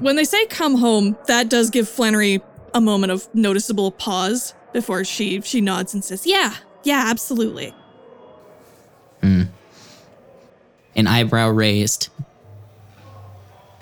When 0.00 0.16
they 0.16 0.24
say 0.24 0.44
come 0.46 0.76
home, 0.76 1.16
that 1.26 1.48
does 1.48 1.70
give 1.70 1.88
Flannery 1.88 2.40
a 2.74 2.80
moment 2.80 3.12
of 3.12 3.32
noticeable 3.34 3.90
pause 3.92 4.54
before 4.72 5.04
she 5.04 5.40
she 5.42 5.60
nods 5.60 5.94
and 5.94 6.04
says, 6.04 6.26
"Yeah, 6.26 6.54
Yeah, 6.82 7.04
absolutely. 7.06 7.74
Hmm. 9.22 9.42
An 10.96 11.06
eyebrow 11.06 11.50
raised. 11.50 12.08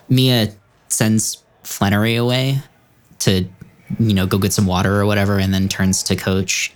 Mia 0.09 0.53
sends 0.89 1.45
Flannery 1.63 2.17
away 2.17 2.61
to, 3.21 3.45
you 3.99 4.15
know, 4.15 4.27
go 4.27 4.39
get 4.39 4.53
some 4.53 4.67
water 4.67 5.01
or 5.01 5.07
whatever, 5.07 5.39
and 5.39 5.53
then 5.53 5.69
turns 5.69 6.03
to 6.05 6.17
Coach. 6.17 6.73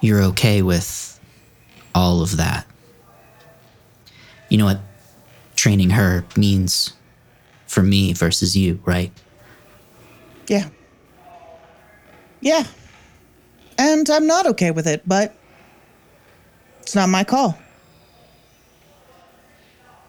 You're 0.00 0.22
okay 0.22 0.62
with 0.62 1.20
all 1.94 2.22
of 2.22 2.36
that. 2.38 2.66
You 4.48 4.58
know 4.58 4.64
what 4.64 4.80
training 5.54 5.90
her 5.90 6.24
means 6.36 6.92
for 7.66 7.82
me 7.82 8.12
versus 8.12 8.56
you, 8.56 8.80
right? 8.84 9.12
Yeah. 10.48 10.68
Yeah. 12.40 12.64
And 13.78 14.10
I'm 14.10 14.26
not 14.26 14.46
okay 14.46 14.70
with 14.70 14.86
it, 14.86 15.02
but 15.06 15.34
it's 16.80 16.94
not 16.94 17.08
my 17.08 17.24
call. 17.24 17.58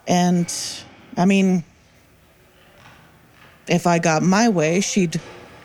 And 0.07 0.51
I 1.15 1.25
mean, 1.25 1.63
if 3.67 3.87
I 3.87 3.99
got 3.99 4.23
my 4.23 4.49
way, 4.49 4.81
she'd 4.81 5.21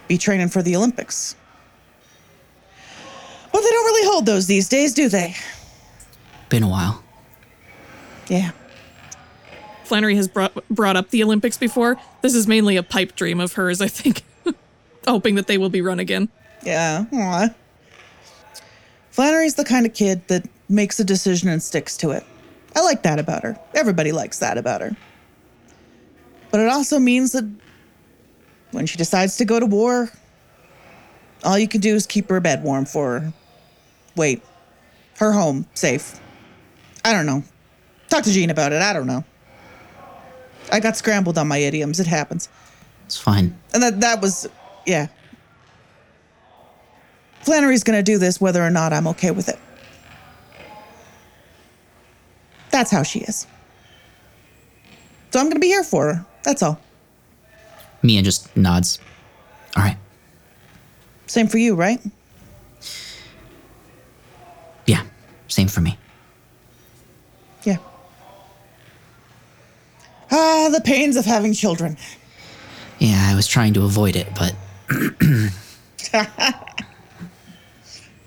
be 0.09 0.19
training 0.19 0.49
for 0.49 0.63
the 0.63 0.75
Olympics. 0.75 1.37
But 3.53 3.61
they 3.61 3.71
don't 3.71 3.85
really 3.87 4.07
hold 4.09 4.27
those 4.27 4.47
these 4.47 4.69
days, 4.69 4.95
do 4.95 5.09
they? 5.09 5.35
Been 6.49 6.63
a 6.63 6.69
while. 6.69 7.03
Yeah. 8.29 8.51
Flannery 9.85 10.17
has 10.17 10.29
brought 10.29 10.69
brought 10.69 10.97
up 10.97 11.11
the 11.11 11.23
Olympics 11.23 11.57
before. 11.57 11.97
This 12.21 12.35
is 12.35 12.47
mainly 12.47 12.77
a 12.77 12.83
pipe 12.83 13.17
dream 13.17 13.41
of 13.41 13.55
hers, 13.55 13.81
I 13.81 13.89
think, 13.89 14.23
hoping 15.07 15.37
that 15.37 15.47
they 15.47 15.57
will 15.57 15.71
be 15.71 15.81
run 15.81 15.99
again. 15.99 16.29
Yeah. 16.63 17.07
Aw. 17.13 17.49
Flannery's 19.11 19.55
the 19.55 19.65
kind 19.65 19.87
of 19.87 19.95
kid 19.95 20.27
that 20.29 20.47
makes 20.69 21.01
a 21.01 21.05
decision 21.05 21.49
and 21.49 21.63
sticks 21.63 21.97
to 21.99 22.11
it. 22.11 22.25
I 22.77 22.83
like 22.83 23.03
that 23.03 23.19
about 23.19 23.43
her. 23.43 23.59
Everybody 23.75 24.13
likes 24.13 24.39
that 24.39 24.59
about 24.59 24.81
her. 24.81 24.95
But 26.51 26.61
it 26.61 26.69
also 26.69 26.99
means 26.99 27.33
that 27.33 27.51
when 28.71 28.87
she 28.87 28.97
decides 28.97 29.37
to 29.39 29.45
go 29.45 29.59
to 29.59 29.67
war, 29.67 30.11
all 31.45 31.59
you 31.59 31.69
can 31.69 31.81
do 31.81 31.95
is 31.95 32.07
keep 32.07 32.29
her 32.29 32.41
bed 32.41 32.63
warm 32.63 32.85
for 32.85 33.21
her. 33.21 33.33
Wait, 34.17 34.43
her 35.19 35.33
home 35.33 35.67
safe. 35.75 36.21
I 37.05 37.13
don't 37.13 37.27
know. 37.27 37.43
Talk 38.09 38.25
to 38.25 38.31
Jean 38.31 38.51
about 38.51 38.73
it. 38.73 38.83
I 38.83 38.93
don't 38.93 39.07
know. 39.07 39.25
I 40.71 40.81
got 40.81 40.97
scrambled 40.97 41.39
on 41.39 41.49
my 41.49 41.59
idioms. 41.59 42.01
It 42.01 42.07
happens. 42.07 42.49
It's 43.07 43.19
fine. 43.19 43.57
And 43.73 43.83
that 43.83 44.01
that 44.01 44.21
was 44.21 44.47
yeah. 44.87 45.07
Flannery's 47.43 47.85
gonna 47.85 48.03
do 48.03 48.19
this 48.19 48.41
whether 48.41 48.63
or 48.63 48.71
not 48.71 48.93
I'm 48.93 49.07
okay 49.09 49.31
with 49.31 49.49
it. 49.49 49.59
That's 52.71 52.91
how 52.91 53.03
she 53.03 53.21
is. 53.21 53.47
So 55.31 55.41
I'm 55.41 55.49
gonna 55.49 55.61
be 55.61 55.69
here 55.69 55.85
for 55.85 56.13
her. 56.13 56.27
That's 56.43 56.63
all. 56.63 56.81
Mia 58.03 58.23
just 58.23 58.55
nods. 58.57 58.99
All 59.77 59.83
right. 59.83 59.97
Same 61.27 61.47
for 61.49 61.59
you, 61.59 61.75
right? 61.75 62.01
Yeah, 64.87 65.03
same 65.49 65.69
for 65.69 65.81
me. 65.81 65.99
Yeah. 67.65 67.77
Ah, 70.31 70.69
the 70.73 70.81
pains 70.81 71.17
of 71.17 71.25
having 71.27 71.53
children. 71.53 71.97
Yeah, 72.99 73.29
I 73.31 73.35
was 73.35 73.47
trying 73.47 73.75
to 73.75 73.85
avoid 73.85 74.17
it, 74.17 74.29
but 74.35 74.55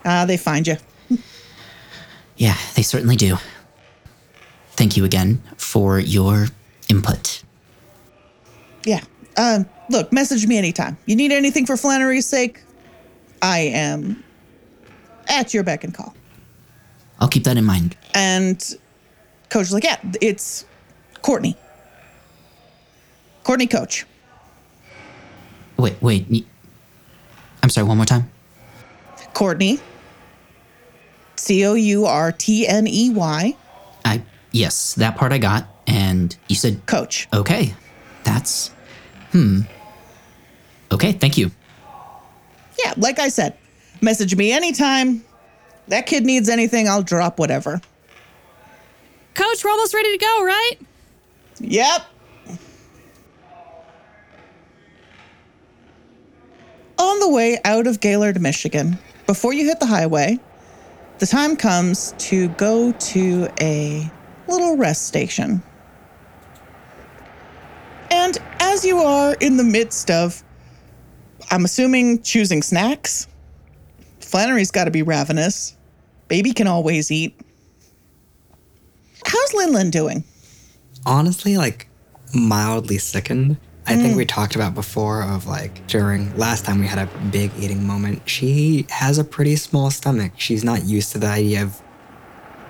Ah, 0.05 0.25
they 0.25 0.37
find 0.37 0.65
you. 0.67 0.77
yeah, 2.37 2.57
they 2.75 2.81
certainly 2.81 3.15
do. 3.15 3.37
Thank 4.71 4.97
you 4.97 5.05
again 5.05 5.41
for 5.57 5.99
your 5.99 6.47
input. 6.89 7.43
Yeah. 8.85 9.01
Um, 9.37 9.65
look, 9.89 10.11
message 10.11 10.45
me 10.47 10.57
anytime. 10.57 10.97
You 11.05 11.15
need 11.15 11.31
anything 11.31 11.65
for 11.65 11.77
Flannery's 11.77 12.25
sake? 12.25 12.63
I 13.41 13.59
am 13.59 14.23
at 15.27 15.53
your 15.53 15.63
beck 15.63 15.83
and 15.83 15.93
call. 15.93 16.13
I'll 17.19 17.27
keep 17.27 17.43
that 17.45 17.57
in 17.57 17.65
mind. 17.65 17.95
And 18.13 18.63
coach 19.49 19.71
like, 19.71 19.83
yeah, 19.83 19.97
it's 20.21 20.65
Courtney. 21.21 21.55
Courtney 23.43 23.67
Coach. 23.67 24.05
Wait, 25.77 25.95
wait. 26.01 26.47
I'm 27.63 27.69
sorry, 27.69 27.87
one 27.87 27.97
more 27.97 28.05
time. 28.05 28.29
Courtney. 29.33 29.79
C 31.35 31.65
O 31.65 31.73
U 31.73 32.05
R 32.05 32.31
T 32.31 32.67
N 32.67 32.87
E 32.87 33.09
Y. 33.09 33.55
I 34.05 34.21
yes, 34.51 34.93
that 34.95 35.17
part 35.17 35.31
I 35.31 35.37
got. 35.39 35.67
And 35.87 36.35
you 36.47 36.55
said 36.55 36.85
Coach. 36.85 37.27
okay. 37.33 37.73
That's 38.23 38.69
hmm. 39.31 39.61
Okay, 40.91 41.13
thank 41.13 41.37
you. 41.37 41.51
Yeah, 42.83 42.93
like 42.97 43.19
I 43.19 43.29
said, 43.29 43.57
message 44.01 44.35
me 44.35 44.51
anytime. 44.51 45.23
That 45.87 46.05
kid 46.05 46.25
needs 46.25 46.49
anything, 46.49 46.87
I'll 46.87 47.03
drop 47.03 47.39
whatever. 47.39 47.81
Coach, 49.33 49.63
we're 49.63 49.71
almost 49.71 49.93
ready 49.93 50.17
to 50.17 50.17
go, 50.17 50.43
right? 50.43 50.75
Yep. 51.59 52.01
On 56.97 57.19
the 57.19 57.29
way 57.29 57.57
out 57.65 57.87
of 57.87 57.99
Gaylord, 57.99 58.39
Michigan, 58.41 58.97
before 59.25 59.53
you 59.53 59.65
hit 59.65 59.79
the 59.79 59.85
highway, 59.85 60.39
the 61.19 61.25
time 61.25 61.55
comes 61.55 62.13
to 62.17 62.49
go 62.49 62.91
to 62.91 63.47
a 63.59 64.11
little 64.47 64.77
rest 64.77 65.07
station. 65.07 65.63
And 68.11 68.37
as 68.59 68.85
you 68.85 68.99
are 68.99 69.35
in 69.39 69.57
the 69.57 69.63
midst 69.63 70.11
of, 70.11 70.43
I'm 71.49 71.65
assuming, 71.65 72.21
choosing 72.21 72.61
snacks, 72.61 73.27
Flannery's 74.19 74.69
got 74.69 74.85
to 74.85 74.91
be 74.91 75.01
ravenous. 75.01 75.75
Baby 76.27 76.53
can 76.53 76.67
always 76.67 77.09
eat. 77.09 77.39
How's 79.25 79.51
Linlin 79.51 79.91
doing? 79.91 80.23
honestly 81.05 81.57
like 81.57 81.87
mildly 82.33 82.97
sickened. 82.97 83.57
I 83.87 83.95
think 83.95 84.13
mm. 84.13 84.17
we 84.17 84.25
talked 84.25 84.55
about 84.55 84.75
before 84.75 85.23
of 85.23 85.47
like 85.47 85.85
during 85.87 86.35
last 86.37 86.65
time 86.65 86.79
we 86.79 86.87
had 86.87 86.99
a 86.99 87.09
big 87.31 87.51
eating 87.59 87.85
moment. 87.85 88.21
She 88.29 88.85
has 88.89 89.17
a 89.17 89.23
pretty 89.23 89.55
small 89.55 89.89
stomach. 89.89 90.33
She's 90.37 90.63
not 90.63 90.83
used 90.83 91.11
to 91.13 91.17
the 91.17 91.27
idea 91.27 91.63
of 91.63 91.81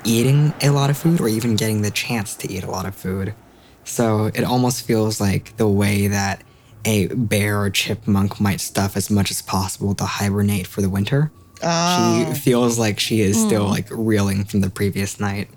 eating 0.06 0.54
a 0.62 0.70
lot 0.70 0.90
of 0.90 0.98
food 0.98 1.20
or 1.20 1.28
even 1.28 1.56
getting 1.56 1.82
the 1.82 1.92
chance 1.92 2.36
to 2.38 2.52
eat 2.52 2.64
a 2.64 2.72
lot 2.72 2.86
of 2.86 2.96
food. 2.96 3.36
So 3.84 4.28
it 4.28 4.44
almost 4.44 4.86
feels 4.86 5.20
like 5.20 5.56
the 5.58 5.68
way 5.68 6.08
that 6.08 6.44
a 6.86 7.08
bear 7.08 7.62
or 7.62 7.70
chipmunk 7.70 8.40
might 8.40 8.60
stuff 8.60 8.98
as 8.98 9.10
much 9.10 9.32
as 9.32 9.42
possible 9.42 9.94
to 9.96 10.06
hibernate 10.06 10.68
for 10.68 10.82
the 10.82 10.90
winter. 10.90 11.32
She 11.56 11.68
oh. 11.68 12.34
feels 12.34 12.80
like 12.80 13.00
she 13.00 13.22
is 13.22 13.40
still 13.40 13.66
hmm. 13.66 13.72
like 13.72 13.88
reeling 13.92 14.46
from 14.46 14.62
the 14.62 14.70
previous 14.70 15.20
night. 15.20 15.48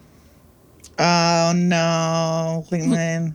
Oh 0.99 1.53
no, 1.57 2.66
Linlin. 2.70 3.35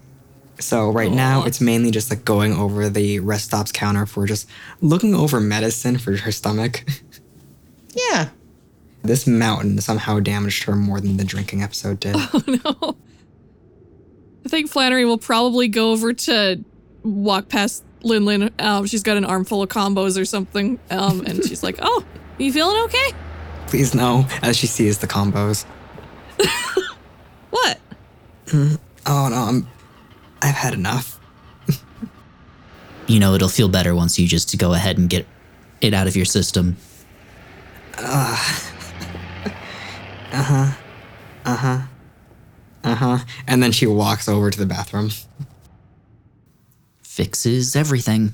So 0.59 0.91
right 0.91 1.11
now 1.11 1.43
it's 1.45 1.61
mainly 1.61 1.89
just 1.89 2.09
like 2.09 2.25
going 2.25 2.53
over 2.53 2.89
the 2.89 3.19
rest 3.21 3.45
stops 3.45 3.71
counter 3.71 4.05
for 4.05 4.27
just 4.27 4.47
looking 4.81 5.15
over 5.15 5.39
medicine 5.39 5.97
for 5.97 6.15
her 6.15 6.31
stomach. 6.31 6.83
Yeah. 7.95 8.29
this 9.01 9.25
mountain 9.25 9.81
somehow 9.81 10.19
damaged 10.19 10.63
her 10.65 10.75
more 10.75 11.01
than 11.01 11.17
the 11.17 11.23
drinking 11.23 11.63
episode 11.63 11.99
did. 11.99 12.15
Oh, 12.63 12.95
I 14.45 14.49
think 14.49 14.69
Flannery 14.69 15.05
will 15.05 15.17
probably 15.17 15.67
go 15.67 15.91
over 15.91 16.13
to 16.13 16.63
walk 17.03 17.49
past 17.49 17.83
Lin 18.03 18.25
Lin. 18.25 18.51
Um, 18.59 18.85
she's 18.85 19.03
got 19.03 19.17
an 19.17 19.25
armful 19.25 19.61
of 19.61 19.69
combos 19.69 20.19
or 20.19 20.25
something. 20.25 20.79
Um, 20.89 21.21
and 21.21 21.43
she's 21.45 21.63
like, 21.63 21.77
"Oh, 21.81 22.03
you 22.37 22.51
feeling 22.51 22.81
okay? 22.85 23.11
Please 23.67 23.93
no, 23.93 24.25
as 24.41 24.57
she 24.57 24.67
sees 24.67 24.97
the 24.97 25.07
combos. 25.07 25.65
What? 27.49 27.79
Oh 28.53 29.27
no, 29.29 29.35
I'm 29.35 29.67
I've 30.41 30.55
had 30.55 30.73
enough. 30.73 31.19
You 33.07 33.19
know, 33.19 33.33
it'll 33.33 33.49
feel 33.49 33.69
better 33.69 33.95
once 33.95 34.19
you 34.19 34.27
just 34.27 34.55
go 34.57 34.73
ahead 34.73 34.99
and 34.99 35.09
get 35.09 35.25
it 35.81 35.95
out 35.95 36.07
of 36.07 36.15
your 36.15 36.25
system. 36.25 36.77
Uh-huh. 42.83 43.19
And 43.47 43.61
then 43.61 43.71
she 43.71 43.85
walks 43.87 44.27
over 44.27 44.49
to 44.49 44.57
the 44.57 44.65
bathroom. 44.65 45.09
Fixes 47.01 47.75
everything. 47.75 48.33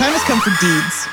Time 0.00 0.12
has 0.14 0.22
come 0.22 0.40
for 0.40 0.50
deeds. 0.60 1.08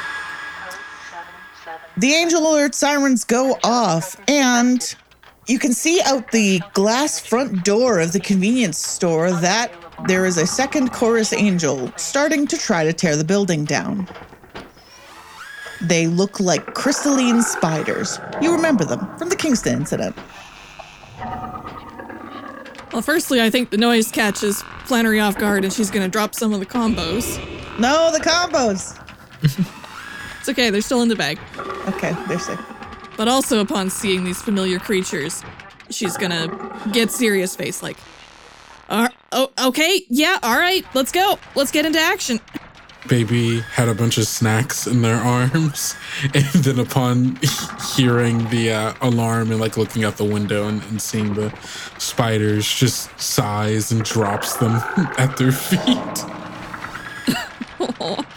The 1.98 2.14
angel 2.14 2.42
alert 2.50 2.74
sirens 2.74 3.26
go 3.26 3.58
off, 3.64 4.16
and 4.30 4.96
you 5.48 5.60
can 5.60 5.74
see 5.74 6.00
out 6.06 6.32
the 6.32 6.62
glass 6.74 7.20
front 7.20 7.66
door 7.66 8.00
of 8.00 8.14
the 8.14 8.20
convenience 8.20 8.78
store 8.78 9.32
that 9.32 9.74
there 10.08 10.26
is 10.26 10.38
a 10.38 10.46
second 10.48 10.94
chorus 10.94 11.34
angel 11.34 11.92
starting 11.98 12.48
to 12.48 12.58
try 12.58 12.86
to 12.86 12.94
tear 12.94 13.18
the 13.18 13.24
building 13.24 13.66
down. 13.66 14.08
They 15.82 16.08
look 16.08 16.40
like 16.40 16.74
crystalline 16.74 17.42
spiders. 17.42 18.20
You 18.42 18.52
remember 18.54 18.84
them 18.84 19.16
from 19.18 19.30
the 19.30 19.36
Kingston 19.36 19.74
incident. 19.74 20.16
Well, 22.94 23.02
firstly, 23.02 23.42
I 23.42 23.50
think 23.50 23.70
the 23.70 23.78
noise 23.78 24.10
catches 24.12 24.64
Flannery 24.86 25.20
off 25.20 25.38
guard, 25.38 25.64
and 25.64 25.72
she's 25.74 25.92
gonna 25.92 26.08
drop 26.08 26.34
some 26.34 26.54
of 26.54 26.60
the 26.60 26.66
combos. 26.66 27.38
No, 27.80 28.12
the 28.12 28.20
combos. 28.20 28.98
It's 30.40 30.58
okay; 30.58 30.70
they're 30.70 30.80
still 30.80 31.02
in 31.02 31.10
the 31.10 31.16
bag. 31.16 31.38
Okay, 31.90 32.16
they're 32.30 32.40
safe. 32.40 32.58
But 33.18 33.28
also, 33.28 33.60
upon 33.60 33.90
seeing 33.90 34.24
these 34.24 34.42
familiar 34.42 34.80
creatures, 34.80 35.44
she's 35.90 36.16
gonna 36.16 36.48
get 36.94 37.12
serious 37.12 37.54
face, 37.54 37.84
like, 37.84 37.98
"Uh, 38.88 39.10
oh, 39.34 39.52
okay, 39.60 40.06
yeah, 40.08 40.40
all 40.42 40.58
right, 40.58 40.86
let's 40.94 41.12
go, 41.12 41.38
let's 41.56 41.70
get 41.70 41.86
into 41.86 42.00
action." 42.00 42.40
Baby 43.08 43.62
had 43.62 43.88
a 43.88 43.94
bunch 43.94 44.18
of 44.18 44.26
snacks 44.26 44.88
in 44.88 45.02
their 45.02 45.16
arms, 45.16 45.96
and 46.34 46.46
then 46.46 46.80
upon 46.80 47.40
hearing 47.96 48.50
the 48.50 48.72
uh, 48.72 48.94
alarm 49.02 49.52
and 49.52 49.60
like 49.60 49.78
looking 49.78 50.04
out 50.04 50.18
the 50.18 50.26
window 50.26 50.68
and, 50.68 50.84
and 50.84 51.02
seeing 51.02 51.34
the 51.34 51.52
spiders, 51.98 52.72
just 52.74 53.18
sighs 53.20 53.92
and 53.92 54.04
drops 54.04 54.58
them 54.58 54.74
at 55.18 55.38
their 55.38 55.52
feet. 55.52 55.80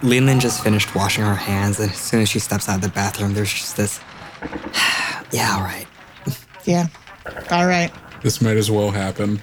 Linlin 0.03 0.41
just 0.41 0.63
finished 0.63 0.95
washing 0.95 1.25
her 1.25 1.35
hands, 1.35 1.81
and 1.81 1.91
as 1.91 1.99
soon 1.99 2.23
as 2.23 2.29
she 2.29 2.39
steps 2.39 2.69
out 2.69 2.77
of 2.77 2.83
the 2.83 2.89
bathroom, 2.89 3.35
there's 3.35 3.53
just 3.53 3.77
this 3.77 4.01
Yeah, 5.33 5.55
all 5.57 5.63
right. 5.63 5.87
Yeah. 6.65 6.87
All 7.51 7.67
right. 7.67 7.93
This 8.23 8.41
might 8.41 8.57
as 8.57 8.71
well 8.71 8.91
happen. 8.91 9.41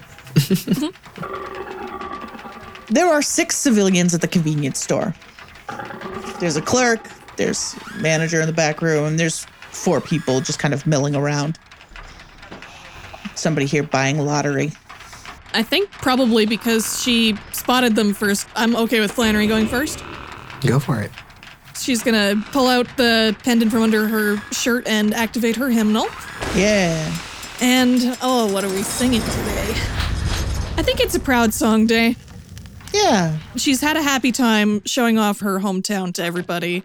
There 2.90 3.06
are 3.06 3.20
six 3.20 3.56
civilians 3.56 4.14
at 4.14 4.20
the 4.20 4.28
convenience 4.28 4.80
store. 4.80 5.14
There's 6.40 6.56
a 6.56 6.62
clerk, 6.62 7.06
there's 7.36 7.76
a 7.94 7.98
manager 7.98 8.40
in 8.40 8.46
the 8.46 8.52
back 8.52 8.80
room, 8.80 9.04
and 9.04 9.18
there's 9.18 9.46
four 9.70 10.00
people 10.00 10.40
just 10.40 10.58
kind 10.58 10.72
of 10.72 10.86
milling 10.86 11.14
around. 11.14 11.58
Somebody 13.34 13.66
here 13.66 13.82
buying 13.82 14.18
lottery. 14.18 14.72
I 15.54 15.62
think 15.62 15.90
probably 15.90 16.46
because 16.46 17.02
she 17.02 17.36
spotted 17.52 17.94
them 17.94 18.14
first. 18.14 18.46
I'm 18.56 18.76
okay 18.76 19.00
with 19.00 19.12
Flannery 19.12 19.46
going 19.46 19.66
first. 19.66 20.02
Go 20.60 20.78
for 20.78 21.00
it. 21.00 21.10
She's 21.76 22.02
gonna 22.02 22.42
pull 22.52 22.66
out 22.66 22.88
the 22.96 23.36
pendant 23.44 23.70
from 23.70 23.82
under 23.82 24.08
her 24.08 24.38
shirt 24.52 24.86
and 24.86 25.14
activate 25.14 25.56
her 25.56 25.68
hymnal. 25.70 26.06
Yeah. 26.54 27.16
And 27.60 28.16
oh, 28.22 28.52
what 28.52 28.64
are 28.64 28.70
we 28.70 28.82
singing 28.82 29.20
today? 29.20 29.70
I 30.76 30.82
think 30.82 31.00
it's 31.00 31.14
a 31.14 31.20
proud 31.20 31.54
song 31.54 31.86
day. 31.86 32.16
Yeah. 33.02 33.38
She's 33.56 33.80
had 33.80 33.96
a 33.96 34.02
happy 34.02 34.32
time 34.32 34.82
showing 34.84 35.18
off 35.18 35.40
her 35.40 35.58
hometown 35.60 36.12
to 36.14 36.22
everybody. 36.24 36.82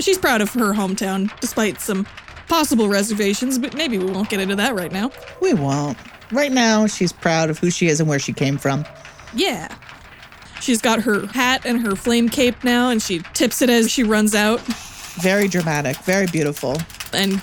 She's 0.00 0.18
proud 0.18 0.40
of 0.40 0.52
her 0.54 0.72
hometown, 0.72 1.30
despite 1.40 1.80
some 1.80 2.06
possible 2.48 2.88
reservations, 2.88 3.58
but 3.58 3.74
maybe 3.74 3.98
we 3.98 4.06
won't 4.10 4.28
get 4.28 4.40
into 4.40 4.56
that 4.56 4.74
right 4.74 4.90
now. 4.92 5.10
We 5.40 5.54
won't. 5.54 5.96
Right 6.30 6.50
now, 6.52 6.86
she's 6.86 7.12
proud 7.12 7.50
of 7.50 7.58
who 7.58 7.70
she 7.70 7.88
is 7.88 8.00
and 8.00 8.08
where 8.08 8.18
she 8.18 8.32
came 8.32 8.56
from. 8.58 8.84
Yeah. 9.34 9.68
She's 10.60 10.80
got 10.80 11.02
her 11.02 11.26
hat 11.26 11.66
and 11.66 11.80
her 11.84 11.94
flame 11.96 12.28
cape 12.28 12.62
now, 12.64 12.88
and 12.90 13.02
she 13.02 13.20
tips 13.34 13.62
it 13.62 13.68
as 13.70 13.90
she 13.90 14.02
runs 14.04 14.34
out 14.34 14.60
Very 15.20 15.48
dramatic, 15.48 15.96
very 15.98 16.26
beautiful. 16.26 16.76
and 17.12 17.42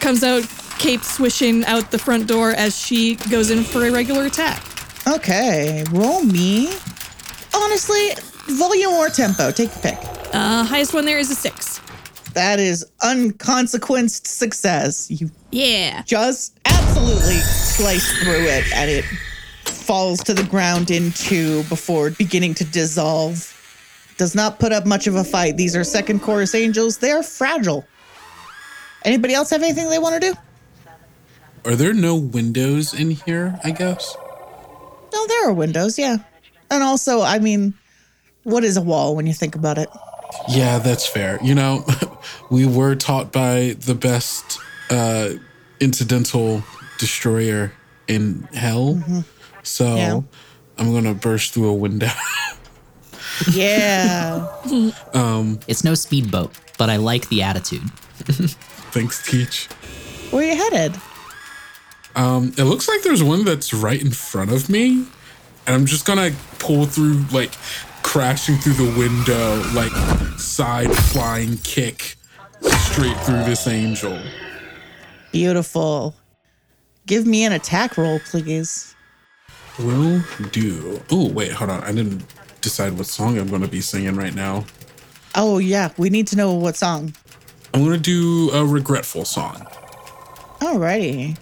comes 0.00 0.22
out, 0.22 0.44
cape 0.78 1.02
swishing 1.02 1.64
out 1.64 1.90
the 1.90 1.98
front 1.98 2.26
door 2.28 2.50
as 2.50 2.78
she 2.78 3.16
goes 3.30 3.50
in 3.50 3.64
for 3.64 3.84
a 3.86 3.90
regular 3.90 4.24
attack. 4.26 4.62
Okay, 5.08 5.82
roll 5.90 6.22
me. 6.22 6.70
Honestly, 7.54 8.10
volume 8.56 8.92
or 8.94 9.08
tempo, 9.08 9.50
take 9.50 9.70
your 9.70 9.82
pick. 9.94 9.98
Uh, 10.34 10.64
highest 10.64 10.94
one 10.94 11.04
there 11.04 11.18
is 11.18 11.30
a 11.30 11.34
six. 11.34 11.80
That 12.34 12.60
is 12.60 12.84
unconsequenced 13.02 14.26
success. 14.26 15.10
You 15.10 15.30
Yeah. 15.50 16.02
just 16.02 16.58
absolutely 16.66 17.40
slice 17.40 18.06
through 18.22 18.44
it 18.46 18.64
and 18.74 18.90
it 18.90 19.04
falls 19.64 20.22
to 20.24 20.34
the 20.34 20.44
ground 20.44 20.90
in 20.90 21.12
two 21.12 21.62
before 21.64 22.10
beginning 22.10 22.54
to 22.54 22.64
dissolve. 22.64 23.54
Does 24.18 24.34
not 24.34 24.58
put 24.58 24.72
up 24.72 24.84
much 24.84 25.06
of 25.06 25.14
a 25.14 25.24
fight. 25.24 25.56
These 25.56 25.74
are 25.74 25.84
second 25.84 26.20
chorus 26.20 26.54
angels. 26.54 26.98
They're 26.98 27.22
fragile. 27.22 27.84
Anybody 29.04 29.32
else 29.34 29.50
have 29.50 29.62
anything 29.62 29.88
they 29.88 29.98
want 29.98 30.20
to 30.20 30.32
do? 30.32 30.38
Are 31.64 31.76
there 31.76 31.94
no 31.94 32.14
windows 32.16 32.92
in 32.94 33.10
here? 33.12 33.58
I 33.64 33.70
guess. 33.70 34.16
No, 35.12 35.26
there 35.26 35.48
are 35.48 35.52
windows, 35.52 35.98
yeah. 35.98 36.18
And 36.70 36.82
also, 36.82 37.22
I 37.22 37.38
mean, 37.38 37.74
what 38.44 38.64
is 38.64 38.76
a 38.76 38.82
wall 38.82 39.16
when 39.16 39.26
you 39.26 39.32
think 39.34 39.54
about 39.54 39.78
it? 39.78 39.88
Yeah, 40.48 40.78
that's 40.78 41.06
fair. 41.06 41.38
You 41.42 41.54
know, 41.54 41.86
we 42.50 42.66
were 42.66 42.94
taught 42.94 43.32
by 43.32 43.76
the 43.80 43.94
best 43.94 44.58
uh, 44.90 45.30
incidental 45.80 46.62
destroyer 46.98 47.72
in 48.06 48.42
hell. 48.52 49.02
So 49.62 49.96
Yeah. 49.96 50.20
I'm 50.78 50.92
going 50.92 51.04
to 51.04 51.14
burst 51.14 51.54
through 51.54 51.68
a 51.68 51.74
window. 51.74 52.08
Yeah. 53.52 54.48
um, 55.14 55.60
It's 55.68 55.84
no 55.84 55.94
speedboat, 55.94 56.50
but 56.76 56.90
I 56.90 56.96
like 56.96 57.28
the 57.28 57.42
attitude. 57.42 57.88
Thanks, 58.90 59.24
Teach. 59.30 59.66
Where 60.32 60.42
are 60.42 60.52
you 60.52 60.56
headed? 60.56 61.00
Um, 62.16 62.52
it 62.58 62.64
looks 62.64 62.88
like 62.88 63.02
there's 63.02 63.22
one 63.22 63.44
that's 63.44 63.72
right 63.72 64.00
in 64.00 64.10
front 64.10 64.50
of 64.50 64.68
me. 64.68 65.06
And 65.68 65.74
I'm 65.74 65.84
just 65.84 66.06
to 66.06 66.34
pull 66.58 66.86
through, 66.86 67.26
like, 67.30 67.52
crashing 68.02 68.56
through 68.56 68.72
the 68.72 68.98
window, 68.98 69.62
like, 69.74 69.92
side 70.38 70.90
flying 70.90 71.58
kick 71.58 72.16
straight 72.62 73.16
through 73.18 73.44
this 73.44 73.66
angel. 73.66 74.18
Beautiful. 75.30 76.14
Give 77.04 77.26
me 77.26 77.44
an 77.44 77.52
attack 77.52 77.98
roll, 77.98 78.18
please. 78.20 78.94
Will 79.78 80.22
do. 80.52 81.02
Oh, 81.10 81.28
wait, 81.28 81.52
hold 81.52 81.68
on. 81.68 81.82
I 81.82 81.92
didn't 81.92 82.24
decide 82.62 82.96
what 82.96 83.04
song 83.04 83.38
I'm 83.38 83.48
going 83.48 83.60
to 83.60 83.68
be 83.68 83.82
singing 83.82 84.16
right 84.16 84.34
now. 84.34 84.64
Oh, 85.34 85.58
yeah, 85.58 85.90
we 85.98 86.08
need 86.08 86.28
to 86.28 86.36
know 86.36 86.54
what 86.54 86.76
song. 86.76 87.12
I'm 87.74 87.84
going 87.84 87.92
to 87.92 88.00
do 88.00 88.50
a 88.54 88.64
regretful 88.64 89.26
song. 89.26 89.66
Alrighty. 90.60 91.36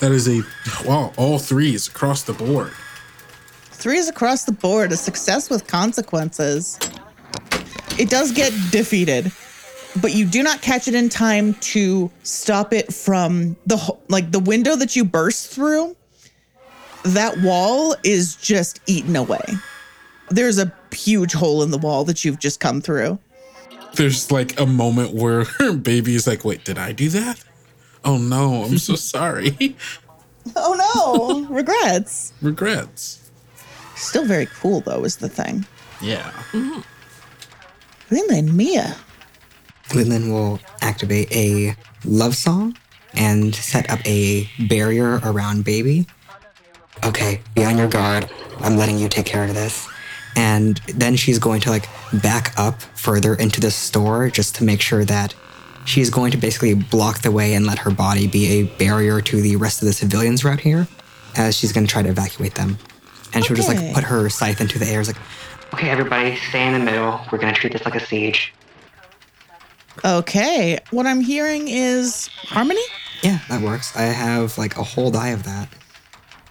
That 0.00 0.10
is 0.10 0.28
a, 0.28 0.42
wow, 0.84 1.12
all 1.16 1.38
threes 1.38 1.86
across 1.86 2.24
the 2.24 2.32
board. 2.32 2.72
Threes 3.76 4.08
across 4.08 4.44
the 4.44 4.52
board, 4.52 4.90
a 4.90 4.96
success 4.96 5.50
with 5.50 5.66
consequences. 5.66 6.78
It 7.98 8.10
does 8.10 8.32
get 8.32 8.52
defeated, 8.70 9.30
but 10.00 10.14
you 10.14 10.24
do 10.26 10.42
not 10.42 10.60
catch 10.62 10.88
it 10.88 10.94
in 10.94 11.08
time 11.08 11.54
to 11.54 12.10
stop 12.22 12.72
it 12.72 12.92
from 12.92 13.56
the 13.66 13.96
like 14.08 14.32
the 14.32 14.40
window 14.40 14.76
that 14.76 14.96
you 14.96 15.04
burst 15.04 15.52
through. 15.52 15.94
That 17.04 17.38
wall 17.42 17.94
is 18.02 18.36
just 18.36 18.80
eaten 18.86 19.14
away. 19.14 19.44
There's 20.30 20.58
a 20.58 20.72
huge 20.92 21.32
hole 21.32 21.62
in 21.62 21.70
the 21.70 21.78
wall 21.78 22.04
that 22.04 22.24
you've 22.24 22.40
just 22.40 22.58
come 22.60 22.80
through. 22.80 23.18
There's 23.94 24.32
like 24.32 24.58
a 24.58 24.66
moment 24.66 25.14
where 25.14 25.44
baby 25.80 26.14
is 26.14 26.26
like, 26.26 26.44
wait, 26.44 26.64
did 26.64 26.78
I 26.78 26.92
do 26.92 27.08
that? 27.10 27.44
Oh 28.04 28.18
no, 28.18 28.64
I'm 28.64 28.78
so 28.78 28.94
sorry. 28.96 29.76
Oh 30.54 31.44
no, 31.46 31.54
regrets. 31.54 32.32
Regrets. 32.42 33.25
Still 33.96 34.24
very 34.24 34.46
cool 34.46 34.80
though, 34.80 35.04
is 35.04 35.16
the 35.16 35.28
thing. 35.28 35.66
Yeah. 36.00 36.30
Mm-hmm. 36.52 36.80
Linlin 38.14 38.38
and 38.38 38.56
Mia. 38.56 38.96
Linlin 39.88 40.30
will 40.30 40.60
activate 40.80 41.32
a 41.32 41.74
love 42.04 42.36
song 42.36 42.76
and 43.14 43.54
set 43.54 43.88
up 43.90 44.00
a 44.06 44.48
barrier 44.68 45.20
around 45.24 45.64
baby. 45.64 46.06
Okay, 47.04 47.40
be 47.54 47.64
on 47.64 47.78
your 47.78 47.88
guard. 47.88 48.30
I'm 48.60 48.76
letting 48.76 48.98
you 48.98 49.08
take 49.08 49.26
care 49.26 49.44
of 49.44 49.54
this. 49.54 49.88
And 50.36 50.76
then 50.94 51.16
she's 51.16 51.38
going 51.38 51.60
to 51.62 51.70
like 51.70 51.88
back 52.22 52.52
up 52.58 52.82
further 52.82 53.34
into 53.34 53.60
the 53.60 53.70
store 53.70 54.28
just 54.28 54.54
to 54.56 54.64
make 54.64 54.80
sure 54.80 55.04
that 55.04 55.34
she's 55.86 56.10
going 56.10 56.30
to 56.32 56.36
basically 56.36 56.74
block 56.74 57.22
the 57.22 57.30
way 57.30 57.54
and 57.54 57.64
let 57.64 57.78
her 57.78 57.90
body 57.90 58.26
be 58.26 58.46
a 58.46 58.62
barrier 58.64 59.20
to 59.22 59.40
the 59.40 59.56
rest 59.56 59.80
of 59.80 59.86
the 59.86 59.94
civilians 59.94 60.44
right 60.44 60.60
here 60.60 60.86
as 61.36 61.56
she's 61.56 61.72
going 61.72 61.86
to 61.86 61.92
try 61.92 62.02
to 62.02 62.08
evacuate 62.08 62.54
them. 62.54 62.76
And 63.32 63.44
she'll 63.44 63.56
just 63.56 63.68
like 63.68 63.94
put 63.94 64.04
her 64.04 64.28
scythe 64.28 64.60
into 64.60 64.78
the 64.78 64.86
air. 64.86 65.00
It's 65.00 65.08
like, 65.08 65.18
okay, 65.74 65.90
everybody, 65.90 66.36
stay 66.36 66.66
in 66.66 66.72
the 66.72 66.78
middle. 66.78 67.20
We're 67.30 67.38
going 67.38 67.52
to 67.52 67.60
treat 67.60 67.72
this 67.72 67.84
like 67.84 67.94
a 67.94 68.04
siege. 68.04 68.52
Okay, 70.04 70.78
what 70.90 71.06
I'm 71.06 71.20
hearing 71.20 71.68
is 71.68 72.28
harmony. 72.28 72.82
Yeah, 73.22 73.38
that 73.48 73.62
works. 73.62 73.96
I 73.96 74.02
have 74.02 74.58
like 74.58 74.76
a 74.76 74.82
whole 74.82 75.10
die 75.10 75.28
of 75.28 75.44
that. 75.44 75.68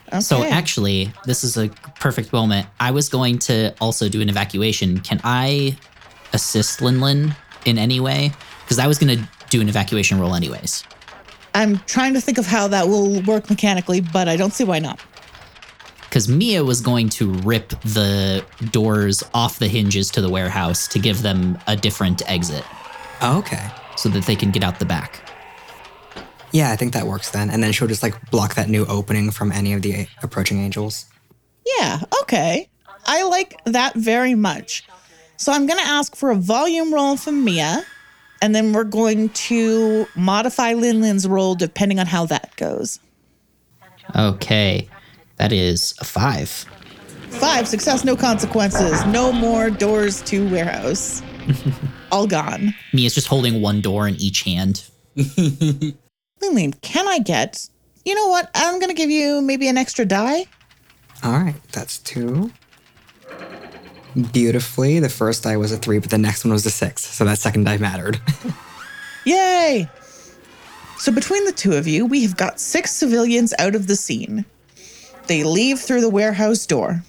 Okay. 0.10 0.20
So 0.20 0.44
actually, 0.44 1.12
this 1.26 1.44
is 1.44 1.58
a 1.58 1.70
perfect 2.00 2.34
moment. 2.34 2.68
I 2.80 2.92
was 2.92 3.10
going 3.10 3.40
to 3.40 3.74
also 3.80 4.10
do 4.10 4.22
an 4.22 4.30
evacuation. 4.30 5.00
Can 5.00 5.22
I 5.24 5.78
assist 6.34 6.80
Linlin 6.80 7.36
in 7.66 7.78
any 7.78 8.00
way? 8.00 8.32
Because 8.64 8.80
I 8.80 8.88
was 8.88 8.98
going 8.98 9.18
to 9.18 9.30
do 9.50 9.62
an 9.62 9.70
evacuation 9.70 10.20
roll 10.20 10.36
anyways. 10.36 10.84
I'm 11.54 11.80
trying 11.80 12.14
to 12.16 12.22
think 12.22 12.38
of 12.38 12.46
how 12.46 12.68
that 12.68 12.88
will 12.88 13.22
work 13.24 13.50
mechanically, 13.50 14.02
but 14.02 14.28
I 14.28 14.36
don't 14.36 14.54
see 14.54 14.64
why 14.64 14.80
not. 14.80 15.00
Because 16.16 16.30
Mia 16.30 16.64
was 16.64 16.80
going 16.80 17.10
to 17.10 17.34
rip 17.40 17.68
the 17.82 18.42
doors 18.72 19.22
off 19.34 19.60
the 19.60 19.68
hinges 19.68 20.10
to 20.12 20.22
the 20.22 20.30
warehouse 20.30 20.88
to 20.88 20.98
give 20.98 21.24
them 21.24 21.58
a 21.68 21.76
different 21.76 22.22
exit 22.32 22.64
Oh, 23.22 23.40
okay. 23.40 23.68
so 23.98 24.08
that 24.08 24.24
they 24.26 24.38
can 24.38 24.50
get 24.50 24.64
out 24.64 24.80
the 24.80 24.86
back. 24.86 25.30
Yeah, 26.54 26.72
I 26.72 26.78
think 26.78 26.94
that 26.94 27.06
works 27.06 27.32
then. 27.32 27.50
And 27.50 27.62
then 27.62 27.74
she'll 27.74 27.90
just 27.90 28.02
like 28.02 28.32
block 28.32 28.56
that 28.56 28.70
new 28.70 28.86
opening 28.86 29.30
from 29.30 29.52
any 29.52 29.74
of 29.74 29.82
the 29.82 29.92
a- 29.94 30.08
approaching 30.24 30.60
angels. 30.64 31.06
Yeah, 31.80 32.00
okay. 32.22 32.70
I 33.06 33.24
like 33.24 33.60
that 33.66 33.96
very 33.96 34.36
much. 34.36 34.88
So 35.36 35.52
I'm 35.52 35.68
going 35.68 35.80
to 35.80 35.86
ask 35.86 36.16
for 36.16 36.32
a 36.32 36.36
volume 36.36 36.94
roll 36.94 37.18
from 37.18 37.44
Mia, 37.44 37.84
and 38.42 38.56
then 38.56 38.72
we're 38.72 38.86
going 38.86 39.28
to 39.32 40.08
modify 40.16 40.76
Lin 40.76 41.02
Lin's 41.02 41.28
roll 41.28 41.56
depending 41.56 42.00
on 42.00 42.06
how 42.08 42.26
that 42.28 42.56
goes. 42.56 43.02
Okay, 44.16 44.88
that 45.38 45.52
is 45.52 45.94
a 46.00 46.06
five. 46.06 46.50
Five, 47.30 47.68
success, 47.68 48.06
no 48.06 48.16
consequences. 48.16 49.06
No 49.08 49.32
more 49.32 49.70
doors 49.70 50.22
to 50.24 50.50
warehouse. 50.50 51.22
All 52.12 52.28
gone. 52.28 52.74
Mia's 52.94 53.14
just 53.14 53.28
holding 53.28 53.62
one 53.62 53.82
door 53.82 54.08
in 54.08 54.16
each 54.16 54.44
hand. 54.44 54.90
Lin 55.16 55.96
Lin, 56.42 56.74
can 56.82 57.08
I 57.08 57.20
get, 57.20 57.68
you 58.06 58.16
know 58.16 58.28
what? 58.28 58.50
I'm 58.56 58.80
going 58.80 58.90
to 58.90 58.96
give 58.96 59.10
you 59.10 59.42
maybe 59.42 59.68
an 59.68 59.78
extra 59.78 60.06
die. 60.06 60.46
All 61.24 61.34
right, 61.34 61.56
that's 61.72 61.98
two. 62.00 62.52
Beautifully, 64.32 65.00
the 65.00 65.10
first 65.10 65.44
die 65.44 65.58
was 65.58 65.72
a 65.72 65.78
three, 65.78 66.00
but 66.00 66.10
the 66.10 66.18
next 66.18 66.46
one 66.46 66.54
was 66.54 66.66
a 66.66 66.72
six. 66.72 67.06
So 67.06 67.26
that 67.26 67.38
second 67.40 67.66
die 67.66 67.78
mattered. 67.78 68.20
Yay! 69.26 69.90
So 70.98 71.12
between 71.12 71.44
the 71.46 71.52
two 71.52 71.74
of 71.74 71.88
you, 71.88 72.06
we 72.06 72.22
have 72.24 72.38
got 72.38 72.60
six 72.60 72.92
civilians 72.92 73.54
out 73.60 73.76
of 73.76 73.88
the 73.88 73.96
scene. 73.96 74.46
They 75.28 75.44
leave 75.44 75.80
through 75.80 76.02
the 76.02 76.10
warehouse 76.10 76.66
door. 76.66 77.04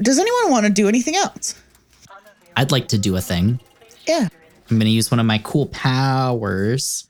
Does 0.00 0.18
anyone 0.18 0.50
want 0.50 0.66
to 0.66 0.72
do 0.72 0.88
anything 0.88 1.14
else? 1.14 1.54
I'd 2.56 2.72
like 2.72 2.88
to 2.88 2.98
do 2.98 3.16
a 3.16 3.20
thing. 3.20 3.60
Yeah. 4.06 4.28
I'm 4.70 4.78
going 4.78 4.86
to 4.86 4.90
use 4.90 5.10
one 5.10 5.20
of 5.20 5.26
my 5.26 5.38
cool 5.44 5.66
powers. 5.66 7.06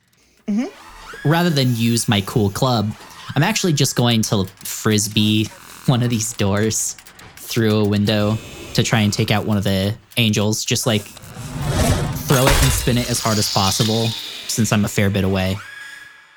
Mm-hmm. 0.46 1.28
Rather 1.28 1.50
than 1.50 1.74
use 1.76 2.08
my 2.08 2.20
cool 2.22 2.50
club, 2.50 2.92
I'm 3.34 3.42
actually 3.42 3.72
just 3.72 3.96
going 3.96 4.22
to 4.22 4.44
frisbee 4.64 5.46
one 5.86 6.02
of 6.02 6.10
these 6.10 6.32
doors 6.34 6.96
through 7.36 7.80
a 7.80 7.88
window 7.88 8.36
to 8.74 8.82
try 8.82 9.00
and 9.00 9.12
take 9.12 9.30
out 9.30 9.46
one 9.46 9.56
of 9.56 9.64
the 9.64 9.94
angels. 10.16 10.64
Just 10.64 10.86
like 10.86 11.02
throw 11.02 12.44
it 12.44 12.62
and 12.62 12.72
spin 12.72 12.98
it 12.98 13.10
as 13.10 13.20
hard 13.20 13.38
as 13.38 13.52
possible 13.52 14.08
since 14.48 14.72
I'm 14.72 14.84
a 14.84 14.88
fair 14.88 15.08
bit 15.08 15.24
away. 15.24 15.56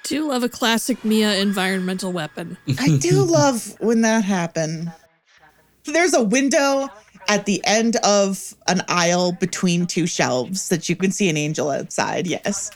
Do 0.07 0.29
love 0.29 0.43
a 0.43 0.49
classic 0.49 1.03
Mia 1.03 1.35
environmental 1.35 2.11
weapon. 2.11 2.57
I 2.79 2.97
do 2.97 3.23
love 3.23 3.75
when 3.79 4.01
that 4.01 4.23
happens. 4.23 4.89
There's 5.85 6.13
a 6.13 6.23
window 6.23 6.89
at 7.27 7.45
the 7.45 7.61
end 7.65 7.97
of 7.97 8.55
an 8.67 8.81
aisle 8.87 9.33
between 9.33 9.85
two 9.85 10.07
shelves 10.07 10.69
that 10.69 10.89
you 10.89 10.95
can 10.95 11.11
see 11.11 11.29
an 11.29 11.37
angel 11.37 11.69
outside. 11.69 12.27
Yes. 12.27 12.71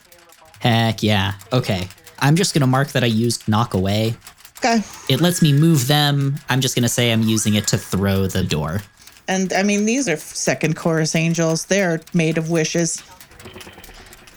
Heck 0.60 1.04
yeah. 1.04 1.34
Okay. 1.52 1.88
I'm 2.20 2.36
just 2.36 2.54
going 2.54 2.62
to 2.62 2.68
mark 2.68 2.90
that 2.90 3.04
I 3.04 3.08
used 3.08 3.48
knock 3.48 3.74
away 3.74 4.16
Okay. 4.64 4.84
It 5.10 5.22
lets 5.22 5.42
me 5.42 5.54
move 5.54 5.88
them. 5.88 6.36
I'm 6.48 6.62
just 6.62 6.76
going 6.76 6.84
to 6.84 6.90
say 6.90 7.12
I'm 7.12 7.24
using 7.24 7.56
it 7.56 7.66
to 7.68 7.80
throw 7.80 8.28
the 8.28 8.44
door. 8.44 8.84
And 9.28 9.52
I 9.54 9.64
mean, 9.64 9.86
these 9.86 10.08
are 10.08 10.18
second 10.18 10.76
chorus 10.76 11.16
angels. 11.16 11.66
They're 11.66 12.02
made 12.14 12.38
of 12.38 12.52
wishes. 12.52 13.02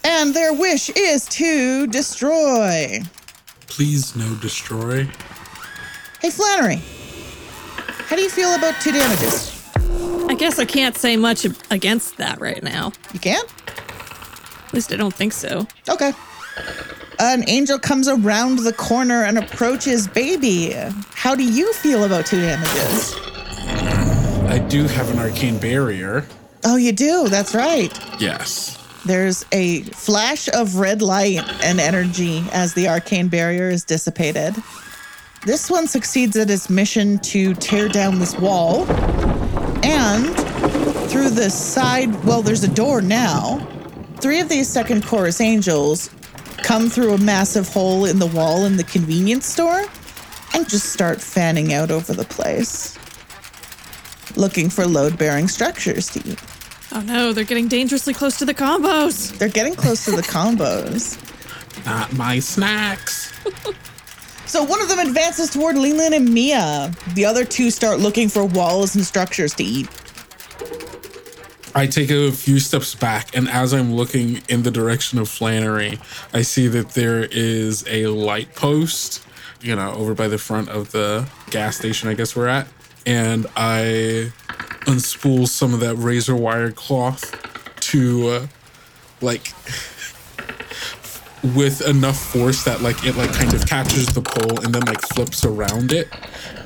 And 0.05 0.35
their 0.35 0.53
wish 0.53 0.91
is 0.91 1.27
to 1.31 1.87
destroy. 1.87 3.01
Please 3.67 4.15
no 4.15 4.35
destroy. 4.37 5.09
Hey, 6.21 6.31
Flannery. 6.31 6.83
How 8.07 8.17
do 8.17 8.23
you 8.23 8.29
feel 8.29 8.55
about 8.55 8.81
two 8.81 8.93
damages? 8.93 9.51
I 10.29 10.35
guess 10.35 10.59
I 10.59 10.67
can't 10.67 10.97
say 10.97 11.17
much 11.17 11.47
against 11.71 12.19
that 12.19 12.41
right 12.41 12.63
now. 12.63 12.93
You 13.13 13.21
can't? 13.21 13.51
At 14.67 14.75
least 14.75 14.93
I 14.93 14.97
don't 14.97 15.15
think 15.15 15.33
so. 15.33 15.67
Okay. 15.89 16.13
An 17.19 17.49
angel 17.49 17.79
comes 17.79 18.09
around 18.09 18.59
the 18.59 18.73
corner 18.73 19.25
and 19.25 19.39
approaches 19.39 20.07
Baby. 20.07 20.73
How 21.15 21.35
do 21.35 21.45
you 21.45 21.73
feel 21.73 22.05
about 22.05 22.27
two 22.27 22.41
damages? 22.41 23.15
I 24.49 24.59
do 24.69 24.85
have 24.85 25.11
an 25.11 25.19
arcane 25.19 25.59
barrier. 25.59 26.27
Oh, 26.65 26.77
you 26.77 26.93
do? 26.93 27.29
That's 27.29 27.55
right. 27.55 27.93
Yes. 28.21 28.84
There's 29.07 29.45
a 29.53 29.83
flash 29.83 30.49
of 30.49 30.77
red 30.77 31.03
light 31.03 31.43
and 31.63 31.79
energy 31.79 32.43
as 32.53 32.73
the 32.73 32.89
arcane 32.89 33.29
barrier 33.29 33.69
is 33.69 33.85
dissipated. 33.85 34.55
This 35.45 35.71
one 35.71 35.87
succeeds 35.87 36.37
at 36.37 36.49
its 36.49 36.71
mission 36.71 37.19
to 37.19 37.53
tear 37.55 37.89
down 37.89 38.19
this 38.19 38.39
wall. 38.39 38.87
And 39.85 40.35
through 41.11 41.31
the 41.31 41.51
side, 41.51 42.25
well, 42.25 42.41
there's 42.41 42.65
a 42.65 42.75
door 42.75 43.03
now. 43.03 43.59
Three 44.21 44.41
of 44.41 44.49
these 44.49 44.69
second 44.69 45.05
chorus 45.05 45.43
angels 45.43 46.09
come 46.63 46.89
through 46.89 47.13
a 47.13 47.19
massive 47.19 47.69
hole 47.69 48.07
in 48.07 48.19
the 48.19 48.27
wall 48.29 48.65
in 48.65 48.79
the 48.79 48.85
convenience 48.85 49.45
store 49.45 49.85
and 50.55 50.67
just 50.67 50.95
start 50.95 51.21
fanning 51.21 51.75
out 51.75 51.91
over 51.91 52.15
the 52.15 52.25
place, 52.25 52.97
looking 54.35 54.71
for 54.71 54.87
load 54.87 55.19
bearing 55.19 55.47
structures 55.47 56.09
to 56.09 56.21
eat. 56.27 56.41
Oh 56.95 57.01
no, 57.01 57.33
they're 57.33 57.45
getting 57.45 57.69
dangerously 57.69 58.15
close 58.15 58.39
to 58.39 58.45
the 58.45 58.55
combos. 58.55 59.37
They're 59.37 59.49
getting 59.49 59.75
close 59.75 60.05
to 60.05 60.13
the 60.13 60.23
combos. 60.37 61.19
Not 61.85 62.13
my 62.15 62.39
snacks. 62.39 63.33
So 64.47 64.63
one 64.63 64.81
of 64.83 64.89
them 64.89 64.99
advances 64.99 65.51
toward 65.51 65.75
Linlin 65.75 66.15
and 66.15 66.33
Mia. 66.33 66.93
The 67.15 67.25
other 67.25 67.45
two 67.45 67.71
start 67.71 67.99
looking 67.99 68.29
for 68.29 68.45
walls 68.45 68.95
and 68.95 69.05
structures 69.05 69.55
to 69.55 69.65
eat. 69.65 69.89
I 71.75 71.87
take 71.89 72.11
a 72.11 72.31
few 72.31 72.61
steps 72.61 72.95
back, 72.95 73.35
and 73.35 73.49
as 73.49 73.75
I'm 73.75 73.95
looking 73.95 74.43
in 74.49 74.63
the 74.63 74.71
direction 74.71 75.19
of 75.19 75.29
Flannery, 75.29 75.99
I 76.33 76.43
see 76.43 76.69
that 76.69 76.91
there 76.91 77.25
is 77.25 77.85
a 77.89 78.07
light 78.07 78.55
post, 78.55 79.27
you 79.61 79.75
know, 79.75 79.93
over 79.95 80.15
by 80.15 80.29
the 80.29 80.39
front 80.39 80.69
of 80.69 80.93
the 80.93 81.27
gas 81.51 81.79
station, 81.79 82.09
I 82.09 82.15
guess 82.15 82.37
we're 82.37 82.47
at. 82.47 82.69
And 83.07 83.47
I 83.57 84.31
unspool 84.87 85.49
some 85.49 85.75
of 85.75 85.81
that 85.81 85.95
razor 85.97 86.37
wire 86.37 86.71
cloth 86.71 87.35
to, 87.81 88.29
uh, 88.29 88.47
like, 89.21 89.53
with 91.55 91.87
enough 91.87 92.19
force 92.19 92.65
that, 92.65 92.81
like, 92.81 93.05
it, 93.05 93.17
like, 93.17 93.33
kind 93.33 93.53
of 93.53 93.67
catches 93.67 94.07
the 94.07 94.23
pole 94.23 94.59
and 94.65 94.75
then, 94.75 94.83
like, 94.87 95.01
flips 95.13 95.45
around 95.45 95.93
it 95.93 96.09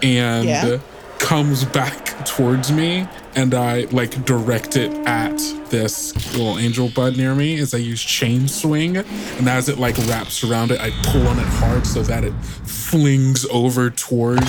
and 0.03 0.45
Yeah. 0.45 0.79
comes 1.19 1.65
back 1.65 2.25
towards 2.25 2.71
me. 2.71 3.07
And 3.35 3.55
I, 3.55 3.87
like, 3.91 4.25
direct 4.25 4.77
it 4.77 4.91
at 5.07 5.37
this 5.71 6.15
little 6.37 6.59
angel 6.59 6.89
bud 6.89 7.17
near 7.17 7.35
me 7.35 7.59
as 7.59 7.75
I 7.75 7.79
use 7.79 8.01
chain 8.03 8.47
swing. 8.49 8.97
And 8.97 9.49
as 9.49 9.69
it, 9.69 9.79
like, 9.79 9.97
wraps 10.09 10.43
around 10.45 10.71
it, 10.71 10.81
I 10.81 10.91
pull 11.05 11.27
on 11.27 11.39
it 11.39 11.47
hard 11.47 11.87
so 11.87 12.03
that 12.03 12.25
it 12.25 12.33
flings 12.65 13.45
over 13.51 13.91
towards 13.91 14.47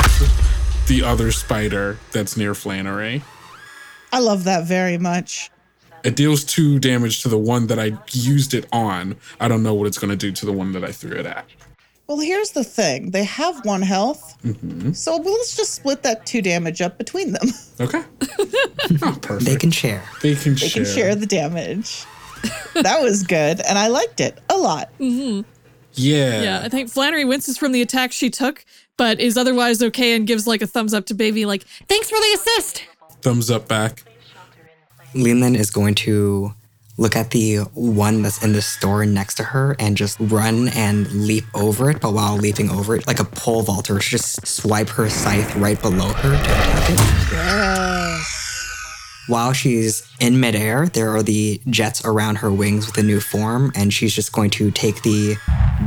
the 0.88 1.04
other 1.04 1.32
spider 1.32 1.98
that's 2.12 2.38
near 2.38 2.54
Flannery. 2.56 3.24
I 4.12 4.20
love 4.20 4.44
that 4.46 4.66
very 4.66 4.98
much. 4.98 5.52
It 6.04 6.16
deals 6.16 6.44
two 6.44 6.80
damage 6.80 7.22
to 7.24 7.30
the 7.30 7.38
one 7.38 7.68
that 7.68 7.80
I 7.80 7.98
used 8.12 8.54
it 8.54 8.66
on. 8.72 9.18
I 9.40 9.48
don't 9.48 9.64
know 9.64 9.74
what 9.74 9.88
it's 9.88 9.98
going 9.98 10.12
to 10.12 10.16
do 10.16 10.32
to 10.32 10.46
the 10.46 10.54
one 10.54 10.72
that 10.74 10.84
I 10.84 10.92
threw 10.92 11.18
it 11.18 11.26
at. 11.26 11.46
Well, 12.08 12.20
here's 12.20 12.52
the 12.52 12.64
thing 12.64 13.12
they 13.12 13.24
have 13.26 13.64
one 13.66 13.84
health. 13.84 14.36
Mm-hmm. 14.44 14.94
So 14.94 15.18
well, 15.18 15.34
let's 15.34 15.56
just 15.56 15.76
split 15.76 16.02
that 16.04 16.26
two 16.26 16.42
damage 16.42 16.82
up 16.82 16.98
between 16.98 17.34
them. 17.34 17.48
Okay. 17.82 18.04
oh, 19.04 19.18
perfect. 19.22 19.46
They 19.46 19.56
can 19.56 19.72
share. 19.72 20.04
They 20.22 20.36
can 20.36 20.54
share. 20.58 20.68
They 20.68 20.68
share. 20.68 20.84
can 20.84 20.94
share 20.94 21.16
the 21.16 21.26
damage. 21.26 22.04
that 22.74 23.02
was 23.02 23.24
good. 23.24 23.62
And 23.62 23.78
I 23.78 23.88
liked 23.88 24.20
it 24.20 24.38
a 24.50 24.58
lot. 24.58 24.90
Mm-hmm. 25.00 25.50
Yeah. 25.94 26.42
Yeah, 26.42 26.62
I 26.62 26.68
think 26.68 26.90
Flannery 26.90 27.24
winces 27.24 27.58
from 27.58 27.72
the 27.72 27.82
attack 27.82 28.12
she 28.12 28.30
took, 28.30 28.66
but 28.98 29.22
is 29.22 29.38
otherwise 29.38 29.82
okay 29.82 30.14
and 30.14 30.28
gives 30.28 30.46
like 30.46 30.62
a 30.62 30.68
thumbs 30.68 30.94
up 30.94 31.06
to 31.06 31.14
Baby, 31.14 31.46
like, 31.46 31.64
thanks 31.88 32.10
for 32.10 32.18
the 32.18 32.32
assist. 32.36 32.84
Thumbs 33.22 33.52
up 33.52 33.68
back. 33.68 34.04
Linlin 35.14 35.56
is 35.56 35.72
going 35.72 35.96
to 35.96 36.54
look 36.98 37.16
at 37.16 37.32
the 37.32 37.58
one 37.74 38.22
that's 38.22 38.44
in 38.44 38.52
the 38.54 38.62
store 38.62 39.06
next 39.06 39.36
to 39.36 39.44
her 39.44 39.76
and 39.80 39.96
just 39.96 40.18
run 40.20 40.68
and 40.70 41.10
leap 41.12 41.46
over 41.54 41.90
it. 41.90 42.02
But 42.02 42.14
while 42.14 42.36
leaping 42.36 42.70
over 42.70 42.96
it, 42.96 43.08
like 43.08 43.20
a 43.20 43.26
pole 43.26 43.64
vaulter, 43.64 44.00
she 44.02 44.18
just 44.18 44.46
swipe 44.46 44.90
her 44.90 45.10
scythe 45.10 45.56
right 45.56 45.82
below 45.82 46.10
her 46.10 46.30
to 46.30 46.36
attack 46.36 46.90
it. 46.90 48.26
While 49.28 49.54
she's 49.54 50.12
in 50.20 50.40
midair, 50.40 50.88
there 50.88 51.16
are 51.16 51.22
the 51.22 51.62
jets 51.70 52.04
around 52.04 52.38
her 52.38 52.52
wings 52.52 52.88
with 52.88 52.98
a 52.98 53.04
new 53.04 53.20
form, 53.20 53.72
and 53.76 53.94
she's 53.94 54.14
just 54.14 54.32
going 54.32 54.50
to 54.52 54.72
take 54.72 55.04
the 55.04 55.38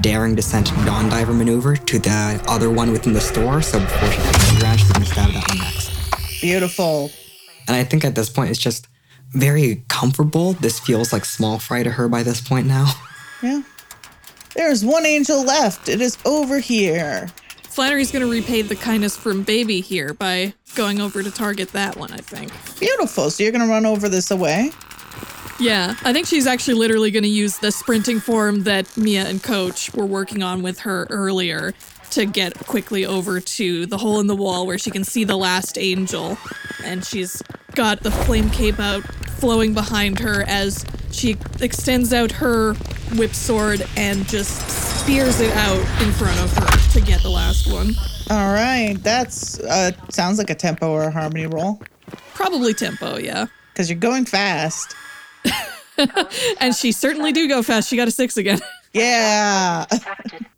daring 0.00 0.36
descent 0.36 0.68
dawn 0.86 1.08
diver 1.10 1.32
maneuver 1.32 1.74
to 1.74 1.98
the 1.98 2.42
other 2.46 2.70
one 2.70 2.92
within 2.92 3.12
the 3.12 3.20
store. 3.20 3.60
So 3.60 3.80
before 3.80 4.10
she 4.12 4.20
hits 4.20 4.52
the 4.52 4.60
ground, 4.60 4.78
she's 4.80 4.92
going 4.92 5.04
to 5.04 5.10
stab 5.10 5.32
that 5.32 5.48
one 5.48 5.58
next. 5.58 5.90
Beautiful. 6.40 7.10
And 7.66 7.76
I 7.76 7.84
think 7.84 8.04
at 8.04 8.14
this 8.14 8.30
point, 8.30 8.50
it's 8.50 8.58
just 8.58 8.88
very 9.32 9.82
comfortable. 9.88 10.54
This 10.54 10.78
feels 10.78 11.12
like 11.12 11.24
small 11.24 11.58
fry 11.58 11.82
to 11.82 11.90
her 11.90 12.08
by 12.08 12.22
this 12.22 12.40
point 12.40 12.66
now. 12.66 12.92
Yeah. 13.42 13.62
There's 14.54 14.84
one 14.84 15.04
angel 15.04 15.42
left. 15.42 15.88
It 15.88 16.00
is 16.00 16.16
over 16.24 16.60
here. 16.60 17.28
Flannery's 17.64 18.12
gonna 18.12 18.28
repay 18.28 18.62
the 18.62 18.76
kindness 18.76 19.16
from 19.16 19.42
Baby 19.42 19.80
here 19.80 20.14
by 20.14 20.54
going 20.76 21.00
over 21.00 21.24
to 21.24 21.30
target 21.32 21.70
that 21.70 21.96
one, 21.96 22.12
I 22.12 22.18
think. 22.18 22.52
Beautiful. 22.78 23.30
So 23.30 23.42
you're 23.42 23.50
going 23.50 23.66
to 23.66 23.68
run 23.68 23.84
over 23.84 24.08
this 24.08 24.30
away. 24.30 24.70
Yeah, 25.58 25.96
I 26.04 26.12
think 26.12 26.26
she's 26.26 26.46
actually 26.46 26.74
literally 26.74 27.10
gonna 27.10 27.26
use 27.26 27.58
the 27.58 27.70
sprinting 27.70 28.20
form 28.20 28.62
that 28.64 28.96
Mia 28.96 29.24
and 29.26 29.42
Coach 29.42 29.92
were 29.94 30.06
working 30.06 30.42
on 30.42 30.62
with 30.62 30.80
her 30.80 31.06
earlier 31.10 31.72
to 32.12 32.26
get 32.26 32.58
quickly 32.58 33.04
over 33.04 33.40
to 33.40 33.86
the 33.86 33.98
hole 33.98 34.20
in 34.20 34.26
the 34.26 34.36
wall 34.36 34.66
where 34.66 34.78
she 34.78 34.90
can 34.90 35.04
see 35.04 35.24
the 35.24 35.36
last 35.36 35.76
angel. 35.78 36.38
And 36.84 37.04
she's 37.04 37.42
got 37.74 38.02
the 38.02 38.10
flame 38.10 38.50
cape 38.50 38.78
out 38.78 39.02
flowing 39.38 39.74
behind 39.74 40.18
her 40.20 40.44
as 40.46 40.84
she 41.10 41.36
extends 41.60 42.12
out 42.12 42.30
her 42.32 42.74
whip 43.16 43.34
sword 43.34 43.86
and 43.96 44.26
just 44.28 44.68
spears 45.00 45.40
it 45.40 45.52
out 45.56 45.78
in 46.02 46.12
front 46.12 46.38
of 46.40 46.50
her 46.56 46.90
to 46.92 47.00
get 47.00 47.22
the 47.22 47.30
last 47.30 47.70
one. 47.70 47.94
All 48.30 48.52
right. 48.52 48.96
That's 49.02 49.58
uh 49.60 49.92
sounds 50.10 50.38
like 50.38 50.50
a 50.50 50.54
tempo 50.54 50.90
or 50.90 51.04
a 51.04 51.10
harmony 51.10 51.46
roll 51.46 51.80
Probably 52.34 52.72
tempo, 52.74 53.16
yeah. 53.18 53.46
because 53.72 53.90
you're 53.90 53.98
going 53.98 54.24
fast. 54.24 54.94
And 56.58 56.74
she 56.74 56.90
certainly 56.90 57.32
do 57.32 57.46
go 57.48 57.62
fast. 57.62 57.88
She 57.88 57.96
got 57.96 58.08
a 58.08 58.10
six 58.10 58.36
again. 58.36 58.60
Yeah. 58.92 59.84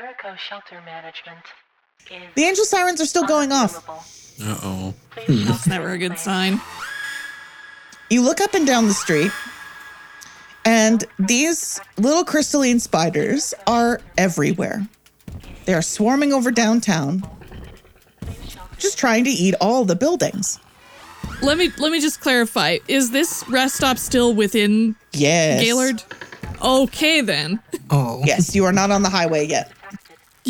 detected. 0.00 0.22
Jericho 0.22 0.36
Shelter 0.36 0.80
Management 0.84 2.34
The 2.34 2.42
angel 2.42 2.64
sirens 2.64 3.00
are 3.00 3.06
still 3.06 3.26
going 3.26 3.52
off. 3.52 3.88
Uh 4.42 4.58
oh. 4.62 4.94
That's 5.28 5.66
never 5.66 5.90
a 5.90 5.98
good 5.98 6.18
sign. 6.18 6.60
You 8.08 8.22
look 8.22 8.40
up 8.40 8.54
and 8.54 8.66
down 8.66 8.88
the 8.88 8.94
street, 8.94 9.30
and 10.64 11.04
these 11.18 11.80
little 11.96 12.24
crystalline 12.24 12.80
spiders 12.80 13.54
are 13.66 14.00
everywhere. 14.18 14.86
They 15.66 15.74
are 15.74 15.82
swarming 15.82 16.32
over 16.32 16.50
downtown, 16.50 17.22
just 18.78 18.98
trying 18.98 19.24
to 19.24 19.30
eat 19.30 19.54
all 19.60 19.84
the 19.84 19.94
buildings. 19.94 20.58
Let 21.42 21.58
me 21.58 21.70
let 21.78 21.92
me 21.92 22.00
just 22.00 22.20
clarify. 22.20 22.78
Is 22.88 23.10
this 23.12 23.44
rest 23.48 23.76
stop 23.76 23.98
still 23.98 24.34
within 24.34 24.96
Yes. 25.12 25.62
Gaylord? 25.62 26.02
Okay 26.62 27.20
then. 27.20 27.60
Oh. 27.90 28.22
Yes, 28.24 28.54
you 28.54 28.64
are 28.64 28.72
not 28.72 28.90
on 28.90 29.02
the 29.02 29.08
highway 29.08 29.46
yet. 29.46 29.72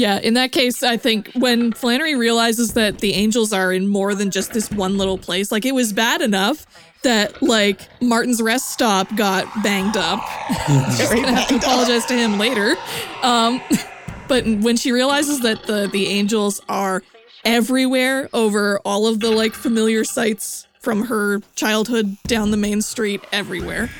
Yeah, 0.00 0.18
in 0.18 0.32
that 0.32 0.50
case, 0.50 0.82
I 0.82 0.96
think 0.96 1.30
when 1.34 1.72
Flannery 1.72 2.14
realizes 2.16 2.72
that 2.72 3.00
the 3.00 3.12
angels 3.12 3.52
are 3.52 3.70
in 3.70 3.86
more 3.86 4.14
than 4.14 4.30
just 4.30 4.54
this 4.54 4.70
one 4.70 4.96
little 4.96 5.18
place, 5.18 5.52
like 5.52 5.66
it 5.66 5.74
was 5.74 5.92
bad 5.92 6.22
enough 6.22 6.66
that 7.02 7.42
like 7.42 7.82
Martin's 8.00 8.40
rest 8.40 8.70
stop 8.70 9.14
got 9.14 9.44
banged 9.62 9.98
up. 9.98 10.20
She's 10.96 11.10
gonna 11.10 11.34
have 11.34 11.48
to 11.48 11.56
apologize 11.56 12.06
to 12.06 12.14
him 12.14 12.38
later. 12.38 12.76
Um, 13.22 13.60
but 14.28 14.46
when 14.46 14.78
she 14.78 14.90
realizes 14.90 15.40
that 15.40 15.64
the 15.64 15.86
the 15.92 16.06
angels 16.06 16.62
are 16.66 17.02
everywhere 17.44 18.30
over 18.32 18.78
all 18.86 19.06
of 19.06 19.20
the 19.20 19.30
like 19.30 19.52
familiar 19.52 20.04
sights 20.04 20.66
from 20.80 21.04
her 21.08 21.40
childhood 21.56 22.16
down 22.26 22.50
the 22.52 22.56
main 22.56 22.80
street, 22.80 23.20
everywhere, 23.32 23.90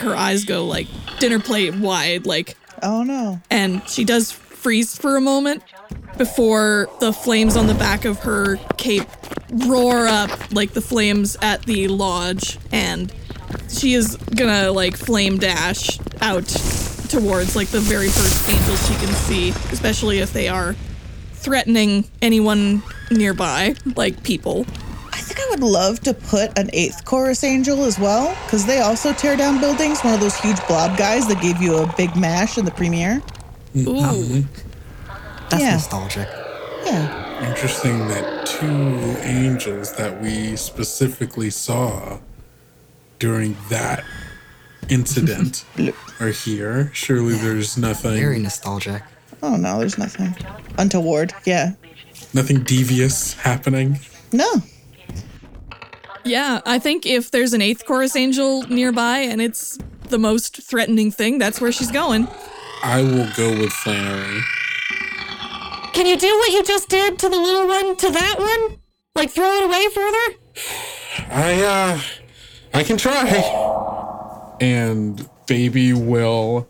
her 0.00 0.14
eyes 0.14 0.44
go 0.44 0.66
like 0.66 0.86
dinner 1.18 1.40
plate 1.40 1.74
wide, 1.76 2.26
like 2.26 2.58
Oh 2.82 3.02
no. 3.04 3.40
and 3.50 3.80
she 3.88 4.04
does 4.04 4.38
freeze 4.66 4.98
for 4.98 5.16
a 5.16 5.20
moment 5.20 5.62
before 6.18 6.88
the 6.98 7.12
flames 7.12 7.56
on 7.56 7.68
the 7.68 7.74
back 7.74 8.04
of 8.04 8.18
her 8.18 8.56
cape 8.76 9.06
roar 9.68 10.08
up 10.08 10.28
like 10.52 10.72
the 10.72 10.80
flames 10.80 11.36
at 11.40 11.62
the 11.66 11.86
lodge 11.86 12.58
and 12.72 13.14
she 13.68 13.94
is 13.94 14.16
gonna 14.34 14.72
like 14.72 14.96
flame 14.96 15.38
dash 15.38 16.00
out 16.20 16.44
towards 17.08 17.54
like 17.54 17.68
the 17.68 17.78
very 17.78 18.08
first 18.08 18.50
angels 18.50 18.88
she 18.88 18.94
can 18.96 19.14
see 19.14 19.50
especially 19.70 20.18
if 20.18 20.32
they 20.32 20.48
are 20.48 20.74
threatening 21.34 22.04
anyone 22.20 22.82
nearby 23.12 23.72
like 23.94 24.20
people 24.24 24.66
I 25.12 25.20
think 25.20 25.38
I 25.38 25.50
would 25.50 25.60
love 25.60 26.00
to 26.00 26.12
put 26.12 26.58
an 26.58 26.70
eighth 26.72 27.04
chorus 27.04 27.42
angel 27.42 27.84
as 27.84 27.98
well, 27.98 28.36
because 28.44 28.66
they 28.66 28.80
also 28.80 29.14
tear 29.14 29.34
down 29.34 29.60
buildings. 29.60 30.02
One 30.02 30.12
of 30.12 30.20
those 30.20 30.36
huge 30.36 30.58
blob 30.68 30.98
guys 30.98 31.26
that 31.28 31.40
gave 31.40 31.60
you 31.60 31.78
a 31.78 31.92
big 31.96 32.14
mash 32.16 32.58
in 32.58 32.66
the 32.66 32.70
premiere. 32.70 33.22
Ooh 33.76 34.44
That's 35.50 35.62
Yeah. 35.62 35.72
nostalgic. 35.72 36.28
Yeah. 36.84 37.48
Interesting 37.50 38.08
that 38.08 38.46
two 38.46 39.16
angels 39.22 39.94
that 39.96 40.20
we 40.22 40.56
specifically 40.56 41.50
saw 41.50 42.18
during 43.18 43.56
that 43.68 44.04
incident 44.88 45.64
are 46.20 46.28
here. 46.28 46.90
Surely 46.94 47.34
there's 47.34 47.76
nothing 47.76 48.12
Very 48.14 48.38
nostalgic. 48.38 49.02
Oh 49.42 49.56
no, 49.56 49.78
there's 49.78 49.98
nothing 49.98 50.34
untoward. 50.78 51.34
Yeah. 51.44 51.72
nothing 52.32 52.62
devious 52.62 53.34
happening. 53.34 53.98
No. 54.32 54.50
Yeah, 56.24 56.60
I 56.66 56.78
think 56.78 57.06
if 57.06 57.30
there's 57.30 57.52
an 57.52 57.62
eighth 57.62 57.84
chorus 57.86 58.16
angel 58.16 58.62
nearby 58.68 59.18
and 59.20 59.40
it's 59.40 59.78
the 60.08 60.18
most 60.18 60.60
threatening 60.62 61.10
thing, 61.12 61.38
that's 61.38 61.60
where 61.60 61.70
she's 61.70 61.90
going. 61.92 62.26
I 62.88 63.02
will 63.02 63.28
go 63.36 63.50
with 63.50 63.72
Flannery. 63.72 64.42
Can 65.92 66.06
you 66.06 66.16
do 66.16 66.28
what 66.38 66.52
you 66.52 66.62
just 66.62 66.88
did 66.88 67.18
to 67.18 67.28
the 67.28 67.36
little 67.36 67.66
one 67.66 67.96
to 67.96 68.10
that 68.12 68.36
one? 68.38 68.78
Like 69.16 69.30
throw 69.30 69.44
it 69.44 69.64
away 69.64 69.88
further? 69.92 70.38
I 71.28 71.62
uh 71.62 72.00
I 72.72 72.84
can 72.84 72.96
try. 72.96 74.56
And 74.60 75.28
baby 75.48 75.92
will 75.92 76.68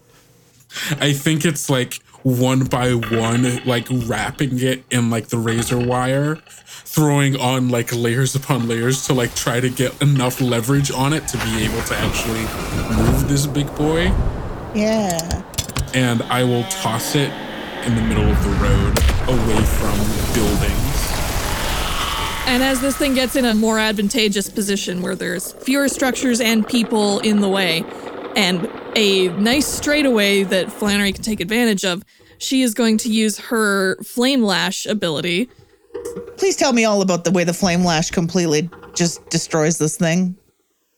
I 1.00 1.12
think 1.12 1.44
it's 1.44 1.68
like 1.68 2.00
one 2.22 2.64
by 2.64 2.92
one, 2.92 3.62
like 3.66 3.86
wrapping 3.90 4.58
it 4.60 4.84
in 4.90 5.10
like 5.10 5.28
the 5.28 5.38
razor 5.38 5.78
wire, 5.78 6.36
throwing 6.66 7.36
on 7.36 7.68
like 7.68 7.94
layers 7.94 8.34
upon 8.34 8.66
layers 8.66 9.06
to 9.08 9.12
like 9.12 9.34
try 9.34 9.60
to 9.60 9.68
get 9.68 10.00
enough 10.00 10.40
leverage 10.40 10.90
on 10.90 11.12
it 11.12 11.28
to 11.28 11.36
be 11.36 11.62
able 11.62 11.82
to 11.82 11.94
actually 11.94 12.44
move 12.96 13.28
this 13.28 13.46
big 13.46 13.72
boy. 13.76 14.04
Yeah. 14.74 15.42
And 15.96 16.22
I 16.24 16.44
will 16.44 16.64
toss 16.64 17.14
it 17.14 17.32
in 17.86 17.94
the 17.96 18.02
middle 18.02 18.28
of 18.28 18.44
the 18.44 18.50
road 18.50 18.98
away 19.30 19.64
from 19.64 19.96
buildings. 20.34 21.12
And 22.46 22.62
as 22.62 22.82
this 22.82 22.98
thing 22.98 23.14
gets 23.14 23.34
in 23.34 23.46
a 23.46 23.54
more 23.54 23.78
advantageous 23.78 24.50
position 24.50 25.00
where 25.00 25.16
there's 25.16 25.52
fewer 25.52 25.88
structures 25.88 26.38
and 26.38 26.68
people 26.68 27.20
in 27.20 27.40
the 27.40 27.48
way, 27.48 27.82
and 28.36 28.70
a 28.94 29.28
nice 29.38 29.66
straightaway 29.66 30.42
that 30.42 30.70
Flannery 30.70 31.12
can 31.12 31.22
take 31.22 31.40
advantage 31.40 31.82
of, 31.82 32.04
she 32.36 32.60
is 32.60 32.74
going 32.74 32.98
to 32.98 33.08
use 33.08 33.38
her 33.38 33.96
Flame 34.02 34.42
Lash 34.42 34.84
ability. 34.84 35.48
Please 36.36 36.56
tell 36.56 36.74
me 36.74 36.84
all 36.84 37.00
about 37.00 37.24
the 37.24 37.30
way 37.30 37.42
the 37.42 37.54
flame 37.54 37.84
lash 37.84 38.10
completely 38.10 38.68
just 38.94 39.26
destroys 39.30 39.78
this 39.78 39.96
thing. 39.96 40.36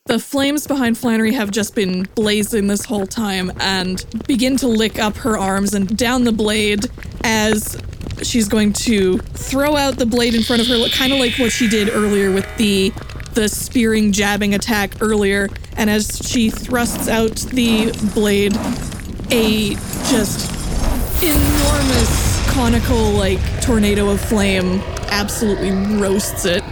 The 0.09 0.19
flames 0.19 0.67
behind 0.67 0.97
Flannery 0.97 1.35
have 1.35 1.51
just 1.51 1.75
been 1.75 2.05
blazing 2.15 2.67
this 2.67 2.87
whole 2.87 3.07
time 3.07 3.53
and 3.61 4.03
begin 4.27 4.57
to 4.57 4.67
lick 4.67 4.99
up 4.99 5.19
her 5.19 5.37
arms 5.37 5.75
and 5.75 5.99
down 5.99 6.25
the 6.25 6.33
blade 6.33 6.87
as 7.25 7.77
she's 8.23 8.49
going 8.49 8.73
to 8.73 9.19
throw 9.19 9.77
out 9.77 9.99
the 9.99 10.07
blade 10.07 10.35
in 10.35 10.43
front 10.43 10.63
of 10.63 10.69
her, 10.69 10.89
kind 10.89 11.13
of 11.13 11.19
like 11.19 11.35
what 11.39 11.53
she 11.53 11.69
did 11.69 11.91
earlier 11.91 12.33
with 12.33 12.47
the 12.57 12.91
the 13.35 13.51
spearing 13.51 14.11
jabbing 14.11 14.55
attack 14.55 14.95
earlier. 15.03 15.51
And 15.77 15.91
as 15.91 16.19
she 16.25 16.49
thrusts 16.49 17.07
out 17.07 17.37
the 17.53 17.93
blade, 18.15 18.57
a 19.31 19.75
just 20.09 20.51
enormous 21.23 22.51
conical 22.53 23.11
like 23.11 23.41
tornado 23.61 24.09
of 24.09 24.23
flame 24.23 24.81
absolutely 25.11 25.71
roasts 25.99 26.47
it. 26.47 26.65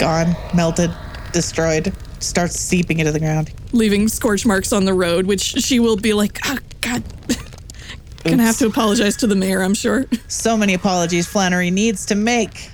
Gone, 0.00 0.34
melted, 0.52 0.90
destroyed, 1.32 1.94
starts 2.20 2.58
seeping 2.58 2.98
into 2.98 3.12
the 3.12 3.20
ground. 3.20 3.52
leaving 3.72 4.08
scorch 4.08 4.46
marks 4.46 4.72
on 4.72 4.84
the 4.84 4.94
road, 4.94 5.26
which 5.26 5.42
she 5.42 5.80
will 5.80 5.96
be 5.96 6.12
like, 6.12 6.38
oh, 6.46 6.58
God. 6.80 7.02
Gonna 8.24 8.42
have 8.42 8.58
to 8.58 8.66
apologize 8.66 9.16
to 9.18 9.26
the 9.26 9.36
mayor, 9.36 9.62
I'm 9.62 9.74
sure. 9.74 10.06
So 10.26 10.56
many 10.56 10.74
apologies 10.74 11.26
Flannery 11.28 11.70
needs 11.70 12.04
to 12.06 12.16
make. 12.16 12.70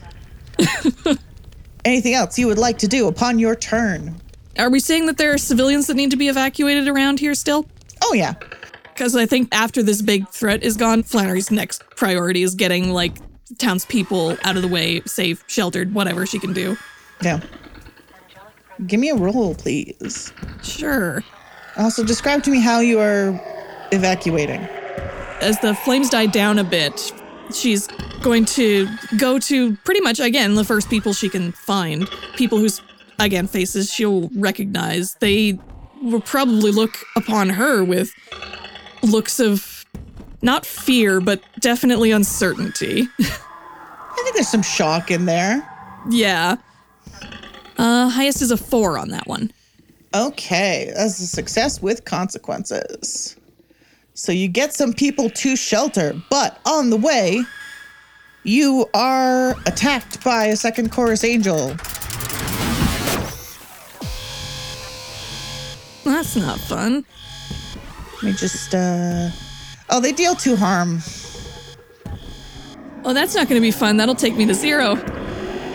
Anything 1.84 2.14
else 2.14 2.38
you 2.38 2.47
would 2.47 2.59
like 2.59 2.78
to 2.78 2.88
do 2.88 3.09
upon 3.09 3.38
your 3.38 3.55
turn? 3.55 4.16
Are 4.59 4.70
we 4.70 4.80
saying 4.80 5.07
that 5.07 5.18
there 5.18 5.32
are 5.32 5.38
civilians 5.38 5.86
that 5.88 5.95
need 5.95 6.11
to 6.11 6.16
be 6.16 6.28
evacuated 6.28 6.88
around 6.88 7.20
here 7.20 7.34
still? 7.34 7.66
Oh, 8.03 8.14
yeah. 8.14 8.34
Because 8.84 9.16
I 9.16 9.26
think 9.26 9.49
after 9.53 9.82
this 9.82 10.01
big 10.01 10.28
threat 10.28 10.62
is 10.62 10.76
gone, 10.76 11.03
Flannery's 11.03 11.51
next 11.51 11.82
priority 11.97 12.43
is 12.43 12.55
getting, 12.55 12.90
like, 12.90 13.16
townspeople 13.59 14.36
out 14.45 14.57
of 14.57 14.62
the 14.62 14.68
way, 14.68 15.01
safe, 15.07 15.45
sheltered, 15.47 15.95
whatever 15.95 16.24
she 16.26 16.38
can 16.38 16.53
do. 16.53 16.76
Yeah. 17.22 17.40
Give 18.86 19.00
me 19.00 19.10
a 19.10 19.14
roll, 19.16 19.54
please. 19.54 20.32
Sure. 20.62 21.22
Also, 21.76 22.04
describe 22.04 22.42
to 22.44 22.50
me 22.50 22.60
how 22.60 22.80
you 22.80 23.00
are 23.00 23.40
evacuating. 23.92 24.60
as 25.40 25.58
the 25.60 25.74
flames 25.74 26.08
die 26.10 26.26
down 26.26 26.58
a 26.58 26.64
bit, 26.64 27.12
she's 27.54 27.86
going 28.22 28.44
to 28.44 28.86
go 29.18 29.38
to 29.38 29.76
pretty 29.78 30.00
much 30.00 30.20
again 30.20 30.54
the 30.54 30.64
first 30.64 30.88
people 30.88 31.12
she 31.12 31.28
can 31.28 31.52
find, 31.52 32.08
people 32.36 32.58
whose 32.58 32.80
again 33.18 33.46
faces 33.46 33.92
she'll 33.92 34.28
recognize. 34.36 35.14
They 35.14 35.58
will 36.02 36.20
probably 36.20 36.70
look 36.72 36.96
upon 37.16 37.50
her 37.50 37.84
with 37.84 38.12
looks 39.02 39.40
of 39.40 39.84
not 40.42 40.66
fear, 40.66 41.20
but 41.20 41.40
definitely 41.60 42.10
uncertainty. 42.10 43.08
I 43.20 44.22
think 44.24 44.34
there's 44.34 44.48
some 44.48 44.62
shock 44.62 45.10
in 45.10 45.24
there. 45.26 45.66
yeah. 46.10 46.56
Uh, 47.78 48.08
highest 48.08 48.42
is 48.42 48.50
a 48.50 48.56
four 48.56 48.98
on 48.98 49.08
that 49.08 49.26
one. 49.26 49.52
Okay, 50.14 50.92
that's 50.94 51.18
a 51.20 51.26
success 51.26 51.80
with 51.80 52.04
consequences. 52.04 53.36
So 54.14 54.30
you 54.30 54.48
get 54.48 54.74
some 54.74 54.92
people 54.92 55.30
to 55.30 55.56
shelter, 55.56 56.14
but 56.28 56.60
on 56.66 56.90
the 56.90 56.98
way, 56.98 57.42
you 58.44 58.86
are 58.92 59.56
attacked 59.66 60.22
by 60.22 60.46
a 60.46 60.56
second 60.56 60.92
chorus 60.92 61.24
angel. 61.24 61.68
That's 66.04 66.36
not 66.36 66.58
fun. 66.58 67.04
Let 68.14 68.22
me 68.22 68.32
just, 68.32 68.74
uh. 68.74 69.30
Oh, 69.88 70.00
they 70.00 70.12
deal 70.12 70.34
two 70.34 70.56
harm. 70.56 71.00
Oh, 73.04 73.14
that's 73.14 73.34
not 73.34 73.48
going 73.48 73.60
to 73.60 73.64
be 73.64 73.70
fun. 73.70 73.96
That'll 73.96 74.14
take 74.14 74.36
me 74.36 74.46
to 74.46 74.54
zero. 74.54 74.96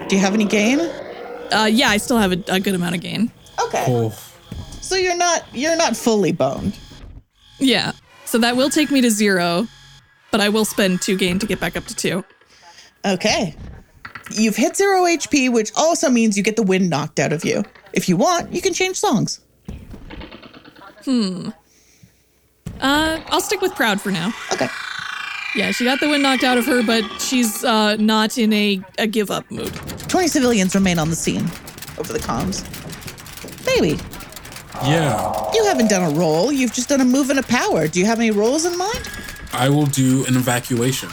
Do 0.07 0.15
you 0.15 0.21
have 0.21 0.33
any 0.33 0.45
gain? 0.45 0.79
Uh, 1.51 1.65
yeah, 1.71 1.89
I 1.89 1.97
still 1.97 2.17
have 2.17 2.31
a, 2.31 2.43
a 2.47 2.59
good 2.59 2.75
amount 2.75 2.95
of 2.95 3.01
gain. 3.01 3.31
Okay. 3.65 4.11
So 4.81 4.95
you're 4.95 5.17
not 5.17 5.45
you're 5.53 5.75
not 5.75 5.97
fully 5.97 6.31
boned. 6.31 6.77
Yeah. 7.59 7.91
So 8.25 8.37
that 8.39 8.55
will 8.55 8.69
take 8.69 8.91
me 8.91 9.01
to 9.01 9.09
zero, 9.09 9.67
but 10.31 10.41
I 10.41 10.49
will 10.49 10.65
spend 10.65 11.01
two 11.01 11.17
gain 11.17 11.39
to 11.39 11.45
get 11.45 11.59
back 11.59 11.75
up 11.77 11.85
to 11.85 11.95
two. 11.95 12.23
Okay. 13.05 13.55
You've 14.31 14.55
hit 14.55 14.75
zero 14.75 15.03
HP, 15.03 15.51
which 15.51 15.71
also 15.75 16.09
means 16.09 16.37
you 16.37 16.43
get 16.43 16.57
the 16.57 16.63
wind 16.63 16.89
knocked 16.89 17.19
out 17.19 17.31
of 17.31 17.45
you. 17.45 17.63
If 17.93 18.09
you 18.09 18.17
want, 18.17 18.53
you 18.53 18.61
can 18.61 18.73
change 18.73 18.97
songs. 18.97 19.39
Hmm. 21.05 21.49
Uh, 22.81 23.21
I'll 23.27 23.41
stick 23.41 23.61
with 23.61 23.73
proud 23.75 24.01
for 24.01 24.11
now. 24.11 24.33
Okay. 24.51 24.67
Yeah, 25.55 25.71
she 25.71 25.85
got 25.85 25.99
the 25.99 26.09
wind 26.09 26.23
knocked 26.23 26.43
out 26.43 26.57
of 26.57 26.65
her, 26.65 26.83
but 26.83 27.03
she's 27.19 27.63
uh, 27.63 27.95
not 27.95 28.37
in 28.37 28.51
a, 28.53 28.81
a 28.99 29.07
give 29.07 29.31
up 29.31 29.49
mood. 29.49 29.73
20 30.07 30.27
civilians 30.27 30.75
remain 30.75 30.99
on 30.99 31.09
the 31.09 31.15
scene 31.15 31.45
over 31.97 32.13
the 32.13 32.19
comms. 32.19 32.63
Baby, 33.65 33.99
yeah. 34.85 35.51
you 35.53 35.65
haven't 35.65 35.89
done 35.89 36.13
a 36.13 36.15
roll. 36.15 36.51
You've 36.51 36.73
just 36.73 36.89
done 36.89 37.01
a 37.01 37.05
move 37.05 37.29
and 37.29 37.39
a 37.39 37.43
power. 37.43 37.87
Do 37.87 37.99
you 37.99 38.05
have 38.05 38.19
any 38.19 38.31
rolls 38.31 38.65
in 38.65 38.77
mind? 38.77 39.09
I 39.53 39.69
will 39.69 39.85
do 39.85 40.25
an 40.25 40.35
evacuation. 40.35 41.09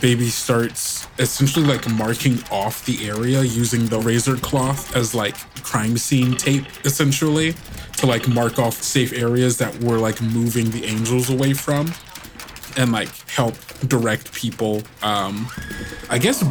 Baby 0.00 0.28
starts 0.28 1.06
essentially 1.18 1.66
like 1.66 1.88
marking 1.90 2.38
off 2.50 2.84
the 2.84 3.08
area 3.08 3.42
using 3.42 3.86
the 3.86 3.98
razor 3.98 4.36
cloth 4.36 4.94
as 4.94 5.14
like 5.14 5.36
crime 5.62 5.96
scene 5.96 6.36
tape, 6.36 6.64
essentially, 6.84 7.54
to 7.96 8.06
like 8.06 8.28
mark 8.28 8.58
off 8.58 8.74
safe 8.74 9.12
areas 9.12 9.58
that 9.58 9.74
we're 9.80 9.98
like 9.98 10.20
moving 10.22 10.70
the 10.70 10.84
angels 10.84 11.30
away 11.30 11.52
from 11.52 11.92
and 12.76 12.92
like 12.92 13.08
help 13.30 13.54
direct 13.88 14.32
people 14.32 14.82
um 15.02 15.46
i 16.10 16.18
guess 16.18 16.42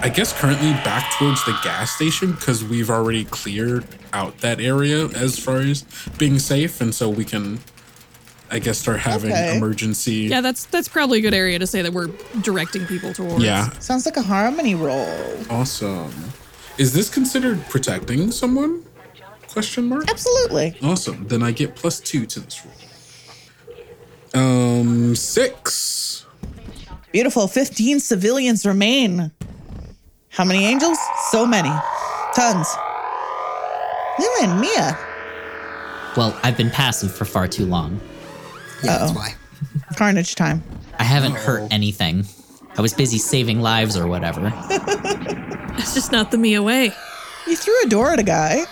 i 0.00 0.08
guess 0.08 0.32
currently 0.38 0.70
back 0.84 1.10
towards 1.18 1.44
the 1.44 1.52
gas 1.64 1.90
station 1.90 2.32
because 2.32 2.62
we've 2.64 2.90
already 2.90 3.24
cleared 3.26 3.84
out 4.12 4.36
that 4.38 4.60
area 4.60 5.06
as 5.08 5.38
far 5.38 5.58
as 5.58 5.84
being 6.18 6.38
safe 6.38 6.80
and 6.80 6.94
so 6.94 7.08
we 7.08 7.24
can 7.24 7.58
I 8.50 8.58
guess 8.58 8.78
start 8.78 9.00
having 9.00 9.30
Okay. 9.32 9.56
emergency. 9.56 10.28
Yeah, 10.28 10.42
that's 10.42 10.66
that's 10.66 10.86
probably 10.86 11.20
a 11.20 11.22
good 11.22 11.32
area 11.32 11.58
to 11.58 11.66
say 11.66 11.80
that 11.80 11.90
we're 11.94 12.08
directing 12.42 12.84
people 12.84 13.14
towards. 13.14 13.42
Yeah. 13.42 13.70
Sounds 13.78 14.04
like 14.04 14.18
a 14.18 14.22
harmony 14.22 14.74
roll. 14.74 15.08
Awesome. 15.48 16.12
Is 16.76 16.92
this 16.92 17.08
considered 17.08 17.64
protecting 17.70 18.30
someone? 18.30 18.84
Question 19.48 19.86
mark. 19.86 20.04
Absolutely. 20.10 20.76
Awesome. 20.82 21.26
Then 21.28 21.42
I 21.42 21.52
get 21.52 21.74
plus 21.76 21.98
two 21.98 22.26
to 22.26 22.40
this 22.40 22.62
roll. 22.62 22.74
Um, 24.34 25.14
six. 25.14 26.26
Beautiful. 27.12 27.46
15 27.48 28.00
civilians 28.00 28.64
remain. 28.64 29.30
How 30.30 30.44
many 30.44 30.64
angels? 30.64 30.98
So 31.30 31.46
many. 31.46 31.70
Tons. 32.34 32.66
Linlin, 34.18 34.60
Mia. 34.60 34.98
Well, 36.16 36.38
I've 36.42 36.56
been 36.56 36.70
passive 36.70 37.12
for 37.14 37.24
far 37.24 37.46
too 37.48 37.66
long. 37.66 38.00
Yeah, 38.82 38.98
that's 38.98 39.12
Uh-oh. 39.12 39.14
why. 39.14 39.34
Carnage 39.96 40.34
time. 40.34 40.62
I 40.98 41.04
haven't 41.04 41.34
hurt 41.34 41.68
anything. 41.70 42.24
I 42.76 42.80
was 42.82 42.94
busy 42.94 43.18
saving 43.18 43.60
lives 43.60 43.96
or 43.96 44.06
whatever. 44.06 44.52
It's 45.74 45.94
just 45.94 46.12
not 46.12 46.30
the 46.30 46.36
Mia 46.36 46.62
way. 46.62 46.92
You 47.46 47.56
threw 47.56 47.72
a 47.82 47.86
door 47.88 48.10
at 48.10 48.18
a 48.20 48.22
guy. 48.22 48.64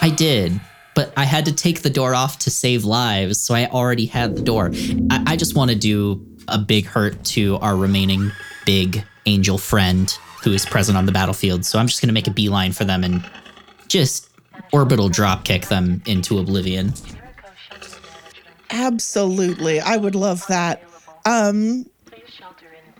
I 0.00 0.08
did, 0.08 0.58
but 0.96 1.12
I 1.14 1.24
had 1.24 1.44
to 1.44 1.52
take 1.52 1.82
the 1.82 1.90
door 1.90 2.14
off 2.14 2.38
to 2.40 2.50
save 2.50 2.84
lives, 2.84 3.38
so 3.38 3.54
I 3.54 3.66
already 3.66 4.06
had 4.06 4.34
the 4.34 4.42
door. 4.42 4.70
I, 5.10 5.22
I 5.26 5.36
just 5.36 5.54
want 5.54 5.70
to 5.70 5.76
do 5.76 6.26
a 6.48 6.58
big 6.58 6.86
hurt 6.86 7.22
to 7.26 7.56
our 7.56 7.76
remaining 7.76 8.32
big 8.64 9.04
angel 9.26 9.58
friend 9.58 10.10
who 10.42 10.52
is 10.52 10.64
present 10.64 10.96
on 10.96 11.04
the 11.04 11.12
battlefield. 11.12 11.66
So 11.66 11.78
I'm 11.78 11.86
just 11.86 12.00
going 12.00 12.08
to 12.08 12.14
make 12.14 12.26
a 12.26 12.30
beeline 12.30 12.72
for 12.72 12.84
them 12.84 13.04
and 13.04 13.22
just 13.88 14.30
orbital 14.72 15.10
drop 15.10 15.44
kick 15.44 15.66
them 15.66 16.02
into 16.06 16.38
oblivion. 16.38 16.94
Absolutely. 18.70 19.80
I 19.80 19.98
would 19.98 20.14
love 20.14 20.46
that. 20.48 20.82
Um 21.26 21.84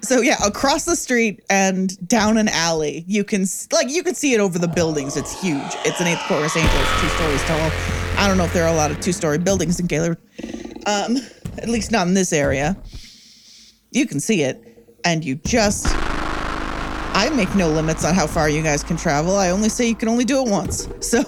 so 0.02 0.20
yeah, 0.20 0.36
across 0.44 0.84
the 0.84 0.96
street 0.96 1.42
and 1.50 1.96
down 2.08 2.36
an 2.36 2.48
alley, 2.48 3.04
you 3.06 3.24
can 3.24 3.46
like 3.72 3.88
you 3.90 4.02
can 4.02 4.14
see 4.14 4.34
it 4.34 4.40
over 4.40 4.58
the 4.58 4.68
buildings. 4.68 5.16
It's 5.16 5.38
huge. 5.40 5.62
It's 5.84 6.00
an 6.00 6.06
eighth 6.06 6.22
chorus 6.28 6.56
angel. 6.56 6.70
It's 6.74 7.00
two 7.00 7.08
stories 7.08 7.42
tall. 7.44 7.70
I 8.18 8.26
don't 8.28 8.38
know 8.38 8.44
if 8.44 8.52
there 8.52 8.64
are 8.64 8.72
a 8.72 8.76
lot 8.76 8.90
of 8.90 9.00
two-story 9.00 9.38
buildings 9.38 9.78
in 9.78 9.86
Gaylord. 9.86 10.16
Um, 10.86 11.16
at 11.58 11.68
least 11.68 11.90
not 11.92 12.06
in 12.06 12.14
this 12.14 12.32
area. 12.32 12.76
You 13.90 14.06
can 14.06 14.20
see 14.20 14.42
it, 14.42 14.62
and 15.04 15.24
you 15.24 15.36
just. 15.36 15.86
I 17.18 17.30
make 17.34 17.54
no 17.54 17.70
limits 17.70 18.04
on 18.04 18.14
how 18.14 18.26
far 18.26 18.48
you 18.50 18.62
guys 18.62 18.84
can 18.84 18.98
travel. 18.98 19.36
I 19.36 19.48
only 19.48 19.70
say 19.70 19.88
you 19.88 19.94
can 19.94 20.08
only 20.08 20.24
do 20.24 20.42
it 20.44 20.50
once. 20.50 20.88
So 21.00 21.24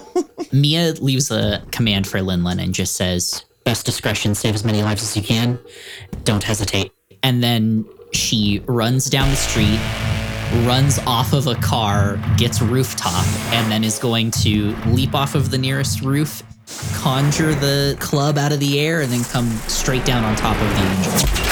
Mia 0.53 0.93
leaves 1.01 1.31
a 1.31 1.63
command 1.73 2.07
for 2.07 2.19
Linlin 2.19 2.63
and 2.63 2.75
just 2.75 2.97
says, 2.97 3.45
Best 3.65 3.87
discretion, 3.87 4.35
save 4.35 4.55
as 4.55 4.65
many 4.65 4.83
lives 4.83 5.03
as 5.03 5.17
you 5.17 5.23
can. 5.23 5.59
Don't 6.25 6.43
hesitate. 6.43 6.93
and 7.23 7.43
then 7.43 7.87
she 8.13 8.63
runs 8.67 9.11
down 9.11 9.29
the 9.31 9.37
street, 9.37 9.79
runs 10.67 10.99
off 11.07 11.33
of 11.33 11.47
a 11.47 11.55
car, 11.57 12.19
gets 12.37 12.61
rooftop, 12.61 13.27
and 13.53 13.71
then 13.71 13.85
is 13.85 13.99
going 13.99 14.31
to 14.33 14.75
leap 14.87 15.15
off 15.15 15.35
of 15.35 15.51
the 15.51 15.59
nearest 15.59 16.03
roof, 16.03 16.43
conjure 16.95 17.55
the 17.55 17.97
club 18.01 18.39
out 18.39 18.53
of 18.53 18.61
the 18.61 18.81
air, 18.81 19.01
and 19.03 19.13
then 19.13 19.25
come 19.25 19.49
straight 19.69 20.05
down 20.05 20.25
on 20.25 20.35
top 20.37 20.57
of 20.57 20.69
the 20.69 20.83
angel. 20.83 21.49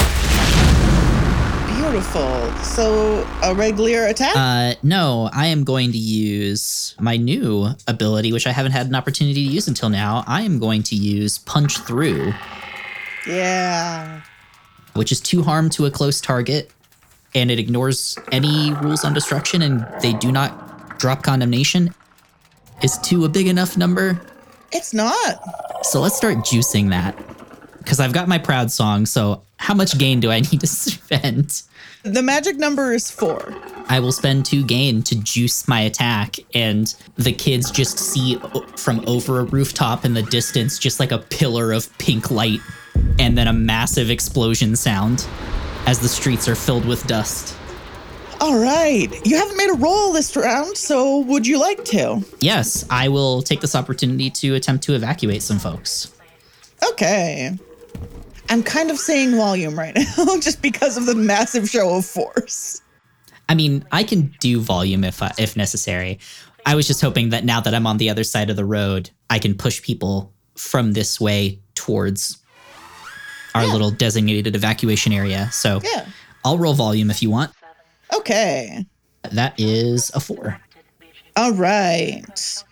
beautiful. 1.90 2.52
So 2.62 3.26
a 3.42 3.54
regular 3.54 4.06
attack. 4.06 4.34
Uh, 4.36 4.74
no, 4.82 5.30
I 5.32 5.46
am 5.46 5.64
going 5.64 5.92
to 5.92 5.98
use 5.98 6.94
my 7.00 7.16
new 7.16 7.68
ability, 7.86 8.32
which 8.32 8.46
I 8.46 8.52
haven't 8.52 8.72
had 8.72 8.86
an 8.86 8.94
opportunity 8.94 9.46
to 9.46 9.52
use 9.52 9.68
until 9.68 9.88
now. 9.88 10.24
I 10.26 10.42
am 10.42 10.58
going 10.58 10.82
to 10.84 10.96
use 10.96 11.38
Punch 11.38 11.78
Through, 11.78 12.32
yeah. 13.26 14.22
Which 14.96 15.12
is 15.12 15.20
two 15.20 15.42
harm 15.42 15.70
to 15.70 15.86
a 15.86 15.90
close 15.90 16.20
target, 16.20 16.70
and 17.34 17.50
it 17.50 17.58
ignores 17.58 18.18
any 18.32 18.72
rules 18.74 19.04
on 19.04 19.14
destruction, 19.14 19.62
and 19.62 19.86
they 20.00 20.12
do 20.14 20.32
not 20.32 20.98
drop 20.98 21.22
condemnation. 21.22 21.94
Is 22.82 22.98
two 22.98 23.24
a 23.24 23.28
big 23.28 23.46
enough 23.46 23.76
number? 23.76 24.20
It's 24.72 24.92
not. 24.92 25.40
So 25.84 26.00
let's 26.00 26.16
start 26.16 26.38
juicing 26.38 26.90
that. 26.90 27.16
Because 27.78 28.00
I've 28.00 28.12
got 28.12 28.28
my 28.28 28.38
proud 28.38 28.70
song, 28.70 29.06
so 29.06 29.42
how 29.58 29.74
much 29.74 29.96
gain 29.98 30.20
do 30.20 30.30
I 30.30 30.40
need 30.52 30.60
to 30.60 30.66
spend? 30.66 31.62
The 32.02 32.22
magic 32.22 32.56
number 32.56 32.92
is 32.92 33.10
four. 33.10 33.54
I 33.88 34.00
will 34.00 34.12
spend 34.12 34.44
two 34.46 34.64
gain 34.64 35.02
to 35.04 35.20
juice 35.20 35.66
my 35.68 35.80
attack, 35.80 36.36
and 36.54 36.94
the 37.16 37.32
kids 37.32 37.70
just 37.70 37.98
see 37.98 38.40
from 38.76 39.04
over 39.06 39.40
a 39.40 39.44
rooftop 39.44 40.04
in 40.04 40.14
the 40.14 40.22
distance 40.22 40.78
just 40.78 41.00
like 41.00 41.12
a 41.12 41.18
pillar 41.18 41.72
of 41.72 41.96
pink 41.98 42.30
light, 42.30 42.60
and 43.18 43.36
then 43.36 43.48
a 43.48 43.52
massive 43.52 44.10
explosion 44.10 44.76
sound 44.76 45.26
as 45.86 46.00
the 46.00 46.08
streets 46.08 46.48
are 46.48 46.54
filled 46.54 46.84
with 46.84 47.06
dust. 47.06 47.56
All 48.40 48.58
right. 48.58 49.08
You 49.24 49.36
haven't 49.36 49.56
made 49.56 49.70
a 49.70 49.78
roll 49.78 50.12
this 50.12 50.36
round, 50.36 50.76
so 50.76 51.20
would 51.20 51.46
you 51.46 51.58
like 51.58 51.84
to? 51.86 52.22
Yes, 52.40 52.84
I 52.90 53.08
will 53.08 53.42
take 53.42 53.60
this 53.60 53.74
opportunity 53.74 54.28
to 54.30 54.54
attempt 54.54 54.84
to 54.84 54.94
evacuate 54.94 55.42
some 55.42 55.58
folks. 55.58 56.12
Okay. 56.90 57.56
I'm 58.50 58.62
kind 58.62 58.90
of 58.90 58.98
saying 58.98 59.36
volume 59.36 59.78
right 59.78 59.94
now 60.18 60.38
just 60.38 60.60
because 60.60 60.96
of 60.96 61.06
the 61.06 61.14
massive 61.14 61.68
show 61.68 61.96
of 61.96 62.04
force. 62.04 62.82
I 63.48 63.54
mean, 63.54 63.84
I 63.92 64.02
can 64.02 64.34
do 64.40 64.60
volume 64.60 65.04
if 65.04 65.22
I, 65.22 65.32
if 65.38 65.56
necessary. 65.56 66.18
I 66.64 66.74
was 66.74 66.86
just 66.86 67.00
hoping 67.00 67.30
that 67.30 67.44
now 67.44 67.60
that 67.60 67.74
I'm 67.74 67.86
on 67.86 67.96
the 67.96 68.10
other 68.10 68.24
side 68.24 68.50
of 68.50 68.56
the 68.56 68.64
road, 68.64 69.10
I 69.30 69.38
can 69.38 69.54
push 69.54 69.82
people 69.82 70.32
from 70.56 70.92
this 70.92 71.20
way 71.20 71.60
towards 71.74 72.38
our 73.56 73.66
little 73.72 73.90
designated 73.90 74.54
evacuation 74.56 75.12
area. 75.12 75.48
So 75.52 75.80
Yeah. 75.84 76.06
I'll 76.44 76.58
roll 76.58 76.74
volume 76.74 77.10
if 77.10 77.22
you 77.22 77.30
want. 77.30 77.52
Okay. 78.14 78.86
That 79.32 79.54
is 79.58 80.10
a 80.14 80.20
four. 80.20 80.60
All 81.36 81.52
right. 81.52 82.64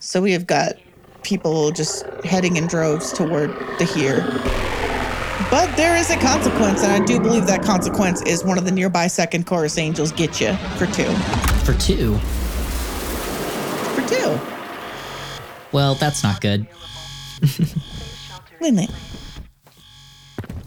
So 0.00 0.20
we 0.20 0.32
have 0.32 0.46
got 0.46 0.74
people 1.22 1.70
just 1.70 2.04
heading 2.24 2.56
in 2.56 2.66
droves 2.66 3.12
toward 3.12 3.50
the 3.78 3.84
here. 3.84 4.22
But 5.50 5.76
there 5.76 5.96
is 5.96 6.10
a 6.10 6.16
consequence, 6.16 6.82
and 6.82 6.90
I 6.90 7.04
do 7.04 7.20
believe 7.20 7.46
that 7.46 7.62
consequence 7.62 8.22
is 8.22 8.44
one 8.44 8.58
of 8.58 8.64
the 8.64 8.72
nearby 8.72 9.06
second 9.06 9.46
chorus 9.46 9.78
angels 9.78 10.10
get 10.12 10.40
you 10.40 10.54
for 10.76 10.86
two. 10.86 11.12
For 11.64 11.74
two. 11.74 12.16
For 13.94 14.08
two. 14.08 14.40
Well, 15.72 15.94
that's 15.94 16.22
not 16.22 16.40
good. 16.40 16.66
Win 18.60 18.78
it. 18.78 18.90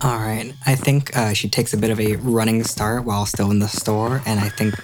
All 0.01 0.17
right. 0.17 0.53
I 0.65 0.75
think 0.75 1.15
uh, 1.15 1.33
she 1.33 1.49
takes 1.49 1.73
a 1.73 1.77
bit 1.77 1.89
of 1.89 1.99
a 1.99 2.15
running 2.17 2.63
start 2.63 3.03
while 3.03 3.25
still 3.25 3.51
in 3.51 3.59
the 3.59 3.67
store, 3.67 4.21
and 4.25 4.39
I 4.39 4.47
think 4.47 4.75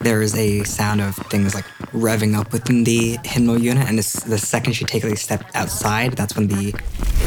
there 0.00 0.22
is 0.22 0.34
a 0.36 0.62
sound 0.64 1.00
of 1.00 1.16
things 1.16 1.54
like 1.54 1.64
revving 1.92 2.36
up 2.36 2.52
within 2.52 2.84
the 2.84 3.18
hymnal 3.24 3.58
unit. 3.58 3.88
And 3.88 3.98
the 3.98 4.02
second 4.02 4.74
she 4.74 4.84
takes 4.84 5.04
a 5.04 5.16
step 5.16 5.44
outside, 5.54 6.12
that's 6.12 6.36
when 6.36 6.48
the 6.48 6.74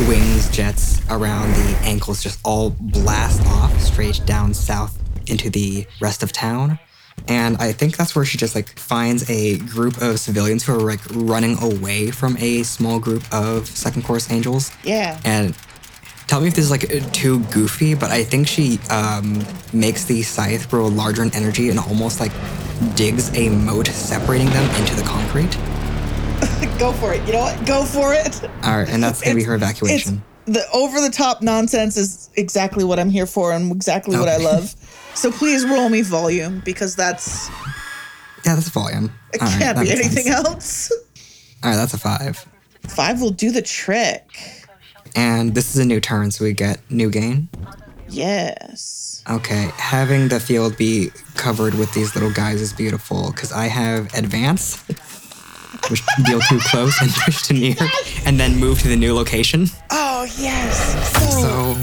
wings, 0.07 0.49
jets 0.51 1.01
around 1.09 1.51
the 1.53 1.77
ankles 1.81 2.23
just 2.23 2.39
all 2.45 2.69
blast 2.79 3.45
off 3.47 3.77
straight 3.81 4.21
down 4.25 4.53
south 4.53 4.97
into 5.27 5.49
the 5.49 5.85
rest 5.99 6.23
of 6.23 6.31
town. 6.31 6.79
And 7.27 7.57
I 7.57 7.71
think 7.71 7.97
that's 7.97 8.15
where 8.15 8.25
she 8.25 8.37
just 8.37 8.55
like 8.55 8.79
finds 8.79 9.29
a 9.29 9.57
group 9.59 10.01
of 10.01 10.19
civilians 10.19 10.63
who 10.63 10.73
are 10.73 10.79
like 10.79 11.01
running 11.11 11.61
away 11.61 12.11
from 12.11 12.37
a 12.37 12.63
small 12.63 12.99
group 12.99 13.23
of 13.33 13.67
second 13.67 14.03
chorus 14.03 14.31
angels. 14.31 14.71
Yeah. 14.83 15.19
And 15.25 15.55
tell 16.31 16.39
me 16.39 16.47
if 16.47 16.55
this 16.55 16.63
is 16.63 16.71
like 16.71 16.87
too 17.11 17.41
goofy, 17.51 17.93
but 17.93 18.09
I 18.09 18.23
think 18.23 18.47
she 18.47 18.79
um, 18.89 19.45
makes 19.73 20.05
the 20.05 20.21
scythe 20.21 20.69
grow 20.69 20.87
larger 20.87 21.23
in 21.23 21.35
energy 21.35 21.69
and 21.69 21.77
almost 21.77 22.21
like 22.21 22.31
digs 22.95 23.35
a 23.35 23.49
moat 23.49 23.87
separating 23.87 24.49
them 24.49 24.63
into 24.79 24.95
the 24.95 25.01
concrete. 25.03 25.51
Go 26.79 26.93
for 26.93 27.13
it. 27.13 27.27
You 27.27 27.33
know 27.33 27.39
what? 27.41 27.67
Go 27.67 27.83
for 27.83 28.13
it. 28.13 28.41
All 28.63 28.77
right, 28.77 28.87
and 28.89 29.03
that's 29.03 29.21
gonna 29.21 29.35
be 29.35 29.43
her 29.43 29.55
evacuation. 29.55 30.23
the 30.45 30.63
over 30.73 31.01
the 31.01 31.09
top 31.09 31.41
nonsense 31.41 31.97
is 31.97 32.29
exactly 32.37 32.85
what 32.85 32.97
I'm 32.97 33.09
here 33.09 33.25
for 33.25 33.51
and 33.51 33.69
exactly 33.69 34.17
what 34.17 34.29
I 34.29 34.37
love. 34.37 34.73
So 35.13 35.29
please 35.29 35.65
roll 35.65 35.89
me 35.89 36.03
volume 36.03 36.61
because 36.63 36.95
that's 36.95 37.49
Yeah, 38.45 38.55
that's 38.55 38.69
volume. 38.69 39.11
it 39.33 39.41
All 39.41 39.47
right, 39.49 39.59
can't 39.59 39.75
that 39.77 39.83
be 39.83 39.91
anything 39.91 40.23
sense. 40.23 40.47
else. 40.47 40.91
All 41.61 41.69
right, 41.71 41.75
that's 41.75 41.93
a 41.93 41.97
five. 41.97 42.45
Five 42.87 43.19
will 43.21 43.31
do 43.31 43.51
the 43.51 43.61
trick. 43.61 44.23
And 45.15 45.53
this 45.55 45.73
is 45.75 45.81
a 45.81 45.85
new 45.85 45.99
turn, 45.99 46.31
so 46.31 46.43
we 46.45 46.53
get 46.53 46.79
new 46.89 47.09
gain. 47.09 47.49
Yes. 48.09 49.23
Okay, 49.29 49.69
having 49.77 50.27
the 50.29 50.39
field 50.39 50.75
be 50.77 51.11
covered 51.35 51.75
with 51.75 51.93
these 51.93 52.15
little 52.15 52.31
guys 52.31 52.59
is 52.61 52.73
beautiful 52.73 53.31
because 53.31 53.51
I 53.51 53.65
have 53.67 54.13
advance, 54.15 54.77
which 55.89 56.01
deal 56.25 56.39
too 56.41 56.59
close 56.59 56.99
and 57.01 57.11
push 57.11 57.43
to 57.43 57.53
near, 57.53 57.75
and 58.25 58.39
then 58.39 58.57
move 58.57 58.79
to 58.81 58.87
the 58.87 58.95
new 58.95 59.13
location. 59.13 59.67
Oh 59.91 60.23
yes. 60.37 61.13
So, 61.19 61.41
So 61.41 61.75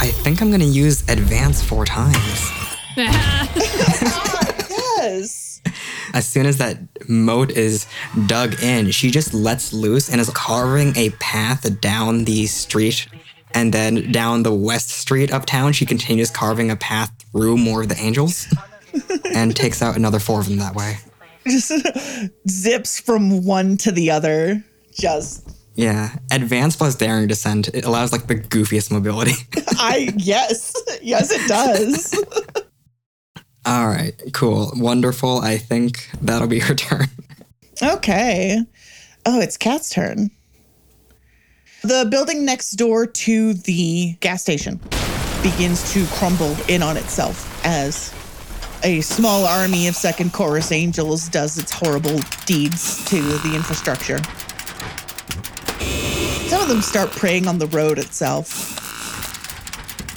I 0.00 0.10
think 0.22 0.42
I'm 0.42 0.50
gonna 0.50 0.64
use 0.64 1.02
advance 1.08 1.62
four 1.62 1.84
times. 1.84 2.50
Oh, 3.00 4.56
yes. 4.98 5.60
As 6.14 6.26
soon 6.26 6.46
as 6.46 6.58
that 6.58 6.78
moat 7.08 7.50
is 7.50 7.86
dug 8.26 8.60
in, 8.62 8.90
she 8.90 9.10
just 9.10 9.34
lets 9.34 9.72
loose 9.72 10.08
and 10.08 10.20
is 10.20 10.30
carving 10.30 10.96
a 10.96 11.10
path 11.18 11.80
down 11.80 12.24
the 12.24 12.46
street 12.46 13.06
And 13.54 13.72
then 13.72 14.12
down 14.12 14.42
the 14.42 14.52
west 14.52 14.90
street 14.90 15.32
uptown, 15.32 15.72
she 15.72 15.86
continues 15.86 16.30
carving 16.30 16.70
a 16.70 16.76
path 16.76 17.10
through 17.32 17.56
more 17.56 17.82
of 17.82 17.88
the 17.88 17.96
angels 17.98 18.46
and 19.34 19.56
takes 19.56 19.80
out 19.82 19.96
another 19.96 20.18
four 20.18 20.40
of 20.40 20.48
them 20.48 20.58
that 20.58 20.74
way. 20.74 20.98
Just 21.46 21.72
zips 22.48 23.00
from 23.00 23.44
one 23.44 23.76
to 23.78 23.90
the 23.92 24.10
other. 24.10 24.62
Just 24.94 25.48
Yeah. 25.76 26.14
Advance 26.30 26.76
plus 26.76 26.94
daring 26.94 27.26
descent. 27.26 27.68
It 27.68 27.84
allows 27.86 28.12
like 28.12 28.26
the 28.26 28.34
goofiest 28.34 28.90
mobility. 28.90 29.32
I 29.78 30.12
yes. 30.16 30.74
Yes 31.00 31.30
it 31.32 31.48
does. 31.48 32.14
All 33.68 33.86
right, 33.86 34.14
cool. 34.32 34.72
Wonderful. 34.76 35.40
I 35.40 35.58
think 35.58 36.08
that'll 36.22 36.48
be 36.48 36.58
her 36.60 36.74
turn. 36.74 37.08
Okay. 37.82 38.62
Oh, 39.26 39.40
it's 39.40 39.58
Cat's 39.58 39.90
turn. 39.90 40.30
The 41.82 42.08
building 42.10 42.46
next 42.46 42.72
door 42.72 43.06
to 43.06 43.52
the 43.52 44.14
gas 44.20 44.40
station 44.40 44.80
begins 45.42 45.92
to 45.92 46.06
crumble 46.06 46.56
in 46.66 46.82
on 46.82 46.96
itself 46.96 47.62
as 47.64 48.14
a 48.84 49.02
small 49.02 49.44
army 49.44 49.86
of 49.86 49.94
second 49.94 50.32
chorus 50.32 50.72
angels 50.72 51.28
does 51.28 51.58
its 51.58 51.70
horrible 51.70 52.20
deeds 52.46 53.04
to 53.04 53.20
the 53.20 53.52
infrastructure. 53.54 54.18
Some 56.48 56.62
of 56.62 56.68
them 56.68 56.80
start 56.80 57.10
preying 57.10 57.46
on 57.46 57.58
the 57.58 57.66
road 57.66 57.98
itself. 57.98 58.78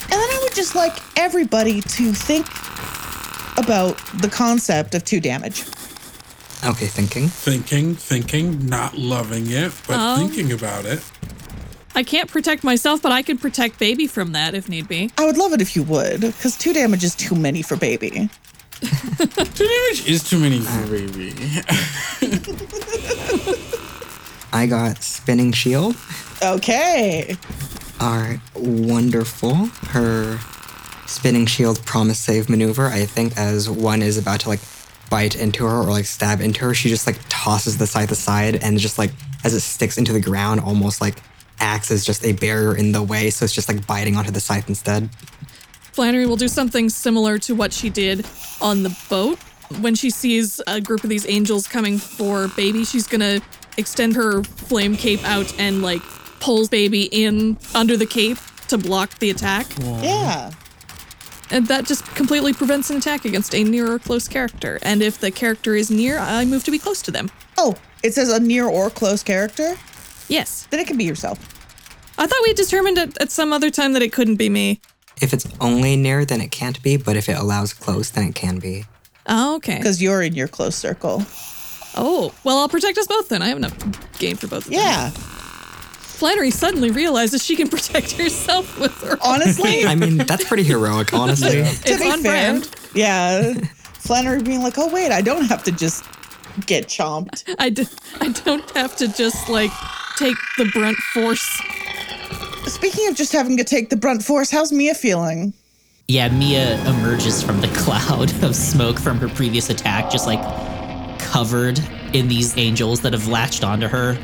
And 0.04 0.12
then 0.12 0.30
I 0.30 0.40
would 0.42 0.54
just 0.54 0.74
like 0.74 0.96
everybody 1.18 1.82
to 1.82 2.12
think 2.14 2.46
about 3.56 3.96
the 4.20 4.28
concept 4.28 4.94
of 4.94 5.04
two 5.04 5.20
damage. 5.20 5.62
Okay, 6.64 6.86
thinking. 6.86 7.28
Thinking, 7.28 7.94
thinking, 7.96 8.66
not 8.66 8.96
loving 8.96 9.50
it, 9.50 9.72
but 9.86 9.96
Oh. 9.98 10.16
thinking 10.16 10.52
about 10.52 10.84
it. 10.84 11.02
I 11.94 12.02
can't 12.02 12.30
protect 12.30 12.64
myself, 12.64 13.02
but 13.02 13.12
I 13.12 13.22
could 13.22 13.40
protect 13.40 13.78
baby 13.78 14.06
from 14.06 14.32
that 14.32 14.54
if 14.54 14.68
need 14.68 14.88
be. 14.88 15.10
I 15.18 15.26
would 15.26 15.36
love 15.36 15.52
it 15.52 15.60
if 15.60 15.76
you 15.76 15.82
would, 15.82 16.20
because 16.20 16.56
two 16.56 16.72
damage 16.72 17.04
is 17.04 17.14
too 17.14 17.34
many 17.34 17.62
for 17.62 17.76
baby. 17.76 18.30
Two 18.82 19.68
damage 19.68 20.08
is 20.08 20.24
too 20.28 20.38
many 20.40 20.58
for 20.60 20.82
uh. 20.82 20.86
baby. 20.88 21.32
I 24.52 24.66
got 24.66 25.00
spinning 25.02 25.52
shield. 25.52 25.96
Okay. 26.42 27.36
All 28.00 28.16
right, 28.16 28.40
wonderful. 28.56 29.54
Her 29.90 30.38
spinning 31.12 31.46
shield 31.46 31.84
promise 31.84 32.18
save 32.18 32.48
maneuver. 32.48 32.86
I 32.86 33.04
think 33.06 33.36
as 33.36 33.68
one 33.68 34.02
is 34.02 34.18
about 34.18 34.40
to 34.40 34.48
like 34.48 34.60
bite 35.10 35.36
into 35.36 35.64
her 35.66 35.80
or 35.80 35.90
like 35.90 36.06
stab 36.06 36.40
into 36.40 36.64
her, 36.64 36.74
she 36.74 36.88
just 36.88 37.06
like 37.06 37.18
tosses 37.28 37.78
the 37.78 37.86
scythe 37.86 38.10
aside 38.10 38.56
and 38.56 38.78
just 38.78 38.98
like 38.98 39.12
as 39.44 39.54
it 39.54 39.60
sticks 39.60 39.98
into 39.98 40.12
the 40.12 40.20
ground, 40.20 40.60
almost 40.60 41.00
like 41.00 41.22
acts 41.60 41.90
as 41.90 42.04
just 42.04 42.24
a 42.24 42.32
barrier 42.32 42.76
in 42.76 42.92
the 42.92 43.02
way. 43.02 43.30
So 43.30 43.44
it's 43.44 43.54
just 43.54 43.68
like 43.68 43.86
biting 43.86 44.16
onto 44.16 44.30
the 44.30 44.40
scythe 44.40 44.68
instead. 44.68 45.10
Flannery 45.92 46.26
will 46.26 46.36
do 46.36 46.48
something 46.48 46.88
similar 46.88 47.38
to 47.40 47.54
what 47.54 47.72
she 47.72 47.90
did 47.90 48.26
on 48.60 48.82
the 48.82 48.96
boat. 49.10 49.38
When 49.80 49.94
she 49.94 50.10
sees 50.10 50.60
a 50.66 50.80
group 50.80 51.04
of 51.04 51.10
these 51.10 51.28
angels 51.28 51.66
coming 51.66 51.98
for 51.98 52.48
baby, 52.48 52.84
she's 52.84 53.06
gonna 53.06 53.40
extend 53.76 54.16
her 54.16 54.42
flame 54.42 54.96
cape 54.96 55.22
out 55.24 55.58
and 55.58 55.82
like 55.82 56.02
pulls 56.40 56.68
baby 56.68 57.04
in 57.04 57.58
under 57.74 57.96
the 57.96 58.06
cape 58.06 58.38
to 58.68 58.78
block 58.78 59.18
the 59.18 59.30
attack. 59.30 59.66
Yeah. 59.78 60.50
And 61.52 61.66
that 61.68 61.84
just 61.84 62.06
completely 62.14 62.54
prevents 62.54 62.88
an 62.88 62.96
attack 62.96 63.26
against 63.26 63.54
a 63.54 63.62
near 63.62 63.92
or 63.92 63.98
close 63.98 64.26
character. 64.26 64.78
And 64.82 65.02
if 65.02 65.18
the 65.18 65.30
character 65.30 65.76
is 65.76 65.90
near, 65.90 66.18
I 66.18 66.46
move 66.46 66.64
to 66.64 66.70
be 66.70 66.78
close 66.78 67.02
to 67.02 67.10
them. 67.10 67.30
Oh, 67.58 67.76
it 68.02 68.14
says 68.14 68.30
a 68.30 68.40
near 68.40 68.66
or 68.66 68.88
close 68.88 69.22
character? 69.22 69.76
Yes. 70.28 70.66
Then 70.70 70.80
it 70.80 70.86
can 70.86 70.96
be 70.96 71.04
yourself. 71.04 71.38
I 72.18 72.26
thought 72.26 72.38
we 72.44 72.54
determined 72.54 72.98
at, 72.98 73.20
at 73.20 73.30
some 73.30 73.52
other 73.52 73.70
time 73.70 73.92
that 73.92 74.02
it 74.02 74.12
couldn't 74.12 74.36
be 74.36 74.48
me. 74.48 74.80
If 75.20 75.34
it's 75.34 75.46
only 75.60 75.94
near, 75.94 76.24
then 76.24 76.40
it 76.40 76.50
can't 76.50 76.82
be, 76.82 76.96
but 76.96 77.16
if 77.16 77.28
it 77.28 77.36
allows 77.36 77.74
close, 77.74 78.10
then 78.10 78.28
it 78.28 78.34
can 78.34 78.58
be. 78.58 78.86
Oh, 79.26 79.56
okay. 79.56 79.76
Because 79.76 80.02
you're 80.02 80.22
in 80.22 80.34
your 80.34 80.48
close 80.48 80.74
circle. 80.74 81.22
Oh, 81.94 82.34
well, 82.44 82.58
I'll 82.58 82.68
protect 82.68 82.96
us 82.96 83.06
both 83.06 83.28
then. 83.28 83.42
I 83.42 83.48
have 83.48 83.58
enough 83.58 83.76
gain 84.18 84.36
for 84.36 84.46
both 84.46 84.64
of 84.66 84.72
them. 84.72 84.80
Yeah. 84.80 85.10
Flannery 86.22 86.52
suddenly 86.52 86.92
realizes 86.92 87.42
she 87.44 87.56
can 87.56 87.66
protect 87.68 88.12
herself 88.16 88.78
with 88.78 88.92
her. 89.02 89.18
Honestly, 89.24 89.84
I 89.84 89.96
mean, 89.96 90.18
that's 90.18 90.44
pretty 90.44 90.62
heroic, 90.62 91.12
honestly. 91.12 91.50
to 91.50 91.58
It's 91.64 91.98
be 92.00 92.08
on 92.08 92.22
fair, 92.22 92.52
brand. 92.60 92.70
yeah. 92.94 93.54
Flannery 93.94 94.40
being 94.40 94.62
like, 94.62 94.78
oh, 94.78 94.88
wait, 94.92 95.10
I 95.10 95.20
don't 95.20 95.46
have 95.46 95.64
to 95.64 95.72
just 95.72 96.04
get 96.64 96.86
chomped. 96.86 97.52
I, 97.58 97.70
d- 97.70 97.88
I 98.20 98.28
don't 98.28 98.70
have 98.76 98.94
to 98.98 99.08
just 99.08 99.48
like 99.48 99.72
take 100.16 100.36
the 100.58 100.66
brunt 100.72 100.96
force. 101.12 101.42
Speaking 102.66 103.08
of 103.08 103.16
just 103.16 103.32
having 103.32 103.56
to 103.56 103.64
take 103.64 103.90
the 103.90 103.96
brunt 103.96 104.22
force, 104.22 104.48
how's 104.48 104.70
Mia 104.70 104.94
feeling? 104.94 105.52
Yeah, 106.06 106.28
Mia 106.28 106.80
emerges 106.88 107.42
from 107.42 107.60
the 107.60 107.66
cloud 107.74 108.30
of 108.44 108.54
smoke 108.54 109.00
from 109.00 109.18
her 109.18 109.28
previous 109.28 109.70
attack, 109.70 110.08
just 110.08 110.28
like 110.28 110.38
covered 111.18 111.80
in 112.12 112.28
these 112.28 112.56
angels 112.56 113.00
that 113.00 113.12
have 113.12 113.26
latched 113.26 113.64
onto 113.64 113.88
her. 113.88 114.16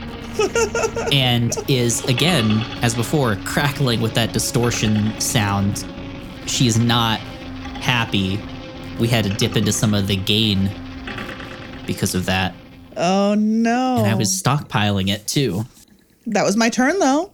And 1.12 1.56
is 1.68 2.04
again, 2.06 2.60
as 2.82 2.94
before, 2.94 3.36
crackling 3.44 4.00
with 4.00 4.14
that 4.14 4.32
distortion 4.32 5.18
sound. 5.20 5.84
She 6.46 6.66
is 6.66 6.78
not 6.78 7.18
happy. 7.80 8.40
We 8.98 9.08
had 9.08 9.24
to 9.24 9.30
dip 9.30 9.56
into 9.56 9.72
some 9.72 9.94
of 9.94 10.06
the 10.06 10.16
gain 10.16 10.70
because 11.86 12.14
of 12.14 12.26
that. 12.26 12.54
Oh, 12.96 13.34
no. 13.38 13.98
And 13.98 14.06
I 14.06 14.14
was 14.14 14.30
stockpiling 14.30 15.08
it 15.08 15.26
too. 15.28 15.64
That 16.26 16.44
was 16.44 16.56
my 16.56 16.68
turn, 16.68 16.98
though. 16.98 17.30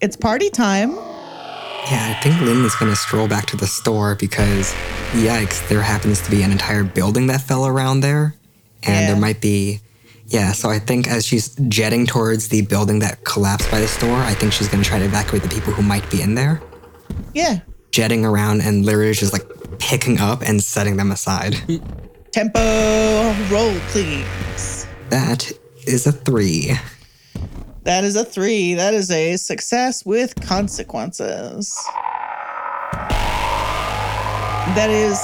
It's 0.00 0.16
party 0.16 0.50
time. 0.50 0.92
Yeah, 0.92 2.14
I 2.16 2.20
think 2.22 2.38
Lynn 2.42 2.64
is 2.64 2.74
going 2.76 2.92
to 2.92 2.96
stroll 2.96 3.26
back 3.26 3.46
to 3.46 3.56
the 3.56 3.66
store 3.66 4.14
because, 4.14 4.74
yikes, 5.12 5.66
there 5.68 5.80
happens 5.80 6.20
to 6.20 6.30
be 6.30 6.42
an 6.42 6.52
entire 6.52 6.84
building 6.84 7.28
that 7.28 7.40
fell 7.40 7.66
around 7.66 8.00
there. 8.00 8.34
And 8.82 8.94
Yeah. 8.94 9.06
there 9.12 9.16
might 9.20 9.40
be, 9.40 9.80
yeah, 10.28 10.52
so 10.52 10.68
I 10.68 10.78
think 10.78 11.08
as 11.08 11.24
she's 11.24 11.54
jetting 11.68 12.06
towards 12.06 12.48
the 12.48 12.60
building 12.62 12.98
that 12.98 13.24
collapsed 13.24 13.70
by 13.70 13.80
the 13.80 13.88
store, 13.88 14.16
I 14.16 14.34
think 14.34 14.52
she's 14.52 14.68
going 14.68 14.82
to 14.82 14.88
try 14.88 14.98
to 14.98 15.06
evacuate 15.06 15.42
the 15.42 15.48
people 15.48 15.72
who 15.72 15.82
might 15.82 16.08
be 16.10 16.20
in 16.20 16.34
there. 16.34 16.60
Yeah. 17.34 17.60
Jetting 17.92 18.26
around 18.26 18.60
and 18.60 18.84
literally 18.84 19.14
just 19.14 19.32
like 19.32 19.46
picking 19.78 20.18
up 20.18 20.42
and 20.42 20.62
setting 20.62 20.96
them 20.98 21.10
aside. 21.12 21.56
Tempo 22.32 22.60
roll, 23.50 23.74
please. 23.88 24.86
that 25.08 25.50
is 25.86 26.06
a 26.06 26.12
three. 26.12 26.72
That 27.84 28.04
is 28.04 28.14
a 28.16 28.24
three. 28.24 28.74
That 28.74 28.92
is 28.92 29.10
a 29.10 29.36
success 29.38 30.04
with 30.04 30.34
consequences. 30.42 31.74
That 34.76 34.90
is, 34.90 35.18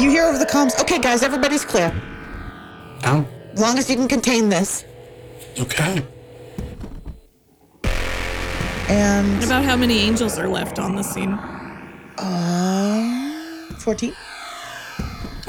you 0.00 0.10
hear 0.10 0.24
over 0.24 0.38
the 0.38 0.46
comms. 0.46 0.80
Okay, 0.80 1.00
guys, 1.00 1.24
everybody's 1.24 1.64
clear. 1.64 1.92
Oh, 3.04 3.26
As 3.54 3.60
long 3.60 3.78
as 3.78 3.88
you 3.88 3.96
can 3.96 4.08
contain 4.08 4.48
this. 4.48 4.84
Okay. 5.58 6.02
And 8.88 9.42
About 9.42 9.64
how 9.64 9.76
many 9.76 9.98
angels 10.00 10.38
are 10.38 10.48
left 10.48 10.78
on 10.78 10.94
the 10.96 11.02
scene? 11.02 11.32
uh, 12.18 13.74
14. 13.78 14.12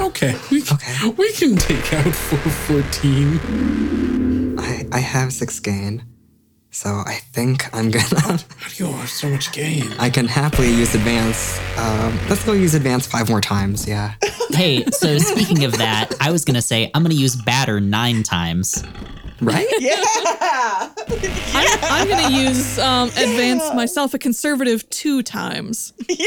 Okay. 0.00 0.34
We, 0.50 0.62
Okay. 0.72 1.08
we 1.16 1.32
can 1.32 1.56
take 1.56 1.92
out 1.94 2.14
414. 2.14 4.58
I, 4.58 4.86
I 4.92 4.98
have 5.00 5.32
six 5.32 5.58
gain. 5.60 6.04
So 6.76 7.02
I 7.06 7.20
think 7.32 7.74
I'm 7.74 7.90
gonna. 7.90 8.04
How 8.18 8.36
do 8.36 8.84
you 8.84 8.92
have 8.92 9.08
so 9.08 9.30
much 9.30 9.50
gain? 9.50 9.94
I 9.98 10.10
can 10.10 10.26
happily 10.26 10.68
use 10.68 10.94
advance. 10.94 11.58
Um, 11.78 12.18
let's 12.28 12.44
go 12.44 12.52
use 12.52 12.74
advance 12.74 13.06
five 13.06 13.30
more 13.30 13.40
times. 13.40 13.88
Yeah. 13.88 14.14
Hey, 14.50 14.84
so 14.92 15.18
speaking 15.18 15.64
of 15.64 15.72
that, 15.78 16.14
I 16.20 16.30
was 16.30 16.44
gonna 16.44 16.62
say 16.62 16.88
I'm 16.94 17.02
gonna 17.02 17.14
use 17.14 17.34
batter 17.34 17.80
nine 17.80 18.22
times. 18.22 18.84
Right? 19.40 19.66
Yeah. 19.80 20.02
I'm, 21.54 21.78
I'm 21.82 22.08
going 22.08 22.32
to 22.32 22.32
use 22.32 22.78
um, 22.78 23.08
advance 23.10 23.62
myself 23.74 24.14
a 24.14 24.18
conservative 24.18 24.88
two 24.90 25.22
times. 25.22 25.92
Yeah. 26.08 26.26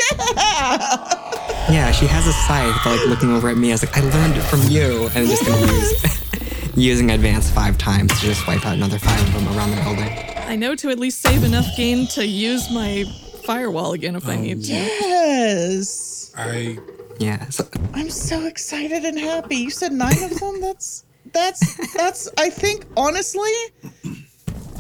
Yeah, 1.69 1.91
she 1.91 2.05
has 2.05 2.27
a 2.27 2.33
scythe, 2.33 2.75
but 2.83 2.97
like 2.97 3.07
looking 3.07 3.31
over 3.31 3.49
at 3.49 3.57
me, 3.57 3.69
I 3.69 3.73
was 3.73 3.85
like, 3.85 3.97
I 3.97 4.01
learned 4.01 4.37
it 4.37 4.43
from 4.43 4.61
you. 4.69 5.07
And 5.07 5.17
I'm 5.17 5.27
just 5.27 5.45
gonna 5.45 5.71
use 5.73 6.28
using 6.75 7.11
advance 7.11 7.49
five 7.49 7.77
times 7.77 8.11
to 8.19 8.25
just 8.25 8.47
wipe 8.47 8.65
out 8.65 8.75
another 8.75 8.99
five 8.99 9.21
of 9.27 9.33
them 9.33 9.57
around 9.57 9.71
the 9.71 9.81
building. 9.81 10.09
I 10.47 10.55
know 10.55 10.75
to 10.75 10.89
at 10.89 10.99
least 10.99 11.21
save 11.21 11.43
enough 11.43 11.65
gain 11.77 12.07
to 12.07 12.25
use 12.25 12.69
my 12.71 13.03
firewall 13.43 13.93
again 13.93 14.15
if 14.15 14.27
I 14.27 14.35
need 14.35 14.63
to. 14.63 14.71
Yes. 14.73 16.33
I 16.37 16.77
Yeah. 17.19 17.47
So 17.49 17.67
I'm 17.93 18.09
so 18.09 18.45
excited 18.45 19.03
and 19.05 19.17
happy. 19.19 19.57
You 19.57 19.69
said 19.69 19.91
nine 19.91 20.21
of 20.23 20.39
them? 20.39 20.61
That's, 20.61 21.05
that's, 21.33 21.93
that's, 21.93 22.29
I 22.37 22.49
think, 22.49 22.85
honestly, 22.97 23.51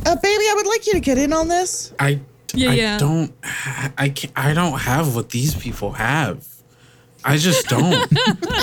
uh, 0.05 0.15
baby, 0.15 0.43
I 0.49 0.53
would 0.55 0.67
like 0.67 0.87
you 0.87 0.93
to 0.93 0.99
get 0.99 1.17
in 1.17 1.33
on 1.33 1.47
this. 1.47 1.93
I 1.99 2.19
Yeah, 2.53 2.71
I 2.71 2.73
yeah. 2.73 2.97
don't 2.97 3.33
ha- 3.43 3.91
I 3.97 4.09
can 4.09 4.31
not 4.35 4.45
I 4.45 4.53
don't 4.53 4.79
have 4.79 5.15
what 5.15 5.29
these 5.29 5.53
people 5.55 5.91
have. 5.93 6.47
I 7.23 7.37
just 7.37 7.67
don't. 7.67 8.07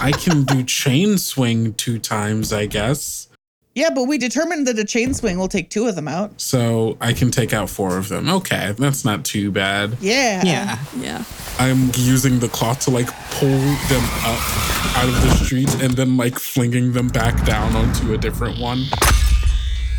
I 0.03 0.13
can 0.13 0.45
do 0.45 0.65
chain 0.65 1.19
swing 1.19 1.75
two 1.75 1.99
times, 1.99 2.53
I 2.53 2.67
guess. 2.67 3.29
Yeah, 3.75 3.91
but 3.91 4.05
we 4.05 4.17
determined 4.17 4.67
that 4.69 4.79
a 4.79 4.85
chain 4.85 5.13
swing 5.13 5.39
will 5.39 5.49
take 5.49 5.69
two 5.69 5.87
of 5.87 5.97
them 5.97 6.09
out. 6.09 6.41
So 6.41 6.97
I 6.99 7.13
can 7.13 7.31
take 7.31 7.53
out 7.53 7.69
four 7.69 7.99
of 7.99 8.09
them. 8.09 8.27
Okay, 8.31 8.75
that's 8.79 9.05
not 9.05 9.23
too 9.27 9.51
bad. 9.51 9.99
Yeah. 10.01 10.43
Yeah. 10.45 10.79
Yeah. 10.97 11.25
I'm 11.59 11.91
using 11.95 12.39
the 12.39 12.49
cloth 12.49 12.81
to 12.87 12.91
like 12.91 13.09
pull 13.33 13.49
them 13.49 14.05
up 14.25 14.97
out 14.97 15.09
of 15.09 15.15
the 15.21 15.45
street 15.45 15.75
and 15.83 15.93
then 15.93 16.17
like 16.17 16.39
flinging 16.39 16.93
them 16.93 17.09
back 17.09 17.45
down 17.45 17.77
onto 17.77 18.15
a 18.15 18.19
different 18.19 18.59
one. 18.59 18.85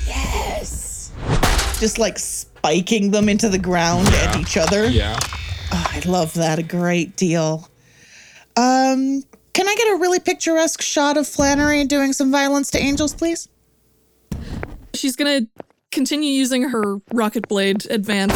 Yes. 0.07 1.11
Just 1.79 1.99
like 1.99 2.17
spiking 2.17 3.11
them 3.11 3.29
into 3.29 3.47
the 3.47 3.59
ground 3.59 4.07
at 4.07 4.37
each 4.37 4.57
other. 4.57 4.87
Yeah. 4.87 5.19
Oh, 5.71 5.87
I 5.91 6.01
love 6.07 6.33
that 6.33 6.57
a 6.57 6.63
great 6.63 7.15
deal. 7.15 7.69
Um, 8.57 9.21
can 9.53 9.67
I 9.67 9.75
get 9.75 9.93
a 9.93 9.97
really 9.97 10.19
picturesque 10.19 10.81
shot 10.81 11.15
of 11.15 11.27
Flannery 11.27 11.83
doing 11.85 12.11
some 12.11 12.31
violence 12.31 12.71
to 12.71 12.79
angels, 12.79 13.13
please? 13.13 13.47
She's 14.95 15.15
gonna 15.15 15.41
continue 15.91 16.31
using 16.31 16.63
her 16.63 16.97
rocket 17.13 17.47
blade 17.47 17.85
advance 17.91 18.33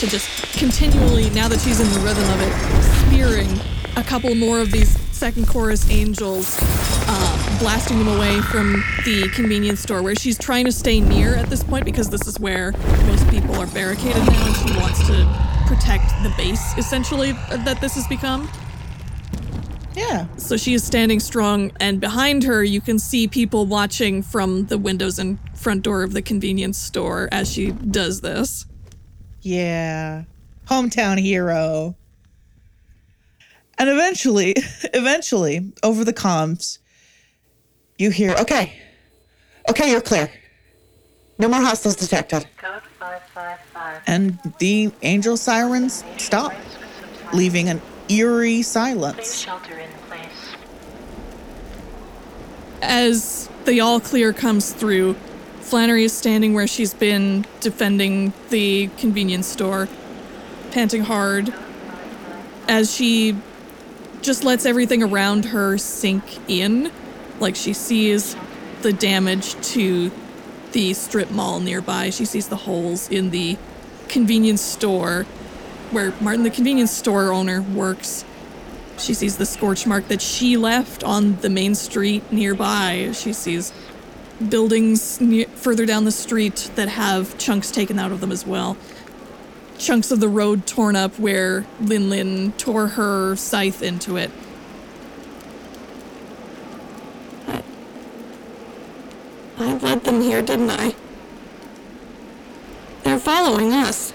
to 0.00 0.06
just 0.06 0.28
continually, 0.58 1.30
now 1.30 1.48
that 1.48 1.60
she's 1.60 1.80
in 1.80 1.90
the 1.92 2.00
rhythm 2.00 2.24
of 2.30 2.40
it, 2.42 3.08
spearing 3.08 3.48
a 3.96 4.02
couple 4.02 4.34
more 4.34 4.60
of 4.60 4.70
these 4.70 4.98
second 5.16 5.48
chorus 5.48 5.88
angels, 5.90 6.58
uh, 7.08 7.58
blasting 7.58 7.98
them 7.98 8.08
away 8.08 8.40
from 8.42 8.84
the 9.06 9.30
convenience 9.32 9.80
store 9.80 10.02
where 10.02 10.14
she's 10.14 10.36
trying 10.36 10.66
to 10.66 10.72
stay 10.72 11.00
near 11.00 11.36
at 11.36 11.48
this 11.48 11.64
point 11.64 11.86
because 11.86 12.10
this 12.10 12.26
is 12.26 12.38
where 12.38 12.72
most 13.06 13.26
people 13.30 13.54
are 13.54 13.66
barricaded 13.68 14.22
now 14.26 14.46
and 14.46 14.56
she 14.56 14.78
wants 14.78 15.06
to 15.06 15.24
protect 15.66 16.10
the 16.22 16.32
base 16.36 16.76
essentially 16.76 17.32
that 17.32 17.80
this 17.80 17.94
has 17.94 18.06
become. 18.08 18.46
Yeah. 19.94 20.26
So 20.36 20.56
she 20.56 20.74
is 20.74 20.82
standing 20.82 21.20
strong, 21.20 21.70
and 21.78 22.00
behind 22.00 22.42
her, 22.44 22.64
you 22.64 22.80
can 22.80 22.98
see 22.98 23.28
people 23.28 23.66
watching 23.66 24.22
from 24.22 24.66
the 24.66 24.76
windows 24.76 25.18
and 25.18 25.38
front 25.56 25.82
door 25.82 26.02
of 26.02 26.12
the 26.12 26.22
convenience 26.22 26.78
store 26.78 27.28
as 27.30 27.50
she 27.50 27.70
does 27.70 28.20
this. 28.20 28.66
Yeah. 29.40 30.24
Hometown 30.68 31.20
hero. 31.20 31.94
And 33.78 33.88
eventually, 33.88 34.54
eventually, 34.94 35.72
over 35.82 36.04
the 36.04 36.12
comms, 36.12 36.78
you 37.98 38.10
hear, 38.10 38.34
okay, 38.40 38.80
okay, 39.70 39.90
you're 39.90 40.00
clear. 40.00 40.30
No 41.38 41.48
more 41.48 41.60
hostiles 41.60 41.96
detected. 41.96 42.46
Code 42.56 42.82
555. 42.98 44.02
And 44.06 44.38
the 44.58 44.92
angel 45.02 45.36
sirens 45.36 46.04
stop, 46.16 46.52
leaving 47.32 47.68
an 47.68 47.80
eerie 48.08 48.62
silence. 48.62 49.38
shelter 49.38 49.78
in 49.78 49.90
place. 50.08 50.54
As 52.82 53.48
the 53.64 53.80
all 53.80 54.00
clear 54.00 54.32
comes 54.32 54.72
through, 54.72 55.14
Flannery 55.60 56.04
is 56.04 56.12
standing 56.12 56.52
where 56.52 56.66
she's 56.66 56.92
been 56.92 57.46
defending 57.60 58.32
the 58.50 58.88
convenience 58.98 59.46
store, 59.46 59.88
panting 60.72 61.02
hard 61.02 61.52
as 62.68 62.94
she 62.94 63.36
just 64.20 64.44
lets 64.44 64.66
everything 64.66 65.02
around 65.02 65.46
her 65.46 65.78
sink 65.78 66.22
in. 66.48 66.90
Like 67.40 67.56
she 67.56 67.72
sees 67.72 68.36
the 68.82 68.92
damage 68.92 69.54
to 69.72 70.10
the 70.72 70.92
strip 70.92 71.30
mall 71.30 71.60
nearby. 71.60 72.10
She 72.10 72.24
sees 72.24 72.48
the 72.48 72.56
holes 72.56 73.08
in 73.08 73.30
the 73.30 73.56
convenience 74.08 74.60
store 74.60 75.24
where 75.94 76.12
Martin, 76.20 76.42
the 76.42 76.50
convenience 76.50 76.90
store 76.90 77.32
owner, 77.32 77.62
works. 77.62 78.24
She 78.98 79.14
sees 79.14 79.38
the 79.38 79.46
scorch 79.46 79.86
mark 79.86 80.08
that 80.08 80.20
she 80.20 80.56
left 80.56 81.02
on 81.02 81.36
the 81.36 81.48
main 81.48 81.74
street 81.74 82.30
nearby. 82.30 83.12
She 83.14 83.32
sees 83.32 83.72
buildings 84.48 85.20
ne- 85.20 85.44
further 85.44 85.86
down 85.86 86.04
the 86.04 86.12
street 86.12 86.70
that 86.74 86.88
have 86.88 87.38
chunks 87.38 87.70
taken 87.70 87.98
out 87.98 88.12
of 88.12 88.20
them 88.20 88.32
as 88.32 88.46
well. 88.46 88.76
Chunks 89.78 90.10
of 90.10 90.20
the 90.20 90.28
road 90.28 90.66
torn 90.66 90.96
up 90.96 91.18
where 91.18 91.64
Linlin 91.80 92.56
tore 92.56 92.88
her 92.88 93.36
scythe 93.36 93.82
into 93.82 94.16
it. 94.16 94.30
I 99.56 99.74
led 99.74 100.04
them 100.04 100.20
here, 100.20 100.42
didn't 100.42 100.70
I? 100.70 100.94
They're 103.04 103.18
following 103.18 103.72
us. 103.72 104.12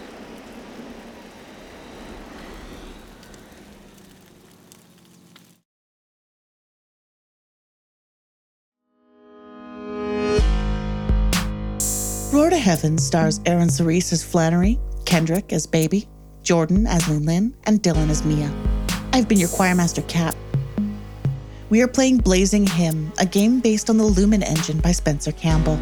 Roar 12.31 12.51
to 12.51 12.57
Heaven 12.57 12.99
stars 12.99 13.39
Eryn 13.39 13.71
Cerise 13.71 14.13
as 14.13 14.23
Flannery, 14.23 14.77
Kendrick 15.05 15.51
as 15.51 15.65
Baby, 15.65 16.07
Jordan 16.43 16.85
as 16.85 17.01
Linlin, 17.05 17.55
and 17.63 17.81
Dillon 17.81 18.11
as 18.11 18.23
Mia. 18.23 18.53
I've 19.13 19.27
been 19.27 19.39
your 19.39 19.49
choirmaster, 19.49 20.07
Cat. 20.07 20.35
We 21.71 21.81
are 21.81 21.87
playing 21.87 22.17
Blazing 22.17 22.67
Hymn, 22.67 23.11
a 23.17 23.25
game 23.25 23.61
based 23.61 23.89
on 23.89 23.97
the 23.97 24.03
Lumen 24.03 24.43
engine 24.43 24.79
by 24.79 24.91
Spencer 24.91 25.31
Campbell. 25.31 25.79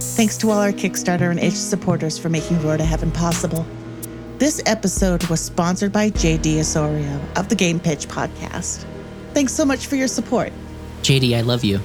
Thanks 0.00 0.36
to 0.38 0.50
all 0.50 0.58
our 0.58 0.72
Kickstarter 0.72 1.30
and 1.30 1.38
H 1.38 1.54
supporters 1.54 2.18
for 2.18 2.28
making 2.28 2.60
Roar 2.60 2.76
to 2.76 2.84
Heaven 2.84 3.12
possible. 3.12 3.64
This 4.38 4.60
episode 4.66 5.22
was 5.28 5.40
sponsored 5.40 5.92
by 5.92 6.10
JD 6.10 6.58
Osorio 6.58 7.20
of 7.36 7.48
the 7.48 7.54
Game 7.54 7.78
Pitch 7.78 8.08
podcast. 8.08 8.84
Thanks 9.34 9.52
so 9.52 9.64
much 9.64 9.86
for 9.86 9.94
your 9.94 10.08
support. 10.08 10.52
JD, 11.02 11.36
I 11.36 11.42
love 11.42 11.62
you. 11.62 11.78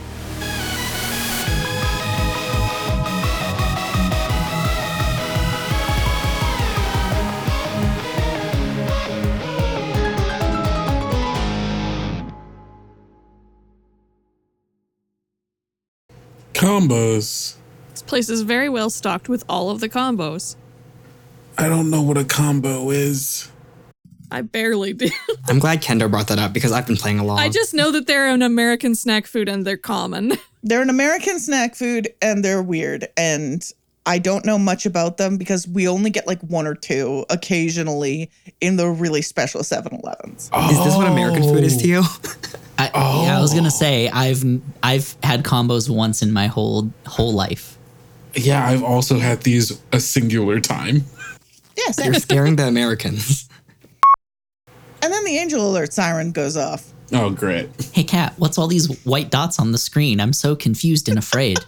Combos. 16.64 17.55
This 17.91 18.01
place 18.01 18.30
is 18.30 18.43
very 18.43 18.70
well 18.70 18.89
stocked 18.89 19.28
with 19.28 19.43
all 19.49 19.70
of 19.70 19.82
the 19.82 19.89
combos. 19.89 20.55
I 21.57 21.68
don't 21.68 21.89
know 21.89 22.01
what 22.01 22.18
a 22.18 22.24
combo 22.24 22.89
is. 22.89 23.51
I 24.32 24.43
barely 24.43 24.93
do. 24.93 25.09
I'm 25.49 25.59
glad 25.59 25.82
Kendo 25.82 26.09
brought 26.09 26.30
that 26.30 26.39
up 26.39 26.53
because 26.53 26.72
I've 26.72 26.88
been 26.88 26.95
playing 26.95 27.20
along. 27.20 27.39
I 27.39 27.49
just 27.49 27.74
know 27.74 27.91
that 27.91 28.07
they're 28.07 28.30
an 28.30 28.41
American 28.41 28.95
snack 28.95 29.28
food 29.28 29.49
and 29.49 29.68
they're 29.68 29.76
common. 29.76 30.38
They're 30.66 30.82
an 30.82 30.89
American 30.89 31.39
snack 31.39 31.76
food 31.76 32.14
and 32.22 32.45
they're 32.45 32.64
weird. 32.64 33.09
And 33.18 33.70
I 34.05 34.19
don't 34.19 34.45
know 34.45 34.57
much 34.57 34.85
about 34.85 35.17
them 35.17 35.37
because 35.37 35.67
we 35.67 35.87
only 35.87 36.09
get 36.09 36.27
like 36.27 36.41
one 36.41 36.67
or 36.67 36.75
two 36.75 37.25
occasionally 37.29 38.29
in 38.59 38.75
the 38.75 38.89
really 38.89 39.21
special 39.21 39.63
7 39.63 39.99
Elevens. 40.03 40.49
Is 40.71 40.83
this 40.83 40.95
what 40.95 41.07
American 41.07 41.43
food 41.43 41.63
is 41.63 41.77
to 41.77 41.87
you? 41.87 42.01
I, 42.77 42.91
Yeah, 43.25 43.37
I 43.37 43.41
was 43.41 43.53
gonna 43.53 43.71
say 43.71 44.09
I've 44.09 44.43
I've 44.81 45.15
had 45.23 45.43
combos 45.43 45.89
once 45.89 46.21
in 46.21 46.33
my 46.33 46.47
whole 46.47 46.91
whole 47.05 47.33
life. 47.33 47.77
Yeah, 48.35 48.67
I've 48.67 48.83
also 48.83 49.19
had 49.19 49.41
these 49.41 49.81
a 49.91 49.99
singular 49.99 50.59
time. 50.59 51.03
Yes. 51.77 51.99
You're 52.03 52.13
scaring 52.15 52.55
the 52.55 52.67
Americans. 52.67 53.47
And 55.01 55.11
then 55.11 55.23
the 55.25 55.37
angel 55.37 55.69
alert 55.69 55.93
siren 55.93 56.31
goes 56.31 56.55
off. 56.57 56.91
Oh, 57.11 57.30
great. 57.30 57.69
Hey, 57.93 58.03
cat, 58.03 58.34
what's 58.38 58.57
all 58.57 58.67
these 58.67 59.03
white 59.03 59.30
dots 59.30 59.59
on 59.59 59.71
the 59.71 59.77
screen? 59.77 60.19
I'm 60.19 60.34
so 60.34 60.55
confused 60.55 61.09
and 61.09 61.19
afraid. 61.19 61.59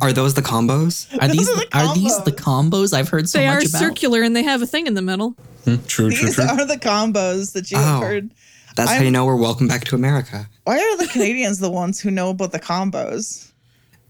Are 0.00 0.12
those 0.12 0.34
the 0.34 0.42
combos? 0.42 1.06
Are 1.22 1.28
these 1.28 1.48
are 1.48 1.56
the 1.56 1.68
are 1.72 1.94
these 1.94 2.22
the 2.24 2.32
combos 2.32 2.92
I've 2.92 3.08
heard 3.08 3.28
so 3.28 3.38
they 3.38 3.46
much 3.46 3.64
are 3.64 3.68
circular 3.68 4.22
and 4.22 4.34
they 4.36 4.42
have 4.42 4.62
a 4.62 4.66
thing 4.66 4.86
in 4.86 4.94
the 4.94 5.02
middle. 5.02 5.30
Hmm, 5.64 5.76
True, 5.86 6.10
true, 6.10 6.26
These 6.26 6.34
true. 6.36 6.44
are 6.44 6.64
the 6.66 6.76
combos 6.76 7.52
that 7.52 7.70
you 7.70 7.76
have 7.78 8.02
Oh. 8.02 8.06
heard. 8.06 8.30
That's 8.76 8.90
how 8.90 8.96
I'm- 8.96 9.04
you 9.04 9.10
know 9.10 9.24
we're 9.24 9.36
welcome 9.36 9.66
back 9.68 9.84
to 9.86 9.94
America, 9.94 10.48
Why 10.64 10.78
are 10.78 10.96
the 10.98 11.06
Canadians 11.06 11.58
the 11.60 11.70
ones 11.70 11.98
who 12.00 12.10
know 12.10 12.30
about 12.30 12.52
the 12.52 12.60
combos? 12.60 13.46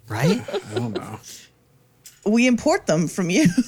right? 0.09 0.43
I 0.53 0.75
don't 0.75 0.93
know. 0.95 1.19
We 2.25 2.47
import 2.47 2.87
them 2.87 3.07
from 3.09 3.31
you. 3.31 3.47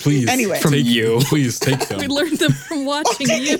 Please. 0.00 0.28
Anyway. 0.28 0.54
take, 0.54 0.62
From 0.62 0.74
you. 0.74 1.20
Please 1.24 1.58
take 1.58 1.78
them. 1.88 2.00
We 2.00 2.08
learned 2.08 2.38
them 2.38 2.52
from 2.52 2.84
watching 2.86 3.28
you. 3.28 3.58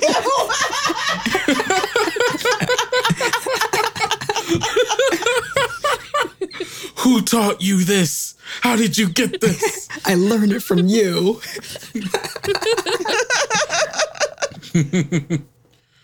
Who 7.03 7.21
taught 7.21 7.61
you 7.61 7.83
this? 7.83 8.35
How 8.61 8.77
did 8.77 8.97
you 8.97 9.09
get 9.09 9.41
this? 9.41 9.89
I 10.05 10.15
learned 10.15 10.53
it 10.53 10.61
from 10.61 10.87
you. 10.87 11.41